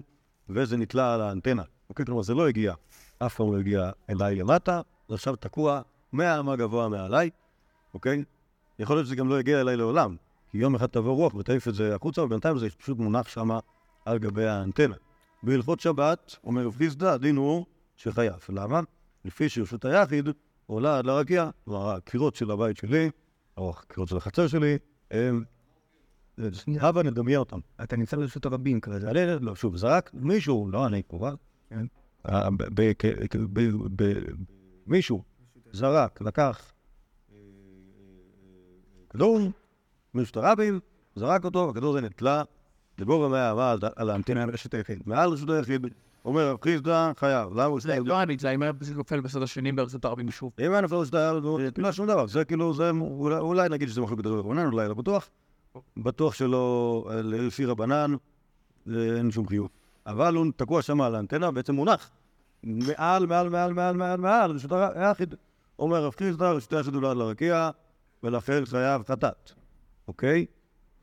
וזה 0.50 0.78
נתלה 0.78 1.14
על 1.14 1.22
האנטנה. 1.22 1.64
אוקיי? 1.90 2.06
כלומר, 2.06 2.22
זה 2.22 2.34
לא 2.34 2.48
הגיע, 2.48 2.74
אף 3.20 3.36
פעם 3.36 3.54
לא 3.54 3.60
הגיע 3.60 3.92
אליי 4.10 4.36
למטה, 4.36 4.82
זה 5.10 5.16
עכשיו 5.16 5.36
תקוע 5.36 5.82
100 6.14 6.40
אמה 6.40 6.56
גבוה 6.56 6.90
מעליי, 6.90 7.30
אוקיי? 7.94 8.24
יכול 8.80 8.96
להיות 8.96 9.06
שזה 9.06 9.16
גם 9.16 9.30
לא 9.30 9.40
יגיע 9.40 9.62
אליי 9.62 9.78
לעולם, 9.78 10.16
כי 10.52 10.58
יום 10.58 10.76
אחד 10.76 10.86
תבוא 10.86 11.14
רוח 11.14 11.34
ותעיף 11.34 11.68
את 11.68 11.76
זה 11.76 11.96
החוצה, 11.96 12.24
ובינתיים 12.24 12.58
זה 12.58 12.70
פשוט 12.70 12.98
מונח 12.98 13.28
שם 13.28 13.50
על 14.06 14.18
גבי 14.18 14.46
האנטנה. 14.46 14.96
בהלכות 15.44 15.80
שבת, 15.80 16.36
אומר 16.44 16.66
רב 16.66 16.76
חיסדא, 16.78 17.14
הדין 17.14 17.36
הוא 17.36 17.66
שחייב. 17.96 18.34
למה? 18.50 18.82
לפי 19.26 19.50
שרשות 19.50 19.86
היחיד 19.86 20.30
עולה 20.66 20.98
עד 20.98 21.06
לרקיע, 21.06 21.50
כלומר 21.66 21.90
הקירות 21.90 22.36
של 22.36 22.52
הבית 22.52 22.78
שלי, 22.78 23.10
או 23.58 23.70
הקירות 23.70 24.10
של 24.10 24.18
החצר 24.18 24.48
שלי, 24.48 24.78
הם... 25.12 25.44
הבה 26.82 27.04
נדמיין 27.04 27.38
אותם. 27.38 27.60
אתה 27.84 27.98
נמצא 27.98 28.18
ברשות 28.18 28.46
הרבים 28.46 28.80
כרגע. 28.80 29.12
לא, 29.42 29.56
שוב, 29.56 29.78
זרק 29.78 30.12
מישהו, 30.14 30.70
לא 30.72 30.86
אני 30.86 31.02
כמובן, 31.10 31.34
כן? 31.70 31.86
אה, 32.30 32.50
מישהו 34.88 35.24
זרק, 35.72 36.22
לקח 36.22 36.74
כדור 39.16 39.40
מרשות 40.14 40.38
הרבים, 40.38 40.80
זרק 41.16 41.46
אותו, 41.46 41.70
הכדור 41.70 41.98
הזה 41.98 42.06
נתלה 42.06 42.44
לגובה 43.00 43.28
מהאהבה 43.28 43.72
על- 43.72 43.80
על 43.96 44.10
האנטנה 44.10 44.44
על 44.44 44.50
רשת 44.50 44.74
היחיד. 44.74 45.04
מעל 45.06 45.30
רשות 45.30 45.50
היחיד, 45.50 45.88
אומר 46.26 46.52
רב 46.52 46.58
חיסדא, 46.64 47.12
חייב. 47.18 47.52
למה 47.54 47.64
הוא 47.64 47.82
זה 47.82 47.98
לא 48.06 48.22
אני, 48.22 48.38
זה 48.40 48.52
אם 48.52 48.62
היה 48.62 48.72
נופל 48.96 49.20
בצד 49.20 49.42
השני 49.42 49.72
ברשות 49.72 50.06
הרבים 50.06 50.32
שוב. 50.32 50.52
אם 50.66 50.72
היה 50.72 50.82
נופל 50.82 50.96
רשות 50.96 51.14
היחיד, 51.16 51.78
לא 51.78 51.92
שום 51.92 52.08
דבר. 52.08 52.28
זה 52.28 52.46
כאילו, 52.46 52.74
זה 52.74 52.90
אולי- 53.02 53.38
אולי 53.38 53.70
נגיד 53.70 53.90
שזה 53.90 54.02
מחלוקת 54.02 54.26
רבנן, 54.26 54.66
אולי 54.66 54.88
לא 54.88 54.94
בטוח. 54.94 55.30
בטוח 55.98 56.34
שלא, 56.34 57.06
אה, 57.12 57.22
לפי 57.22 57.66
רבנן, 57.66 58.16
אה, 58.90 59.18
אין 59.18 59.32
שום 59.32 59.48
חיוב. 59.48 59.70
אבל 60.08 60.36
הוא 60.36 60.46
תקוע 60.56 60.82
שם 60.82 61.02
על 61.02 61.16
האנטנה, 61.16 61.52
בעצם 61.52 61.76
מונח. 61.76 62.10
מעל, 62.64 63.26
מעל, 63.26 63.50
מעל, 63.50 63.74
מעל, 63.74 63.96
מעל, 63.96 64.20
מעל, 64.20 64.52
רשות 64.52 64.72
היחיד. 64.96 65.36
אומר 65.80 66.04
רב 66.06 66.14
חיסדא, 66.18 66.46
רשות 66.52 66.74
היחיד 66.74 66.94
הולד 66.96 67.18
לרקיע, 67.18 67.70
ולכן 68.26 68.66
חייב 68.66 69.04
חטאת. 69.04 69.52
אוקיי? 70.08 70.46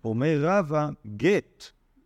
אומר 0.04 0.38
רבא, 0.40 0.88
גט, 1.16 1.64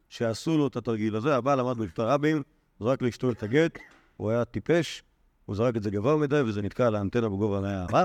שעשו 0.09 0.59
לו 0.59 0.67
את 0.67 0.77
התרגיל 0.77 1.17
הזה, 1.17 1.37
הבעל 1.37 1.61
עמד 1.61 1.79
ברשות 1.79 1.99
הרבים, 1.99 2.43
זרק 2.81 3.03
לאשתו 3.03 3.31
את 3.31 3.43
הגט, 3.43 3.79
הוא 4.17 4.31
היה 4.31 4.45
טיפש, 4.45 5.03
הוא 5.47 5.57
זרק 5.57 5.77
את 5.77 5.83
זה 5.83 5.91
גבוה 5.91 6.17
מדי, 6.17 6.41
וזה 6.41 6.63
נתקע 6.63 6.87
על 6.87 6.95
האנטנה 6.95 7.29
בגובה 7.29 7.61
מהאמה. 7.61 8.05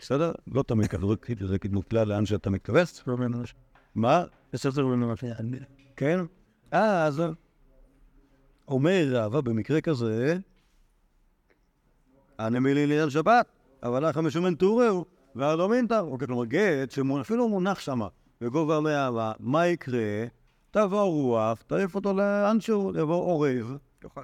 בסדר? 0.00 0.32
לא 0.46 0.62
תמיד 0.62 0.86
ככה, 0.86 1.06
זרק 1.06 1.30
את 1.30 1.38
זה 1.48 1.56
נתקע 1.70 2.04
לאן 2.04 2.26
שאתה 2.26 2.50
מתכוון. 2.50 2.84
מה? 3.94 4.24
בסדר. 4.52 4.86
כן? 5.96 6.20
אה, 6.72 7.04
אז 7.04 7.22
אומר 8.68 9.06
רבא 9.10 9.40
במקרה 9.40 9.80
כזה, 9.80 10.38
הנמילי 12.38 12.86
לעניין 12.86 13.10
שבת, 13.10 13.46
אבל 13.82 14.08
לך 14.08 14.16
משומן 14.16 14.54
טורהו, 14.54 15.04
והלא 15.36 15.68
מינטר. 15.68 16.00
אוקיי, 16.00 16.26
כלומר 16.26 16.44
גט 16.44 16.90
שאפילו 16.90 17.48
מונח 17.48 17.80
שם 17.80 18.00
בגובה 18.40 18.76
המאה, 18.76 19.32
מה 19.40 19.66
יקרה? 19.66 20.24
תבוא 20.70 21.02
רוח, 21.02 21.62
תעיף 21.62 21.94
אותו 21.94 22.14
לאנשהו, 22.14 22.92
יבוא 22.98 23.14
עורב, 23.14 23.76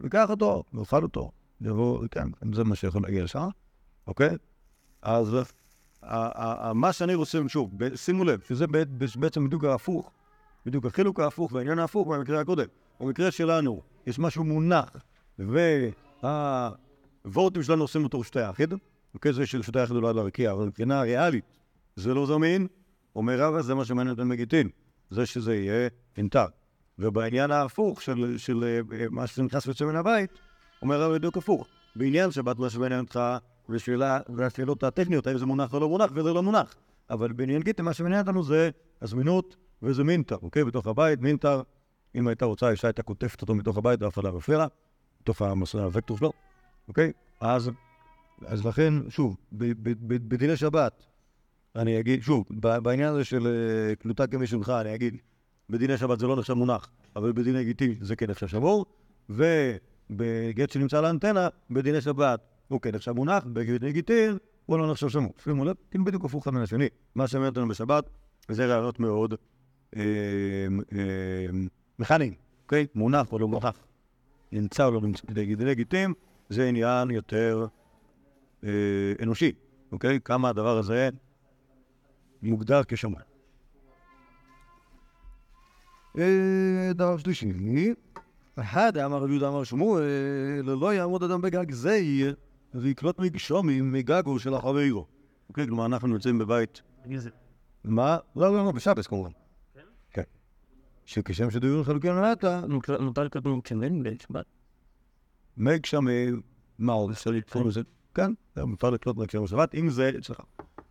ייקח 0.02 0.30
אותו, 0.30 0.62
יאכל 0.78 1.02
אותו. 1.02 1.30
יבוא, 1.60 2.04
כן, 2.10 2.28
זה 2.52 2.64
מה 2.64 2.76
שיכול 2.76 3.02
להגיע 3.02 3.24
לשם, 3.24 3.48
אוקיי? 4.06 4.30
אז 5.02 5.34
ה- 5.34 5.42
ה- 6.02 6.68
ה- 6.68 6.72
מה 6.72 6.92
שאני 6.92 7.14
רוצה, 7.14 7.38
שוב, 7.48 7.70
שימו 7.94 8.24
לב, 8.24 8.40
שזה 8.48 8.66
בעצם 9.16 9.46
בדיוק 9.46 9.64
ההפוך, 9.64 10.10
בדיוק 10.66 10.86
החילוק 10.86 11.20
ההפוך 11.20 11.52
והעניין 11.52 11.78
ההפוך 11.78 12.08
מהמקרה 12.08 12.40
הקודם. 12.40 12.66
במקרה 13.00 13.30
שלנו 13.30 13.80
יש 14.06 14.18
משהו 14.18 14.44
מונח, 14.44 14.96
והוורטים 15.38 16.82
שלנו 17.62 17.82
עושים 17.82 18.04
אותו 18.04 18.20
רשות 18.20 18.36
היחיד, 18.36 18.74
זה 19.30 19.46
של 19.46 19.60
היחיד 19.74 19.96
אולי 19.96 20.14
לרקיע, 20.14 20.52
אבל 20.52 20.64
מבחינה 20.64 21.00
ריאלית 21.00 21.44
זה 21.96 22.14
לא 22.14 22.26
זמין, 22.26 22.66
אומר 23.16 23.40
רבא, 23.40 23.62
זה 23.62 23.74
מה 23.74 23.84
שמעניין 23.84 24.18
אותם 24.18 24.28
מגיטין, 24.28 24.68
זה 25.10 25.26
שזה 25.26 25.54
יהיה 25.54 25.88
אינטר. 26.16 26.46
ובעניין 26.98 27.50
ההפוך 27.50 28.02
של, 28.02 28.38
של 28.38 28.64
אה, 28.64 29.06
מה 29.10 29.26
שנכנס 29.26 29.66
ויוצא 29.66 29.84
מן 29.84 29.96
הבית, 29.96 30.30
אומר 30.82 31.02
רבא 31.02 31.14
בדיוק 31.14 31.36
הפוך. 31.36 31.66
בעניין 31.96 32.30
שבת 32.30 32.58
מה 32.58 32.70
שמעניין 32.70 33.00
אותך, 33.00 33.20
ושאלה, 33.68 34.20
והשאלות 34.36 34.82
הטכניות, 34.82 35.26
האם 35.26 35.38
זה 35.38 35.46
מונח 35.46 35.74
או 35.74 35.80
לא 35.80 35.88
מונח, 35.88 36.10
וזה 36.14 36.32
לא 36.32 36.42
מונח. 36.42 36.74
אבל 37.10 37.32
בעניין 37.32 37.62
גיטין, 37.62 37.84
מה 37.84 37.92
שמעניין 37.92 38.20
אותנו 38.20 38.42
זה 38.42 38.70
הזמינות 39.02 39.56
וזה 39.82 40.04
מינטר, 40.04 40.36
אוקיי? 40.42 40.64
בתוך 40.64 40.86
הבית, 40.86 41.20
מינטר, 41.20 41.62
אם 42.14 42.28
הייתה 42.28 42.44
רוצה, 42.44 42.66
האישה 42.66 42.88
הייתה 42.88 43.02
קוטפת 43.02 43.42
אותו 43.42 43.54
מתוך 43.54 43.76
הבית, 43.78 44.02
ואף 44.02 44.14
אחד 44.14 44.24
לא 44.24 44.32
מפריע 44.32 44.58
לה, 44.58 44.66
בתוך 45.20 45.42
המסלול 45.42 45.84
הוקטור 45.84 46.18
שלו, 46.18 46.32
אוקיי? 46.88 47.12
אז, 47.40 47.70
אז 48.46 48.66
לכן, 48.66 48.94
שוב, 49.08 49.36
בדיני 49.52 50.56
שבת, 50.56 51.02
אני 51.76 52.00
אגיד, 52.00 52.22
שוב, 52.22 52.44
בעניין 52.82 53.08
הזה 53.08 53.24
של 53.24 53.46
אה, 53.46 53.94
קלוטה 53.94 54.26
כמשלך, 54.26 54.68
אני 54.68 54.94
אגיד, 54.94 55.16
בדיני 55.70 55.96
שבת 55.96 56.18
זה 56.18 56.26
לא 56.26 56.36
נחשב 56.36 56.54
מונח, 56.54 56.90
אבל 57.16 57.32
בדיני 57.32 57.64
גיטין 57.64 57.94
זה 58.00 58.16
כן 58.16 58.30
נחשב 58.30 58.46
שמור, 58.46 58.86
ובגט 59.30 60.70
שנמצא 60.70 60.98
על 60.98 61.04
האנטנה, 61.04 61.48
בדיני 61.70 62.00
שבת 62.00 62.40
הוא 62.68 62.80
כן 62.80 62.94
נחשב 62.94 63.12
מונח, 63.12 63.44
בדיני 63.52 63.92
גיטין 63.92 64.38
הוא 64.66 64.78
לא 64.78 64.90
נחשב 64.90 65.08
שמור. 65.08 65.32
שימו 65.42 65.64
לב, 65.64 65.76
כאילו 65.90 66.04
בדיוק 66.04 66.24
הפוך 66.24 66.42
אחד 66.42 66.54
מן 66.54 66.62
השני. 66.62 66.88
מה 67.14 67.28
שמעניין 67.28 67.50
אותנו 67.50 67.68
בשבת, 67.68 68.04
וזה 68.48 68.66
רעיונות 68.66 69.00
מאוד 69.00 69.34
אה, 69.96 70.02
אה, 70.92 71.46
מכניים, 71.98 72.34
אוקיי? 72.62 72.86
מונח 72.94 73.32
או 73.32 73.38
לא 73.38 73.48
מונח. 73.48 73.78
נמצא 74.52 74.86
או 74.86 74.90
לא 74.90 75.00
נמצא. 75.00 75.22
בדיני 75.28 75.74
גיטין 75.74 76.12
זה 76.48 76.68
עניין 76.68 77.10
יותר 77.10 77.60
אה, 77.62 77.81
אנושי, 79.22 79.52
אוקיי? 79.92 80.20
כמה 80.24 80.48
הדבר 80.48 80.78
הזה 80.78 81.08
מוגדר 82.42 82.80
כשמיים. 82.88 83.32
אה, 86.18 86.90
דבר 86.94 87.16
שלישי, 87.16 87.52
אחד 88.56 88.96
אמר 88.96 89.18
רבי 89.18 89.32
יהודה 89.32 89.48
אמר 89.48 89.64
שמואל, 89.64 90.04
לא 90.62 90.94
יעמוד 90.94 91.22
אדם 91.22 91.40
בגג 91.40 91.72
זה 91.72 92.00
ויקלוט 92.74 93.18
מגשומים 93.18 93.92
מגגו 93.92 94.38
של 94.38 94.54
החברו. 94.54 95.06
אוקיי, 95.48 95.66
כלומר 95.66 95.86
אנחנו 95.86 96.08
נמצאים 96.08 96.38
בבית, 96.38 96.82
מה? 97.84 98.18
לא, 98.36 98.52
לא, 98.52 98.64
לא, 98.64 98.72
בשבס 98.72 99.06
כמובן. 99.06 99.30
כן. 100.10 100.22
שכשם 101.04 101.50
שדיון 101.50 101.84
חלוקי 101.84 102.08
למטה, 102.08 102.60
מותר 103.00 103.24
לקרוא 103.24 103.56
מקצנן 103.56 104.02
בשבת? 104.02 104.46
מג 105.56 105.86
שם, 105.86 106.04
מה 106.78 106.92
עוד 106.92 107.10
אפשר 107.10 107.30
לקרוא 107.30 107.64
לזה? 107.64 107.80
כן, 108.14 108.32
זה 108.56 108.64
מותר 108.64 108.90
לקלוט 108.90 109.16
בהקשר 109.16 109.42
בשבת, 109.42 109.74
אם 109.74 109.88
זה 109.88 110.10
אצלך, 110.18 110.40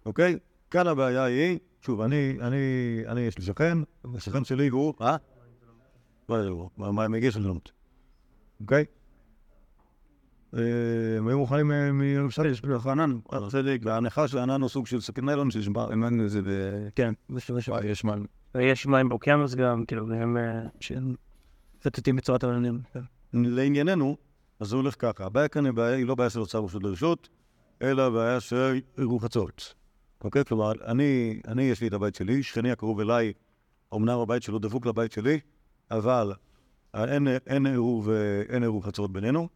אוקיי? 0.05 0.37
כאן 0.71 0.87
הבעיה 0.87 1.23
היא, 1.23 1.59
שוב, 1.81 2.01
אני, 2.01 2.37
אני, 2.41 2.57
אני, 3.07 3.21
יש 3.21 3.37
לי 3.37 3.43
שכן, 3.43 3.77
השכן 4.15 4.43
שלי 4.43 4.67
הוא, 4.67 4.93
אה? 5.01 5.17
מה 6.27 6.43
זה 6.43 6.49
הוא? 6.49 6.69
מה 6.77 7.03
הם 7.03 7.13
הגישו 7.13 7.39
לנות? 7.39 7.71
אוקיי? 8.61 8.85
אה, 10.57 11.17
הם 11.17 11.27
היו 11.27 11.37
מוכנים 11.37 11.71
אה, 11.71 11.91
מירושלים, 11.91 12.51
יש 12.51 12.61
רענן, 12.85 13.19
צדק, 13.49 13.79
וההנחה 13.83 14.27
של 14.27 14.37
הענן 14.37 14.61
הוא 14.61 14.69
סוג 14.69 14.87
של 14.87 14.99
שקי 14.99 15.21
ניילון 15.21 15.51
שנשבר. 15.51 15.89
האמנו 15.89 16.27
זה 16.27 16.41
ב... 16.41 16.47
כן, 16.95 17.13
יש 17.83 18.03
מה... 18.03 18.15
ויש 18.55 18.85
מים 18.85 19.09
באוקיינוס 19.09 19.55
גם, 19.55 19.85
כאילו, 19.85 20.13
הם 20.13 20.37
אה, 20.37 20.61
שהם 20.79 21.15
פטטים 21.79 22.15
בצורת 22.15 22.43
עננים. 22.43 22.79
כן. 22.93 22.99
לענייננו, 23.33 24.17
אז 24.61 24.67
זה 24.67 24.75
הולך 24.75 24.95
ככה. 24.99 25.25
הבעיה 25.25 25.47
כאן 25.47 25.65
היא 25.65 25.73
בעיה- 25.73 25.95
היא 25.95 26.05
לא 26.05 26.15
בעיה 26.15 26.29
של 26.29 26.39
הוצאה 26.39 26.61
רשות 26.61 26.83
לרשות, 26.83 27.29
אלא 27.81 28.09
בעיה 28.09 28.39
של 28.39 28.79
עירוב 28.97 29.23
חצות. 29.23 29.73
אוקיי? 30.23 30.45
כלומר, 30.45 30.71
אני, 30.85 31.41
אני, 31.47 31.63
יש 31.63 31.81
לי 31.81 31.87
את 31.87 31.93
הבית 31.93 32.15
שלי, 32.15 32.43
שכני 32.43 32.71
הקרוב 32.71 32.99
אליי, 32.99 33.33
אמנם 33.95 34.19
הבית 34.19 34.43
שלו 34.43 34.59
דבוק 34.59 34.85
לבית 34.85 35.11
שלי, 35.11 35.39
אבל 35.91 36.33
אין, 36.93 37.27
אין, 37.47 37.65
עירוב, 37.65 38.09
אין 38.49 38.63
עירוב 38.63 38.85
חצות 38.85 39.13
בינינו. 39.13 39.47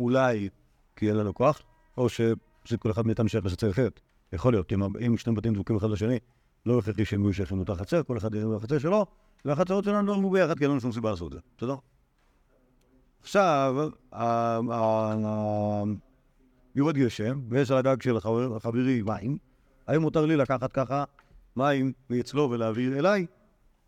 אולי 0.00 0.48
כי 0.96 1.08
אין 1.08 1.16
לנו 1.16 1.34
כוח, 1.34 1.62
או 1.98 2.08
שפשוט 2.08 2.80
כל 2.80 2.90
אחד 2.90 3.06
מאיתנו 3.06 3.28
שייך 3.28 3.46
לחצר 3.46 3.70
אחרת. 3.70 4.00
יכול 4.32 4.52
להיות, 4.52 4.72
אם, 4.72 4.82
אם 5.06 5.16
שני 5.16 5.34
בתים 5.34 5.54
דבוקים 5.54 5.76
אחד 5.76 5.90
לשני, 5.90 6.18
לא 6.66 6.78
הכרחי 6.78 7.04
שהם 7.04 7.22
יהיו 7.22 7.32
שייכים 7.34 7.56
לאותה 7.56 7.74
חצר, 7.74 8.02
כל 8.02 8.18
אחד 8.18 8.34
יהיה 8.34 8.46
בחצר 8.46 8.78
שלו, 8.78 9.06
והחצרות 9.44 9.84
שלנו 9.84 10.06
לא 10.06 10.12
יהיו 10.12 10.30
ביחד, 10.30 10.58
כי 10.58 10.64
אין 10.64 10.70
לנו 10.70 10.80
שום 10.80 10.92
סיבה 10.92 11.10
לעשות 11.10 11.32
את 11.32 11.32
זה. 11.32 11.40
בסדר? 11.58 11.76
עכשיו, 13.22 13.88
יורד 16.74 16.96
גשם, 16.96 17.40
ויש 17.48 17.70
על 17.70 17.78
הגג 17.78 18.02
של 18.02 18.20
חברי 18.60 19.02
מים, 19.02 19.38
האם 19.86 20.00
מותר 20.00 20.26
לי 20.26 20.36
לקחת 20.36 20.72
ככה 20.72 21.04
מים 21.56 21.92
מאצלו 22.10 22.50
ולהעביר 22.50 22.98
אליי? 22.98 23.26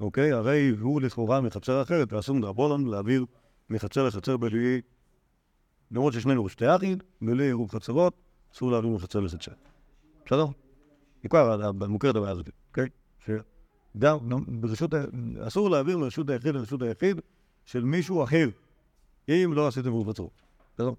אוקיי? 0.01 0.33
הרי 0.33 0.73
הוא 0.81 1.01
לכאורה 1.01 1.41
מחצר 1.41 1.83
אחרת, 1.83 2.13
ואסור 2.13 2.41
דרבנן 2.41 2.87
להעביר 2.87 3.25
מחצר 3.71 4.07
לחצר 4.07 4.37
בלי... 4.37 4.81
למרות 5.91 6.13
ששנינו 6.13 6.49
שתי 6.49 6.77
אחים, 6.77 6.99
בלי 7.23 7.45
עירוב 7.45 7.71
חצרות, 7.71 8.15
אסור 8.55 8.71
להעביר 8.71 8.91
מחצר 8.91 9.21
לחצר. 9.21 9.53
בסדר? 10.27 10.47
בעיקר 11.21 11.73
מוכרת 11.89 12.17
הבעיה 12.17 12.33
הזאת, 12.33 12.51
אוקיי? 12.69 12.89
שגם 13.19 14.29
גם 14.29 14.45
ברשות, 14.49 14.91
אסור 15.41 15.71
להעביר 15.71 15.99
מרשות 15.99 16.31
היחיד 16.31 16.55
לרשות 16.55 16.83
היחיד 16.83 17.21
של 17.65 17.85
מישהו 17.85 18.25
אחר, 18.25 18.49
אם 19.29 19.53
לא 19.55 19.69
עשיתם 19.69 19.89
עירוב 19.89 20.11
חצרות. 20.11 20.43
בסדר? 20.75 20.91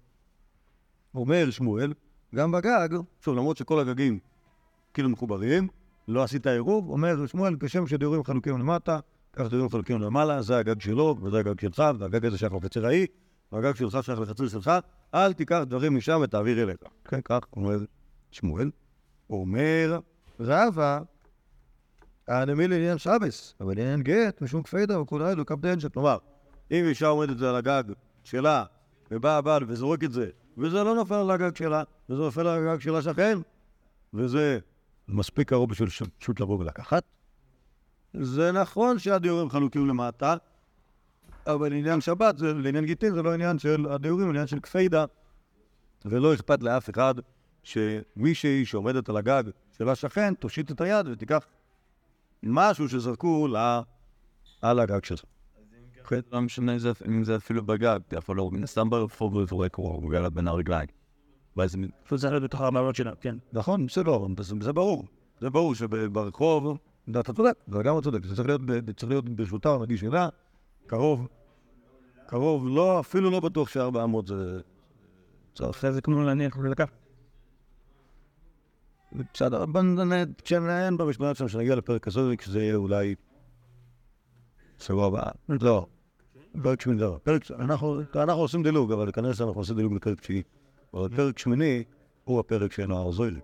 אומר 1.14 1.50
שמואל, 1.50 1.92
גם 2.34 2.52
בגג, 2.52 2.88
שוב, 3.20 3.36
למרות 3.36 3.56
שכל 3.56 3.80
הגגים 3.80 4.18
כאילו 4.94 5.08
מחוברים, 5.08 5.68
לא 6.08 6.22
עשית 6.22 6.46
עירוב, 6.46 6.90
אומר 6.90 7.26
שמואל, 7.26 7.56
כשם 7.60 7.86
שדיורים 7.86 8.24
חלוקים 8.24 8.58
למטה, 8.58 8.98
ככה 9.32 9.48
דיורים 9.48 9.68
חלוקים 9.68 10.00
למעלה, 10.00 10.42
זה 10.42 10.58
הגג 10.58 10.80
שלו, 10.80 11.16
וזה 11.22 11.38
הגג 11.38 11.60
שלך, 11.60 11.82
והגג 11.98 12.24
הזה 12.24 12.38
שייך 12.38 12.52
לחצר 12.52 12.86
ההיא, 12.86 13.06
והגג 13.52 13.74
שלך 13.74 13.98
שייך 14.02 14.20
לחצר 14.20 14.48
שלך, 14.48 14.70
אל 15.14 15.32
תיקח 15.32 15.60
דברים 15.68 15.96
משם 15.96 16.20
ותעביר 16.22 16.62
אליך. 16.62 16.76
כן, 17.04 17.20
כך 17.24 17.40
אומר 17.56 17.78
שמואל. 18.30 18.70
אומר 19.30 19.98
רבא, 20.40 21.00
הנמי 22.28 22.68
לעניין 22.68 22.98
שבס, 22.98 23.54
אבל 23.60 23.74
לעניין 23.76 24.02
גט, 24.02 24.42
משום 24.42 24.62
כפידה 24.62 25.00
וכולי, 25.00 25.34
לא 25.34 25.44
קפדנג'ה. 25.44 25.88
כלומר, 25.88 26.18
אם 26.70 26.84
אישה 26.88 27.06
עומדת 27.06 27.42
על 27.42 27.56
הגג 27.56 27.84
שלה, 28.26 28.64
ובא 29.10 29.38
הבעל 29.38 29.64
וזורק 29.68 30.04
את 30.04 30.12
זה, 30.12 30.30
וזה 30.58 30.84
לא 30.84 30.94
נופל 30.94 31.14
על 31.14 31.30
הגג 31.30 31.56
שלה, 31.56 31.82
וזה 32.08 32.22
נופל 32.22 32.46
על 32.46 32.68
הגג 32.68 32.80
של 32.80 32.94
השכן, 32.94 33.38
וזה 34.14 34.58
מספיק 35.08 35.48
קרוב 35.48 35.70
בשביל 35.70 35.88
פשוט 36.18 36.40
לבוא 36.40 36.58
ולקחת. 36.58 37.02
זה 38.12 38.52
נכון 38.52 38.98
שהדיורים 38.98 39.50
חלוקים 39.50 39.88
למטה, 39.88 40.36
אבל 41.46 41.68
לעניין 41.68 42.00
שבת, 42.00 42.38
זה, 42.38 42.54
לעניין 42.54 42.84
גיטין, 42.84 43.14
זה 43.14 43.22
לא 43.22 43.32
עניין 43.34 43.58
של 43.58 43.86
הדיורים, 43.90 44.28
עניין 44.28 44.46
של 44.46 44.60
כפידה, 44.60 45.04
ולא 46.04 46.34
אכפת 46.34 46.62
לאף 46.62 46.90
אחד 46.90 47.14
שמישהי 47.62 48.64
שעומדת 48.64 49.08
על 49.08 49.16
הגג 49.16 49.42
של 49.78 49.88
השכן, 49.88 50.34
תושיט 50.34 50.70
את 50.70 50.80
היד 50.80 51.08
ותיקח 51.08 51.46
משהו 52.42 52.88
שזרקו 52.88 53.48
לה 53.48 53.82
על 54.62 54.80
הגג 54.80 55.04
שלך. 56.10 56.32
לא 56.32 56.40
משנה 56.40 56.72
אם 56.72 56.78
זה- 56.78 56.92
זה 57.22 57.36
אפילו 57.36 57.66
בגג, 57.66 57.98
יכול 58.12 58.36
לא, 58.36 58.50
מן 58.52 58.62
הסתם 58.62 58.90
ברחוב 58.90 59.34
הוא 59.34 59.46
זורק 59.46 59.76
בין 60.34 60.48
הרגליים. 60.48 60.88
ואז 61.56 61.76
פשוט 62.04 62.18
להיות 62.30 62.42
בתוך 62.42 62.60
המעלות 62.60 62.96
שלה, 62.96 63.12
כן. 63.20 63.36
נכון, 63.52 63.86
בסדר, 63.86 64.18
זה, 64.38 64.54
זה 64.60 64.72
ברור. 64.72 65.04
זה 65.40 65.50
ברור 65.50 65.74
שברחוב, 65.74 66.78
אתה 67.10 67.32
צודק, 67.32 67.52
זה 67.68 67.78
לגמרי 67.78 68.02
צודק, 68.02 68.24
זה 68.24 68.36
צריך 68.96 69.10
להיות, 69.10 69.28
ברשותה 69.28 69.68
או 69.68 69.82
נגיש 69.82 70.00
שלה, 70.00 70.28
קרוב, 70.86 71.28
קרוב, 72.26 72.66
לא, 72.68 73.00
אפילו 73.00 73.30
לא 73.30 73.40
בטוח 73.40 73.68
שארבע 73.68 74.04
אמות 74.04 74.26
זה... 74.26 74.60
אחרי 75.70 75.92
זה 75.92 76.00
כמו 76.00 76.22
להניח 76.22 76.56
ולקחת. 76.56 76.92
בסדר, 79.12 79.66
בוא 79.66 79.82
נ- 79.82 80.32
כשנעיין 80.44 80.96
במשמעת 80.96 81.36
שם, 81.36 81.46
כשנגיע 81.46 81.74
לפרק 81.74 82.08
הזה, 82.08 82.20
כשזה 82.38 82.62
יהיה 82.62 82.74
אולי... 82.74 83.14
שבוע 84.78 85.06
הבא. 85.06 85.22
לא. 85.48 85.86
פרק 86.62 86.80
שמיני, 86.80 87.00
לא. 87.00 87.18
פרק... 87.22 87.50
אנחנו 87.50 88.00
אנחנו 88.14 88.42
עושים 88.42 88.62
דילוג, 88.62 88.92
אבל 88.92 89.12
כנראה 89.12 89.34
שאנחנו 89.34 89.60
עושים 89.60 89.76
דילוג 89.76 89.92
לפרק 89.92 90.20
תשיעי. 90.20 90.42
אבל 90.94 91.08
פרק 91.16 91.38
שמיני 91.38 91.84
הוא 92.24 92.40
הפרק 92.40 92.72
של 92.72 92.92
הארזויל. 92.92 93.40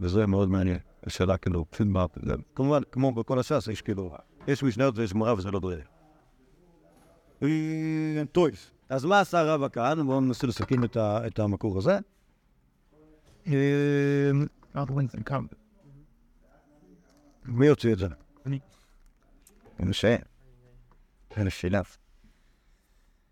וזה 0.00 0.26
מאוד 0.26 0.48
מעניין. 0.48 0.78
השאלה 1.06 1.36
כאילו, 1.36 1.64
פשוט 1.70 1.86
מה... 1.86 2.06
כמובן, 2.54 2.80
כמו 2.92 3.12
בכל 3.12 3.38
הש"ס, 3.38 3.68
יש 3.72 3.82
כאילו... 3.82 4.16
יש 4.48 4.62
משניות 4.62 4.98
ויש 4.98 5.12
גמרא 5.12 5.32
וזה 5.32 5.50
לא 5.50 5.60
דומה. 5.60 5.74
אה, 7.42 8.22
טוב, 8.32 8.48
אז 8.88 9.04
מה 9.04 9.20
עשה 9.20 9.42
רבא 9.42 9.68
כאן? 9.68 10.06
בואו 10.06 10.20
ננסה 10.20 10.46
לסכם 10.46 10.84
את 10.96 11.38
המקור 11.38 11.78
הזה. 11.78 11.98
אה, 13.46 14.30
מי 17.44 17.66
יוציא 17.66 17.92
את 17.92 17.98
זה? 17.98 18.06
אני. 18.46 18.58
משה. 19.80 20.16
אין 21.36 21.50
שאלה. 21.50 21.80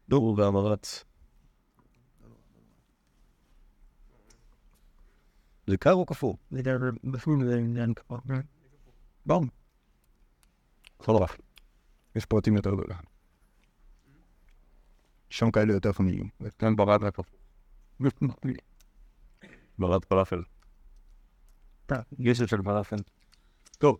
דור 0.08 0.34
והמרת. 0.38 0.86
זה 5.66 5.76
קר 5.76 5.92
או 5.92 6.06
קפוא? 6.06 6.34
זה 6.50 6.62
גם 6.62 6.78
בפנים 7.04 7.44
זה 7.46 7.56
עניין 7.56 7.94
כבר. 7.94 8.18
בום. 9.26 9.48
לא 11.08 11.18
רע. 11.20 11.26
יש 12.16 12.24
פרטים 12.24 12.56
יותר 12.56 12.70
גדולים. 12.70 12.96
שם 15.30 15.50
כאלה 15.50 15.72
יותר 15.72 15.92
חמים. 15.92 16.28
כאן 16.58 16.76
ברד 16.76 17.02
רק 17.02 17.18
ברד 19.78 20.04
פלאפל. 20.04 20.42
גשם 22.20 22.46
של 22.46 22.62
פלאפל. 22.62 22.96
טוב. 23.78 23.98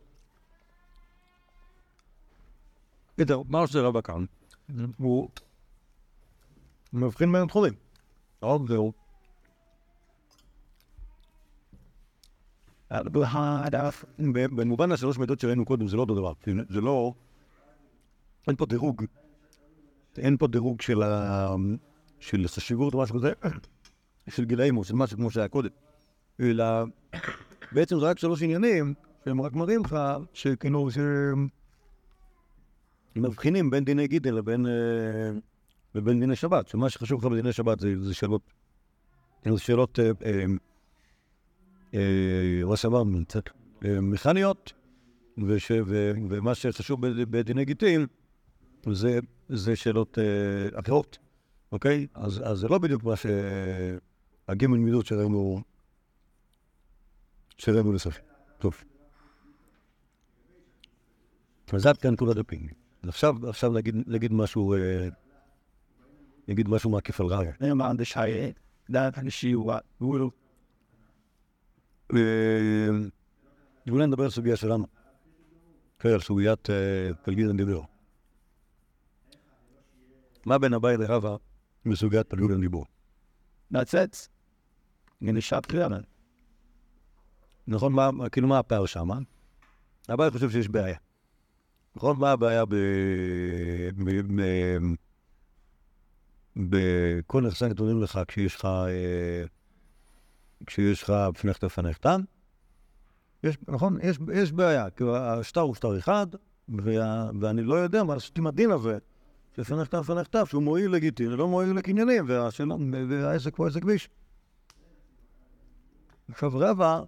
בסדר, 3.17 3.43
מה 3.49 3.59
עושה 3.59 3.81
רבא 3.81 4.01
כאן? 4.01 4.25
הוא 4.97 5.31
מבחין 6.93 7.33
בין 7.33 7.47
תחומים. 7.47 7.73
עוד 8.41 8.69
זהו. 8.69 8.93
ב- 14.19 14.61
במובן 14.61 14.93
השלוש 14.93 15.19
מידות 15.19 15.41
שראינו 15.41 15.65
קודם 15.65 15.89
זה 15.89 15.97
לא 15.97 16.01
אותו 16.03 16.15
דבר. 16.15 16.33
זה- 16.69 16.81
לא... 16.81 17.13
אין 18.49 18.57
פה 18.57 18.67
דירוג. 18.67 19.05
אין 20.19 20.37
פה 20.37 20.47
דירוג 20.47 20.81
של. 20.81 21.03
של 22.21 22.49
חשיבות 22.49 22.95
או 22.95 23.03
משהו 23.03 23.15
כזה, 23.19 23.33
של 24.29 24.45
גילאים 24.45 24.77
או 24.77 24.85
של 24.85 24.95
משהו 24.95 25.17
כמו 25.17 25.31
שהיה 25.31 25.49
קודם. 25.49 25.69
אלא 26.41 26.65
בעצם 27.73 28.01
זה 28.01 28.07
רק 28.07 28.19
שלוש 28.19 28.43
עניינים 28.43 28.95
שהם 29.25 29.41
רק 29.43 29.53
מראים 29.53 29.81
לך 29.85 29.97
שכאילו 30.33 30.91
שהם 30.91 31.49
מבחינים 33.17 33.71
בין 33.71 33.85
דיני 33.85 34.09
גיטין 34.09 34.35
לבין, 34.35 34.67
אה, 34.67 34.73
לבין 35.95 36.21
דיני 36.21 36.37
שבת, 36.37 36.69
שמה 36.69 36.91
שחשוב 36.91 37.21
לך 37.27 37.33
בדיני 37.33 37.53
שבת 37.53 37.81
זה, 37.81 38.03
זה 38.03 38.15
שאלות, 38.15 38.43
זה 39.45 39.59
שאלות, 39.59 39.99
אה, 39.99 40.11
אה, 40.25 40.45
אה, 42.71 42.77
שאמרנו, 42.77 43.25
קצת, 43.25 43.43
אה, 43.85 44.01
מכניות, 44.01 44.73
וש, 45.49 45.71
ו, 45.87 46.13
ומה 46.29 46.55
שחשוב 46.55 47.07
בד- 47.07 47.31
בדיני 47.31 47.65
גיטין 47.65 48.07
זה, 48.91 49.19
זה 49.49 49.77
שאלות 49.77 50.19
אה, 50.19 50.81
אחרות, 50.81 51.19
אוקיי? 51.73 52.07
אז, 52.15 52.43
אז 52.45 52.59
זה 52.59 52.69
לא 52.69 52.79
בדיוק 52.79 53.05
מה 53.05 53.15
שהגימל 53.17 54.79
מידות 54.79 55.07
שראינו, 55.07 55.63
שראינו 57.59 57.93
לסוף. 57.93 58.19
טוב. 58.59 58.83
אז 61.73 61.87
עד 61.87 61.97
כאן 61.97 62.17
כל 62.17 62.31
הדפים. 62.31 62.69
עכשיו, 63.03 63.49
עכשיו 63.49 63.73
נגיד, 63.73 63.95
נגיד 64.07 64.33
משהו, 64.33 64.75
אה, 64.75 65.09
דעת 68.91 69.19
השיעור, 69.19 69.73
הוא 69.99 70.19
לא. 70.19 70.31
אה, 72.15 72.89
אולי 73.91 74.07
נדבר 74.07 74.25
על 74.25 74.31
סוגיה 74.31 74.57
שלנו. 74.57 74.87
כן, 75.99 76.09
על 76.09 76.21
סוגיית 76.21 76.71
אה, 76.71 77.11
פלגיל 77.25 77.51
הדיבור. 77.51 77.87
מה 80.47 80.59
בין 80.59 80.75
אביי 80.75 80.97
לרבא 80.97 81.37
בסוגיית 81.87 82.27
פלגיל 82.27 82.53
הדיבור? 82.53 82.87
לצאת. 83.71 84.17
אני 85.23 85.41
שעת 85.41 85.67
קריאה. 85.67 85.89
נכון, 87.67 87.95
כאילו 88.33 88.49
מה 88.49 88.59
הפער 88.59 88.87
שם? 88.87 89.09
אביי 90.13 90.31
חושב 90.31 90.51
שיש 90.51 90.69
בעיה. 90.69 90.99
נכון, 91.97 92.19
מה 92.19 92.31
הבעיה. 92.31 92.65
ב... 92.65 92.75
בכל 96.59 97.43
נכסי 97.43 97.65
הנתונים 97.65 98.03
לך 98.03 98.21
כשיש 98.29 98.57
לך... 98.57 98.65
אה, 98.65 99.45
כשיש 100.67 101.03
לך 101.03 101.11
בפניך 101.11 101.65
לפניך 101.65 101.99
תם, 101.99 102.21
יש, 103.45 103.59
נכון? 103.69 103.99
יש, 104.03 104.19
יש 104.35 104.53
בעיה, 104.53 104.91
כאילו 104.91 105.17
השטר 105.17 105.61
הוא 105.61 105.75
שטר 105.75 105.99
אחד, 105.99 106.27
וה, 106.69 107.31
ואני 107.41 107.63
לא 107.63 107.75
יודע 107.75 108.05
מה 108.05 108.15
לעשות 108.15 108.39
עם 108.39 108.47
הדין 108.47 108.71
הזה, 108.71 108.99
שלפניך 109.57 109.89
תם 109.89 109.99
לפניך 109.99 110.29
תם, 110.29 110.47
שהוא 110.47 110.63
מועיל 110.63 110.91
לגיטימי, 110.91 111.37
לא 111.37 111.49
מועיל 111.49 111.73
לקניינים, 111.73 112.25
והשאלה, 112.29 112.75
והעסק 113.09 113.57
הוא 113.57 113.67
עסק 113.67 113.83
כביש. 113.83 114.09
עכשיו 116.29 116.51
רבע, 116.55 117.03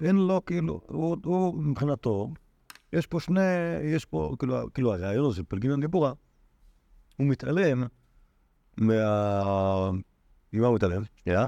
אין 0.00 0.16
לו 0.16 0.44
כאילו, 0.44 0.80
הוא, 0.86 1.16
הוא 1.24 1.62
מבחינתו, 1.62 2.32
יש 2.92 3.06
פה 3.06 3.20
שני, 3.20 3.40
יש 3.84 4.04
פה, 4.04 4.34
כאילו, 4.38 4.56
כאילו 4.74 4.94
הרעיון 4.94 5.26
הזה, 5.26 5.42
פלגינון 5.44 5.80
דיבורה, 5.80 6.12
הוא 7.16 7.26
מתעלם 7.26 7.84
מה... 8.80 9.90
ממה 10.52 10.66
הוא 10.66 10.74
מתעלם? 10.76 11.02
שנייה. 11.16 11.46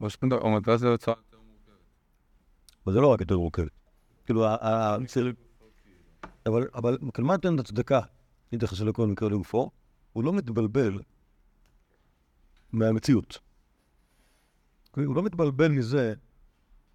או 0.00 0.10
שפנדו, 0.10 0.38
או 0.38 0.50
מטרה 0.50 0.76
זה 0.76 0.88
הוצאה. 0.88 1.14
אבל 2.86 2.92
זה 2.94 3.00
לא 3.00 3.12
רק 3.12 3.20
יותר 3.20 3.38
מורכבת. 3.38 3.72
כאילו, 4.26 4.46
ה- 4.46 4.96
אבל, 6.46 6.68
אבל 6.74 6.98
כלומר 7.14 7.34
נותן 7.34 7.54
את 7.54 7.60
הצדקה, 7.60 8.00
אם 8.52 8.58
תכנסה 8.58 8.84
לכל 8.84 9.06
מקרה 9.06 9.28
לגופו, 9.28 9.70
הוא 10.12 10.24
לא 10.24 10.32
מתבלבל 10.32 10.98
מהמציאות. 12.72 13.38
אוקיי? 14.88 15.04
הוא 15.04 15.16
לא 15.16 15.22
מתבלבל 15.22 15.68
מזה 15.68 16.14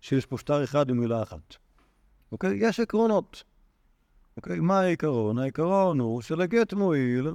שיש 0.01 0.25
פה 0.25 0.37
שטר 0.37 0.63
אחד 0.63 0.89
עם 0.89 0.99
מילה 0.99 1.23
אחת. 1.23 1.55
אוקיי? 2.31 2.57
יש 2.61 2.79
עקרונות. 2.79 3.43
אוקיי? 4.37 4.59
מה 4.59 4.79
העיקרון? 4.79 5.37
העיקרון 5.37 5.99
הוא 5.99 6.21
שלגט 6.21 6.73
מועיל, 6.73 7.27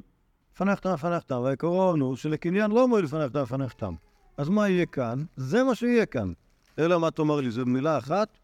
לפניך 0.57 0.81
תם, 0.81 0.93
לפניך 0.93 1.23
תם, 1.23 1.41
והעיקרון 1.41 2.01
הוא 2.01 2.17
שלקניין 2.17 2.71
לא 2.71 2.89
מועיל 2.89 3.05
לפניך 3.05 3.33
תם, 3.33 3.43
לפניך 3.43 3.73
תם. 3.73 3.95
אז 4.37 4.49
מה 4.49 4.69
יהיה 4.69 4.87
כאן? 4.87 5.25
זה 5.37 5.65
מה 5.65 5.75
שיהיה 5.75 6.07
כאן. 6.07 6.33
אלא 6.79 7.01
מה 7.01 7.11
תאמר 7.11 7.41
לי, 7.41 7.51
זה 7.51 7.65
מילה 7.65 7.99
אחת? 7.99 8.39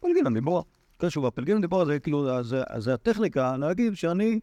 פלגין 0.00 0.34
דיבור. 0.34 0.64
כן, 0.98 1.10
שוב, 1.10 1.26
הפלגין 1.26 1.60
דיבור 1.60 1.84
זה 1.84 2.00
כאילו, 2.00 2.44
זה, 2.44 2.62
זה 2.78 2.94
הטכניקה 2.94 3.56
להגיד 3.56 3.94
שאני 3.94 4.40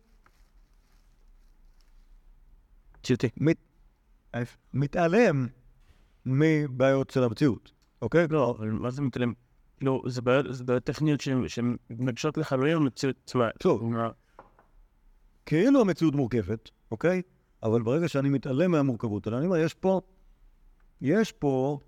ציוטי. 3.04 3.30
מת, 3.38 3.58
מתעלם 4.74 5.48
מבעיות 6.26 7.10
של 7.10 7.24
המציאות, 7.24 7.72
אוקיי? 8.02 8.28
לא, 8.30 8.58
מה 8.72 8.92
זה 8.92 9.02
מתעלם? 9.02 9.34
כאילו, 9.78 10.04
זה 10.08 10.22
בעיות 10.22 10.46
זה 10.50 10.80
טכניות 10.80 11.20
מתנגשות 11.90 12.38
לך 12.38 12.56
לא 12.60 12.66
עם 12.66 12.78
המציאות 12.78 13.16
עצמה. 13.24 13.50
טוב. 13.60 13.84
עם 13.84 13.96
ה- 13.96 14.10
כאילו 15.46 15.82
המציאות 15.82 16.16
מורכבת, 16.16 16.70
אוקיי? 16.92 17.22
אבל 17.64 17.82
ברגע 17.82 18.08
שאני 18.08 18.30
מתעלם 18.30 18.72
מהמורכבות, 18.72 19.28
אני 19.28 19.46
אומר, 19.46 19.58
יש 19.58 19.74
פה, 19.74 20.02
יש 21.02 21.32
פה 21.32 21.80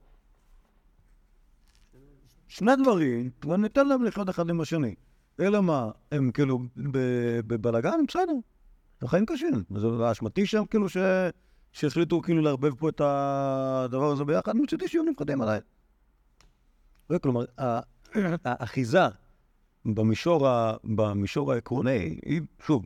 שני 2.48 2.72
דברים, 2.84 3.30
ואני 3.48 3.68
אתן 3.68 3.88
להם 3.88 4.04
לחיות 4.04 4.30
אחד 4.30 4.50
עם 4.50 4.62
השני. 4.62 4.96
אלא 5.40 5.62
מה, 5.62 5.92
הם 6.12 6.32
כאילו 6.32 6.60
בבלאגן, 7.48 8.00
בסדר, 8.08 8.34
הם 9.02 9.08
חיים 9.08 9.26
קשים. 9.26 9.64
זה 9.76 10.12
אשמתי 10.12 10.46
שם, 10.46 10.66
כאילו, 10.66 10.90
ש... 10.90 10.98
שהחליטו 11.72 12.22
כאילו 12.22 12.42
לערבב 12.42 12.76
פה 12.76 12.90
את 12.90 13.02
הדבר 13.02 14.12
הזה 14.12 14.24
ביחד, 14.24 14.56
מצידי 14.56 14.88
שיהיו 14.88 15.04
נפחדים 15.04 15.42
עליי. 15.42 15.60
זה 17.10 17.20
כלומר, 17.20 17.46
ה- 17.60 17.80
האחיזה 18.46 19.08
במישור. 19.86 20.48
במישור 20.84 21.54
העקרוני, 21.54 22.20
היא, 22.26 22.42
שוב, 22.66 22.86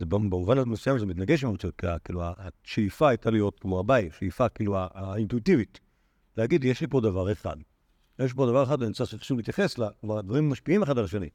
זה, 0.00 0.06
במובן 0.06 0.58
המסוים 0.58 0.98
זה 0.98 1.06
מתנגש 1.06 1.44
עם 1.44 1.50
המציאות, 1.50 1.82
כאילו 2.04 2.22
השאיפה 2.22 3.08
הייתה 3.08 3.30
להיות 3.30 3.60
כמו 3.60 3.80
הבית, 3.80 4.12
שאיפה 4.18 4.48
כאילו 4.48 4.76
האינטואיטיבית. 4.76 5.80
להגיד, 6.36 6.64
יש 6.64 6.80
לי 6.80 6.86
פה 6.86 7.00
דבר 7.00 7.32
אחד. 7.32 7.56
יש 8.18 8.32
פה 8.32 8.46
דבר 8.46 8.62
אחד, 8.62 8.82
ואני 8.82 8.92
צריך 8.92 9.10
שחשוב 9.10 9.36
להתייחס 9.36 9.78
לה, 9.78 9.88
כלומר, 10.00 10.18
הדברים 10.18 10.48
משפיעים 10.48 10.82
אחד 10.82 10.98
על 10.98 11.04
השני, 11.04 11.28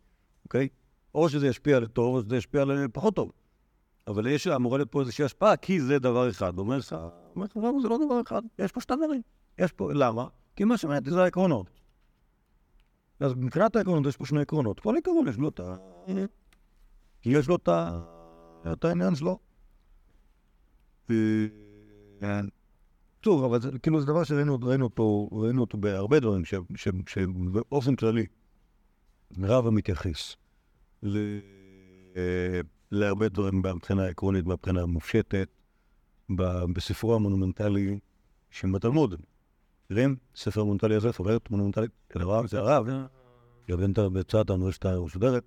אוקיי? 0.44 0.68
או 1.16 1.30
שזה 1.30 1.48
ישפיע 1.48 1.80
לטוב, 1.80 2.16
או 2.16 2.22
שזה 2.22 2.38
ישפיע 2.38 2.66
לפחות 2.66 3.16
טוב. 3.16 3.32
אבל 4.08 4.28
יש, 4.28 4.48
אמורה 4.48 4.78
להיות 4.78 4.92
פה 4.92 5.02
איזושהי 5.02 5.26
השפעה, 5.26 5.58
כי 5.58 5.82
זה 5.82 6.00
דבר 6.00 6.30
אחד. 6.30 6.58
אומר 6.58 6.78
לך, 6.78 6.96
אומר 7.36 7.46
לך, 7.46 7.54
זה 7.82 7.90
לא 7.90 8.00
דבר 8.06 8.22
אחד? 8.22 8.42
יש 8.60 8.72
פה 8.72 8.82
שתי 8.82 8.94
דברים. 8.96 9.22
יש 9.58 9.72
פה, 9.72 9.94
למה? 9.94 10.28
כי 10.56 10.64
מה 10.64 10.76
אותי 10.98 11.12
זה 11.12 11.24
העקרונות. 11.24 11.70
אז 13.20 13.34
מבחינת 13.34 13.76
העקרונות 13.76 14.06
יש 14.06 14.18
פה 14.18 14.26
שני 14.26 14.42
עקרונות. 14.42 14.80
כל 14.80 14.98
עקרון 14.98 15.28
יש 15.28 15.38
לו 15.38 15.50
את 15.50 15.60
ה... 15.60 15.76
יש 17.26 17.48
לו 17.48 17.56
את 17.56 17.68
ה... 17.68 18.15
את 18.74 18.86
העניין 18.86 19.16
שלו. 19.16 19.40
ו- 21.10 21.48
טוב, 23.22 23.44
אבל 23.44 23.62
זה 23.62 23.80
כאילו 23.80 24.00
זה 24.00 24.06
דבר 24.06 24.24
שראינו 24.24 24.58
ראינו 24.62 24.86
אותו, 24.86 25.30
ראינו 25.32 25.62
אותו 25.62 25.78
בהרבה 25.78 26.20
דברים, 26.20 26.44
שבאופן 27.06 27.96
כללי 27.96 28.26
רבא 29.42 29.70
מתייחס 29.70 30.36
ל- 31.04 31.40
אה, 32.18 32.62
להרבה 32.92 33.30
דברים 33.30 33.62
מבחינה 33.76 34.06
עקרונית, 34.06 34.46
מבחינה 34.46 34.86
מופשטת, 34.86 35.48
ב- 36.36 36.64
בספרו 36.74 37.16
המונומנטלי 37.16 38.00
של 38.50 38.76
התלמוד. 38.76 39.16
מכירים? 39.86 40.16
ספר 40.36 40.64
מונומנטלי 40.64 40.96
הזה, 40.96 41.14
חוברת 41.14 41.52
מונומנטלית 41.52 41.92
של 42.14 42.22
הרב, 42.22 42.48
זה 42.48 42.60
הרב, 42.60 42.88
יבן 43.70 43.94
בצד 43.94 44.50
האוניברסיטה 44.50 44.94
המסודרת, 44.94 45.44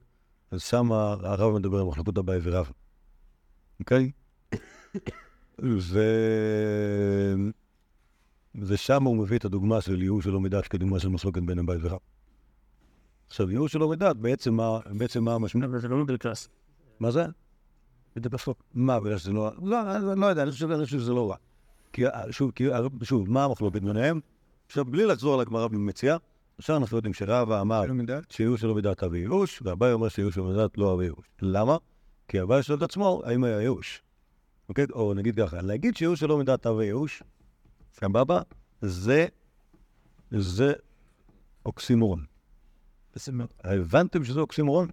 אז 0.50 0.62
שם 0.62 0.92
הרב 0.92 1.58
מדבר 1.58 1.78
על 1.80 1.86
מחלקות 1.86 2.18
אביי 2.18 2.38
ורב. 2.42 2.70
אוקיי? 3.80 4.10
ו... 5.62 6.00
ושם 8.54 9.02
הוא 9.02 9.16
מביא 9.16 9.38
את 9.38 9.44
הדוגמה 9.44 9.80
של 9.80 10.02
ייאוש 10.02 10.24
שלא 10.24 10.40
מדעת 10.40 10.68
כדוגמה 10.68 10.98
של 10.98 11.08
מחלוקת 11.08 11.42
בין 11.42 11.58
הבית 11.58 11.78
ורב. 11.82 11.98
עכשיו, 13.26 13.50
ייאוש 13.50 13.72
שלא 13.72 13.88
מדעת, 13.88 14.16
בעצם 14.16 14.54
מה, 14.54 14.78
בעצם 14.98 15.24
מה 15.24 15.34
המשמעות? 15.34 15.70
אבל 15.70 15.80
זה 15.80 15.88
לא 15.88 15.96
מדלקס. 15.96 16.48
מה 17.00 17.10
זה? 17.10 17.26
מה, 18.74 19.00
בגלל 19.00 19.18
שזה 19.18 19.32
לא... 19.32 19.50
לא, 19.62 19.96
אני 20.12 20.20
לא 20.20 20.26
יודע, 20.26 20.42
אני 20.42 20.50
חושב, 20.50 20.70
אני 20.70 20.84
חושב 20.84 20.98
שזה 20.98 21.12
לא 21.12 21.30
רע. 21.30 21.36
כי, 21.92 22.06
אה, 22.06 22.32
שוב, 22.32 22.50
כי, 22.50 22.72
אה, 22.72 22.80
שוב, 23.02 23.30
מה 23.30 23.44
המחלוקת 23.44 23.82
ביניהם? 23.82 24.20
עכשיו, 24.66 24.84
בלי 24.84 25.06
לחזור 25.06 25.36
לגמרא 25.36 25.66
במציאה, 25.66 26.16
עכשיו 26.58 26.76
אנחנו 26.76 26.96
יודעים 26.96 27.14
שרבא 27.14 27.60
אמר 27.60 27.84
שייאוש 28.30 28.60
שלא 28.60 28.74
מדעת 28.74 29.02
אבי 29.02 29.18
ייאוש, 29.18 29.62
והבאי 29.64 29.92
אומר 29.92 30.08
שייאוש 30.08 30.34
שלא 30.34 30.44
מדעת 30.44 30.78
לא 30.78 30.94
אבי 30.94 31.04
ייאוש. 31.04 31.26
למה? 31.42 31.76
כי 32.28 32.38
הבאי 32.38 32.62
שואל 32.62 32.78
את 32.78 32.82
עצמו, 32.82 33.22
האם 33.24 33.44
היה 33.44 33.60
ייאוש? 33.60 34.02
אוקיי? 34.68 34.86
או 34.92 35.14
נגיד 35.14 35.36
ככה, 35.40 35.62
להגיד 35.62 35.96
שייאוש 35.96 36.20
שלא 36.20 36.38
מדעת 36.38 36.66
אבי 36.66 36.84
ייאוש, 36.84 37.22
סבבה? 37.94 38.40
זה, 38.80 39.26
זה 40.30 40.72
אוקסימורון. 41.66 42.24
הבנתם 43.64 44.24
שזה 44.24 44.40
אוקסימורון? 44.40 44.88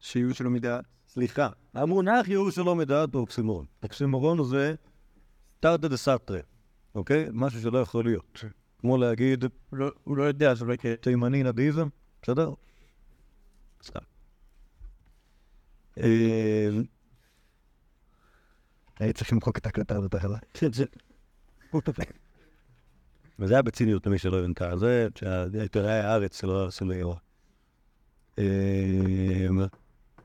שיהיו 0.00 0.34
שלא 0.34 0.50
מדעת. 0.50 0.84
סליחה, 1.08 1.48
המונח 1.74 2.28
ייאוש 2.28 2.54
שלא 2.54 2.74
מדעת 2.74 3.14
הוא 3.14 3.20
אוקסימורון. 3.20 3.66
אוקסימורון 3.82 4.44
זה 4.44 4.74
תרתי 5.60 5.88
דה 5.88 5.96
סאטרה, 5.96 6.38
אוקיי? 6.94 7.28
משהו 7.32 7.60
שלא 7.60 7.78
יכול 7.78 8.04
להיות. 8.04 8.44
כמו 8.80 8.96
להגיד, 8.96 9.44
הוא 9.44 9.78
לא- 9.78 9.90
הוא 10.04 10.16
לא 10.16 10.22
יודע, 10.22 10.54
זה 10.54 10.64
לא 10.64 10.72
יקרה. 10.72 10.96
תימני 10.96 11.42
נדיזם, 11.42 11.88
בסדר? 12.22 12.52
סתם. 13.84 14.00
אה, 15.98 16.68
הייתי 18.98 19.18
צריך 19.18 19.32
למחוק 19.32 19.58
את 19.58 19.66
ההקלטה 19.66 19.96
הזאת 19.96 20.14
אחלה. 20.14 20.38
וזה 23.38 23.54
היה 23.54 23.62
בציניות 23.62 24.06
למי 24.06 24.18
שלא 24.18 24.38
הבנת. 24.38 24.62
זה 24.76 25.62
עיתונאי 25.62 25.92
הארץ 25.92 26.40
שלא 26.40 26.68
לי 26.88 26.94
אירוע. 26.94 27.16
אה, 28.38 29.46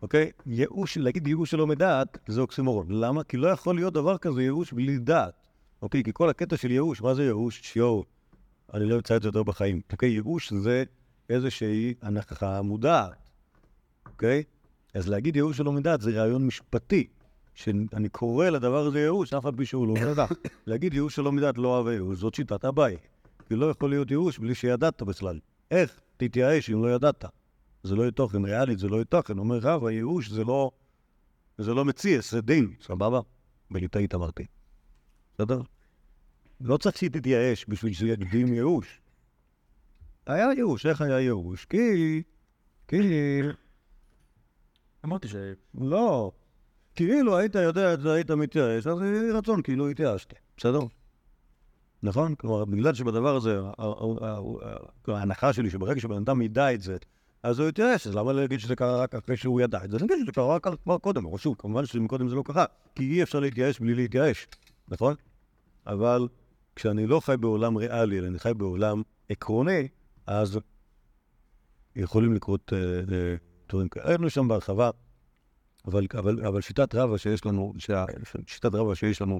אוקיי? 0.01 0.31
ייאוש, 0.45 0.97
להגיד 0.97 1.27
ייאוש 1.27 1.51
שלא 1.51 1.67
מדעת, 1.67 2.17
זה 2.27 2.41
אוקסימורון. 2.41 2.87
למה? 2.91 3.23
כי 3.23 3.37
לא 3.37 3.47
יכול 3.47 3.75
להיות 3.75 3.93
דבר 3.93 4.17
כזה 4.17 4.41
ייאוש 4.41 4.73
בלי 4.73 4.97
דעת. 4.97 5.33
אוקיי? 5.81 6.03
כי 6.03 6.11
כל 6.13 6.29
הקטע 6.29 6.57
של 6.57 6.71
ייאוש, 6.71 7.01
מה 7.01 7.13
זה 7.13 7.23
ייאוש? 7.23 7.61
שיואו, 7.63 8.03
אני 8.73 8.85
לא 8.85 8.95
אמצא 8.95 9.15
את 9.15 9.21
זה 9.21 9.27
יותר 9.27 9.43
בחיים. 9.43 9.81
אוקיי? 9.91 10.09
ייאוש 10.09 10.53
זה 10.53 10.83
איזושהי 11.29 11.93
הנחה 12.01 12.61
מודעת. 12.61 13.29
אוקיי? 14.05 14.43
אז 14.93 15.09
להגיד 15.09 15.35
ייאוש 15.35 15.57
שלא 15.57 15.71
מדעת 15.71 16.01
זה 16.01 16.21
רעיון 16.21 16.47
משפטי. 16.47 17.07
שאני 17.53 18.09
קורא 18.11 18.49
לדבר 18.49 18.85
הזה 18.85 18.99
ייאוש, 18.99 19.33
אף 19.33 19.45
על 19.45 19.55
פי 19.57 19.65
שהוא 19.65 19.87
לא 19.87 19.93
מדע. 20.11 20.25
להגיד 20.67 20.93
ייאוש 20.93 21.15
שלא 21.15 21.31
מדעת 21.31 21.57
לא 21.57 21.67
אוהב 21.67 21.87
ייאוש, 21.87 22.17
זאת 22.17 22.35
שיטת 22.35 22.65
הבאי. 22.65 22.95
כי 23.47 23.55
לא 23.55 23.69
יכול 23.69 23.89
להיות 23.89 24.11
ייאוש 24.11 24.39
בלי 24.39 24.55
שידעת 24.55 25.03
בכלל. 25.03 25.39
איך 25.71 25.99
תתייאש 26.17 26.69
אם 26.69 26.83
לא 26.83 26.95
ידעת? 26.95 27.25
זה 27.83 27.95
לא 27.95 28.01
יהיה 28.01 28.11
תוכן, 28.11 28.45
ריאלית 28.45 28.79
זה 28.79 28.87
לא 28.87 28.95
יהיה 28.95 29.05
תוכן. 29.05 29.37
אומר 29.37 29.57
רב, 29.61 29.85
הייאוש 29.85 30.29
זה 30.29 30.43
לא, 30.43 30.71
זה 31.57 31.73
לא 31.73 31.85
מציאס, 31.85 32.31
זה 32.31 32.41
דין, 32.41 32.73
סבבה? 32.81 33.19
בליטאית 33.71 34.15
אמרתי. 34.15 34.43
בסדר? 35.33 35.61
לא 36.61 36.77
צריך 36.77 36.97
שהיא 36.97 37.09
תתייאש 37.09 37.65
בשביל 37.67 37.93
שזה 37.93 38.07
יקדים 38.07 38.53
ייאוש. 38.53 39.01
היה 40.27 40.53
ייאוש, 40.53 40.85
איך 40.85 41.01
היה 41.01 41.19
ייאוש? 41.19 41.65
כי... 41.65 42.23
כי... 42.87 42.97
אמרתי 45.05 45.27
ש... 45.27 45.35
לא. 45.81 46.31
כאילו 46.95 47.37
היית 47.37 47.55
יודע 47.55 47.93
את 47.93 48.01
זה, 48.01 48.13
היית 48.13 48.31
מתייאש, 48.31 48.87
אז 48.87 49.01
יהי 49.01 49.31
רצון, 49.31 49.61
כאילו 49.61 49.89
התייאשתי. 49.89 50.35
בסדר? 50.57 50.79
נכון? 52.03 52.35
כלומר, 52.35 52.65
בגלל 52.65 52.93
שבדבר 52.93 53.35
הזה, 53.35 53.59
ההנחה 55.07 55.53
שלי 55.53 55.69
שברגע 55.69 55.99
שבן 55.99 56.15
אדם 56.15 56.41
ידע 56.41 56.73
את 56.73 56.81
זה, 56.81 56.97
אז 57.43 57.59
הוא 57.59 57.69
יתייאש, 57.69 58.07
אז 58.07 58.15
למה 58.15 58.33
להגיד 58.33 58.59
שזה 58.59 58.75
קרה 58.75 59.03
רק 59.03 59.15
אחרי 59.15 59.37
שהוא 59.37 59.61
ידע 59.61 59.83
את 59.83 59.91
זה? 59.91 59.97
נגיד 59.97 60.17
שזה 60.23 60.31
קרה 60.31 60.55
רק 60.55 60.67
כבר 60.83 60.97
קודם, 60.97 61.25
אבל 61.25 61.37
שוב, 61.37 61.55
כמובן 61.59 61.85
שקודם 61.85 62.29
זה 62.29 62.35
לא 62.35 62.43
קרה, 62.45 62.65
כי 62.95 63.03
אי 63.03 63.23
אפשר 63.23 63.39
להתייאש 63.39 63.79
בלי 63.79 63.95
להתייאש, 63.95 64.47
נכון? 64.87 65.15
אבל 65.87 66.27
כשאני 66.75 67.07
לא 67.07 67.19
חי 67.19 67.37
בעולם 67.39 67.75
ריאלי, 67.75 68.19
אלא 68.19 68.27
אני 68.27 68.39
חי 68.39 68.53
בעולם 68.53 69.01
עקרוני, 69.29 69.87
אז 70.27 70.59
יכולים 71.95 72.33
לקרות 72.33 72.73
אה, 72.73 72.77
אה, 72.77 73.35
דברים 73.69 73.89
כאלה. 73.89 74.09
היינו 74.09 74.29
שם 74.29 74.47
בהרחבה, 74.47 74.89
אבל, 75.85 76.05
אבל, 76.17 76.45
אבל 76.45 76.61
שיטת 76.61 76.95
רבא 76.95 77.17
שיש 77.17 77.45
לנו, 77.45 77.73
שיטת 78.47 78.75
רבא 78.75 78.95
שיש 78.95 79.21
לנו 79.21 79.39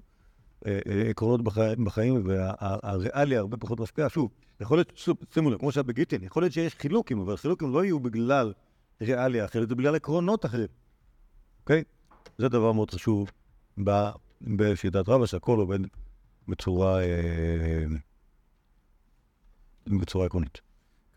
אה, 0.65 0.79
אה, 0.89 1.09
עקרונות 1.09 1.43
בחי, 1.43 1.73
בחיים, 1.85 2.23
והריאליה 2.25 3.39
הרבה 3.39 3.57
פחות 3.57 3.79
משפיעה. 3.79 4.09
שוב, 4.09 4.31
יכול 4.61 4.77
להיות, 4.77 4.91
שוב, 4.95 5.17
שימו 5.33 5.49
לב, 5.49 5.59
כמו 5.59 5.71
שהיה 5.71 5.83
בגיטין, 5.83 6.23
יכול 6.23 6.43
להיות 6.43 6.53
שיש 6.53 6.75
חילוקים, 6.75 7.19
אבל 7.19 7.37
חילוקים 7.37 7.73
לא 7.73 7.83
יהיו 7.83 7.99
בגלל 7.99 8.53
ריאליה 9.01 9.45
אחרת, 9.45 9.69
זה 9.69 9.75
בגלל 9.75 9.95
עקרונות 9.95 10.45
אחרים, 10.45 10.67
אוקיי? 11.61 11.83
זה 12.37 12.49
דבר 12.49 12.71
מאוד 12.71 12.91
חשוב 12.91 13.31
בשיטת 14.41 15.09
רבא, 15.09 15.25
שהכל 15.25 15.59
עובד 15.59 15.79
בצורה, 16.47 17.01
אה, 17.01 17.83
בצורה 19.87 20.25
עקרונית. 20.25 20.68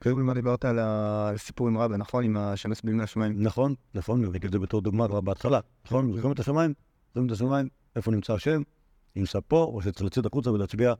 כאילו 0.02 0.16
מה 0.16 0.34
דיברת 0.34 0.64
על 0.64 0.78
הסיפור 0.80 1.68
עם 1.68 1.78
רבא, 1.78 1.96
נכון? 1.96 2.24
עם 2.24 2.36
השמש 2.36 2.80
בלימי 2.84 3.02
השמיים. 3.02 3.42
נכון, 3.42 3.74
נכון, 3.94 4.24
נביא 4.24 4.40
את 4.46 4.52
זה 4.52 4.58
בתור 4.58 4.80
דוגמה 4.80 5.08
כבר 5.08 5.20
בהתחלה. 5.20 5.60
נכון, 5.86 6.12
זוכרים 6.12 6.32
את 6.32 6.38
השמיים? 6.40 6.74
זוכרים 7.08 7.26
את 7.26 7.32
השמיים? 7.32 7.68
איפה 7.96 8.10
נמצא 8.10 8.34
השם? 8.34 8.62
נמצא 9.16 9.38
פה, 9.48 9.64
או 9.64 9.82
שצריך 9.82 10.02
לצאת 10.06 10.26
החוצה 10.26 10.50
ולהצביע, 10.52 10.94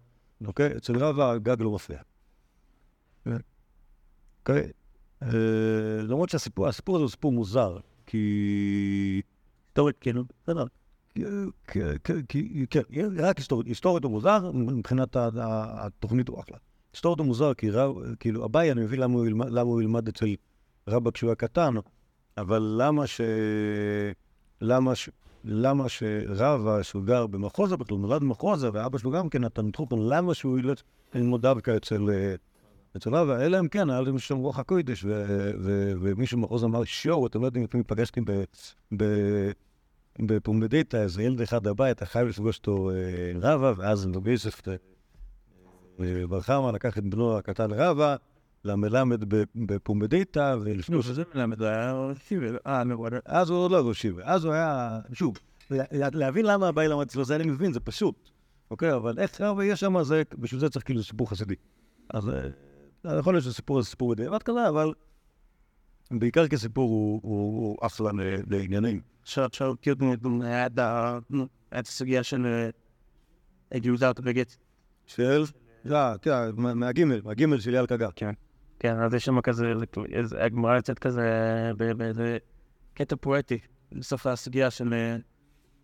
אוקיי? 0.46 0.76
אצל 0.76 0.96
רבא 1.04 1.30
הגג 1.30 1.56
לא 1.62 1.70
מפריע. 1.74 1.98
אוקיי? 4.40 4.70
אה, 5.22 5.28
למרות 6.02 6.28
שהסיפור 6.28 6.68
הסיפור 6.68 6.96
הזה 6.96 7.02
הוא 7.02 7.10
סיפור 7.10 7.32
מוזר, 7.32 7.78
כי... 8.06 9.22
היסטורית, 9.68 9.98
כאילו, 9.98 10.24
בסדר. 10.44 10.64
כי- 11.14 11.22
כי- 12.04 12.12
כי- 12.28 12.66
כן, 12.70 12.82
רק 13.18 13.38
היסטורית. 13.38 14.04
הוא 14.04 14.12
מוזר, 14.12 14.50
מבחינת 14.52 15.16
התוכנית 15.16 16.28
הוא 16.28 16.40
אחלה. 16.40 16.56
היסטורית 16.92 17.18
הוא 17.18 17.26
מוזר, 17.26 17.54
כי 17.54 17.70
רב, 17.70 17.94
כאילו, 18.20 18.44
אביי, 18.46 18.72
אני 18.72 18.80
מבין 18.80 19.00
למה 19.00 19.14
הוא 19.14 19.26
ילמד- 19.26 19.50
למה 19.50 19.70
הוא 19.70 19.82
ילמד 19.82 20.08
אצל 20.08 20.26
רבא 20.88 21.10
כשהוא 21.10 21.28
היה 21.28 21.34
קטן, 21.34 21.74
אבל 22.38 22.74
למה 22.78 23.06
ש... 23.06 23.20
למה 24.60 24.94
ש... 24.94 25.08
למה 25.44 25.88
שרבא, 25.88 26.82
שהוא 26.82 27.04
גר 27.04 27.26
במחוזה, 27.26 27.76
בכלל 27.76 27.96
נולד 27.98 28.20
במחוזה, 28.20 28.70
ואבא 28.72 28.98
שלו 28.98 29.10
גם 29.10 29.28
כן 29.28 29.44
נתן 29.44 29.70
תחום, 29.70 29.88
למה 29.92 30.34
שהוא 30.34 30.58
ילד 30.58 30.80
ללמוד 31.14 31.42
דווקא 31.42 31.76
אצל, 31.76 32.08
אצל 32.96 33.14
רבא? 33.14 33.40
אלא 33.44 33.60
אם 33.60 33.68
כן, 33.68 33.90
היה 33.90 34.00
להם 34.00 34.18
שם 34.18 34.36
רוח 34.36 34.58
הקודש, 34.58 35.04
ומישהו 36.00 36.38
במחוז 36.38 36.64
אמר, 36.64 36.84
שואו, 36.84 37.26
אתם 37.26 37.40
לא 37.40 37.46
יודעים 37.46 37.64
לפעמים 37.64 37.84
פגשתי 37.84 38.20
בפומבדיטה, 40.18 41.02
איזה 41.02 41.22
ילד 41.22 41.40
אחד 41.40 41.66
הבא, 41.66 41.90
אתה 41.90 42.06
חייב 42.06 42.28
לפגוש 42.28 42.58
אותו 42.58 42.90
אה, 42.90 42.94
רבא, 43.40 43.72
ואז 43.76 44.08
רבי 44.14 44.30
יוסף 44.30 44.68
אה, 44.68 44.74
בר 46.28 46.40
חמא 46.40 46.70
לקח 46.70 46.98
את 46.98 47.04
בנו 47.04 47.38
הקטן 47.38 47.72
רבא, 47.72 48.16
למלמד 48.64 49.34
ב- 49.34 49.44
בפומבדיטה, 49.56 50.56
ולפגוש 50.60 51.06
זה 51.06 51.22
מלמד, 51.34 51.58
זה 51.58 51.68
היה... 51.68 52.12
אה, 52.66 52.84
נו. 52.84 53.06
אז 53.24 53.50
הוא 53.50 53.70
לא 53.70 53.88
ראש 53.88 54.02
שיבה, 54.02 54.22
אז 54.24 54.44
הוא 54.44 54.52
היה, 54.52 55.00
שוב, 55.12 55.36
לה- 55.70 55.84
להבין 56.12 56.46
למה 56.46 56.68
הבעל 56.68 56.92
למד 56.92 57.02
אצלו, 57.06 57.24
זה 57.24 57.36
אני 57.36 57.44
מבין, 57.50 57.72
זה 57.72 57.80
פשוט, 57.80 58.30
אוקיי? 58.70 58.94
אבל 58.94 59.18
איך 59.18 59.40
רבא 59.40 59.64
יש 59.64 59.80
שם, 59.80 60.02
זה, 60.02 60.22
בשביל 60.38 60.60
זה 60.60 60.68
צריך 60.70 60.84
כאילו 60.84 61.02
סיפור 61.02 61.30
חסידי. 61.30 61.54
אז 62.10 62.28
אה, 62.28 63.18
יכול 63.18 63.34
להיות 63.34 63.44
שהסיפור 63.44 63.78
הזה 63.78 63.88
סיפור 63.88 64.14
בדיעבד 64.14 64.42
כזה, 64.42 64.68
אבל 64.68 64.92
בעיקר 66.10 66.48
כסיפור 66.48 66.90
הוא- 66.90 67.20
אחלה 67.86 68.10
לעניינים. 68.50 69.00
עכשיו, 69.22 69.74
כאילו, 69.82 69.96
היה 70.42 70.66
את 70.66 70.78
היה 71.72 71.86
הסוגיה 71.86 72.22
של... 72.22 72.46
אה, 72.46 73.78
גילוזת 73.78 74.20
בגט. 74.20 74.56
של? 75.06 75.44
אה, 75.90 76.14
כן, 76.22 76.30
מה- 76.56 76.74
מהגימל, 76.74 77.20
מהגימל 77.24 77.60
של 77.60 77.74
יאל 77.74 77.86
קגר. 77.86 78.08
כן, 78.78 79.00
אז 79.00 79.14
יש 79.14 79.24
שם 79.24 79.40
כזה, 79.40 79.72
איזה- 80.12 80.44
הגמרא 80.44 80.76
יוצאת 80.76 80.98
כזה 80.98 81.22
באיזה 81.76 82.38
קטע 82.94 83.16
פואטי, 83.20 83.58
בסוף 83.92 84.26
הסוגיה 84.26 84.70
של 84.70 84.94
אה, 84.94 85.16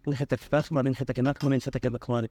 הלכת 0.06 0.32
הפחמן, 0.32 0.86
הלכת 0.86 1.10
הקנקמן, 1.10 1.52
הלכת 1.52 1.76
הקנקמן. 1.76 2.24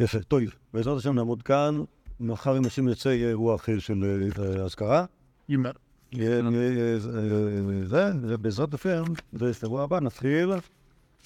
יפה, 0.00 0.18
טוב. 0.22 0.40
בעזרת 0.74 0.98
השם 0.98 1.14
נעמוד 1.14 1.42
כאן, 1.42 1.80
מחר 2.20 2.58
אם 2.58 2.66
השם 2.66 2.88
יצא 2.88 3.08
יהיה 3.08 3.28
אירוע 3.28 3.54
אחר 3.54 3.78
של 3.78 4.04
אה, 4.38 4.64
אזכרה. 4.64 5.04
יהיה- 6.12 6.40
אה, 6.40 6.98
זה, 7.84 8.10
ובעזרת 8.22 8.74
השם, 8.74 9.02
בשבוע 9.32 9.82
הבא 9.82 10.00
נתחיל, 10.00 10.52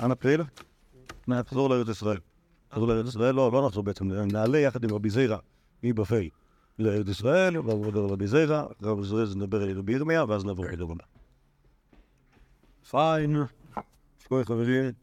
אנא 0.01 0.09
נתחיל? 0.09 0.41
נחזור 1.29 1.71
לארץ 1.71 1.89
ישראל. 1.89 2.19
לארץ 2.77 3.09
ישראל, 3.09 3.35
לא, 3.35 3.53
לא 3.53 3.67
נחזור 3.67 3.85
בעצם, 3.85 4.13
נעלה 4.13 4.59
יחד 4.59 4.85
עם 4.85 4.91
רבי 4.95 5.11
זיירא 5.11 5.37
מבבל 5.83 6.29
לארץ 6.79 7.09
ישראל, 7.09 7.59
ועבוד 7.59 7.97
על 7.97 8.05
רבי 8.05 8.27
זיירא, 8.27 8.65
רבי 8.83 9.05
זיירא 9.05 9.25
זה 9.25 9.37
נדבר 9.37 9.63
על 9.63 9.79
רבי 9.79 9.93
ירמיה, 9.93 10.25
ואז 10.29 10.45
נעבור 10.45 10.65
הבא. 10.67 11.05
פיין, 12.91 13.37
שקורא 14.19 14.45
חברים. 14.45 14.91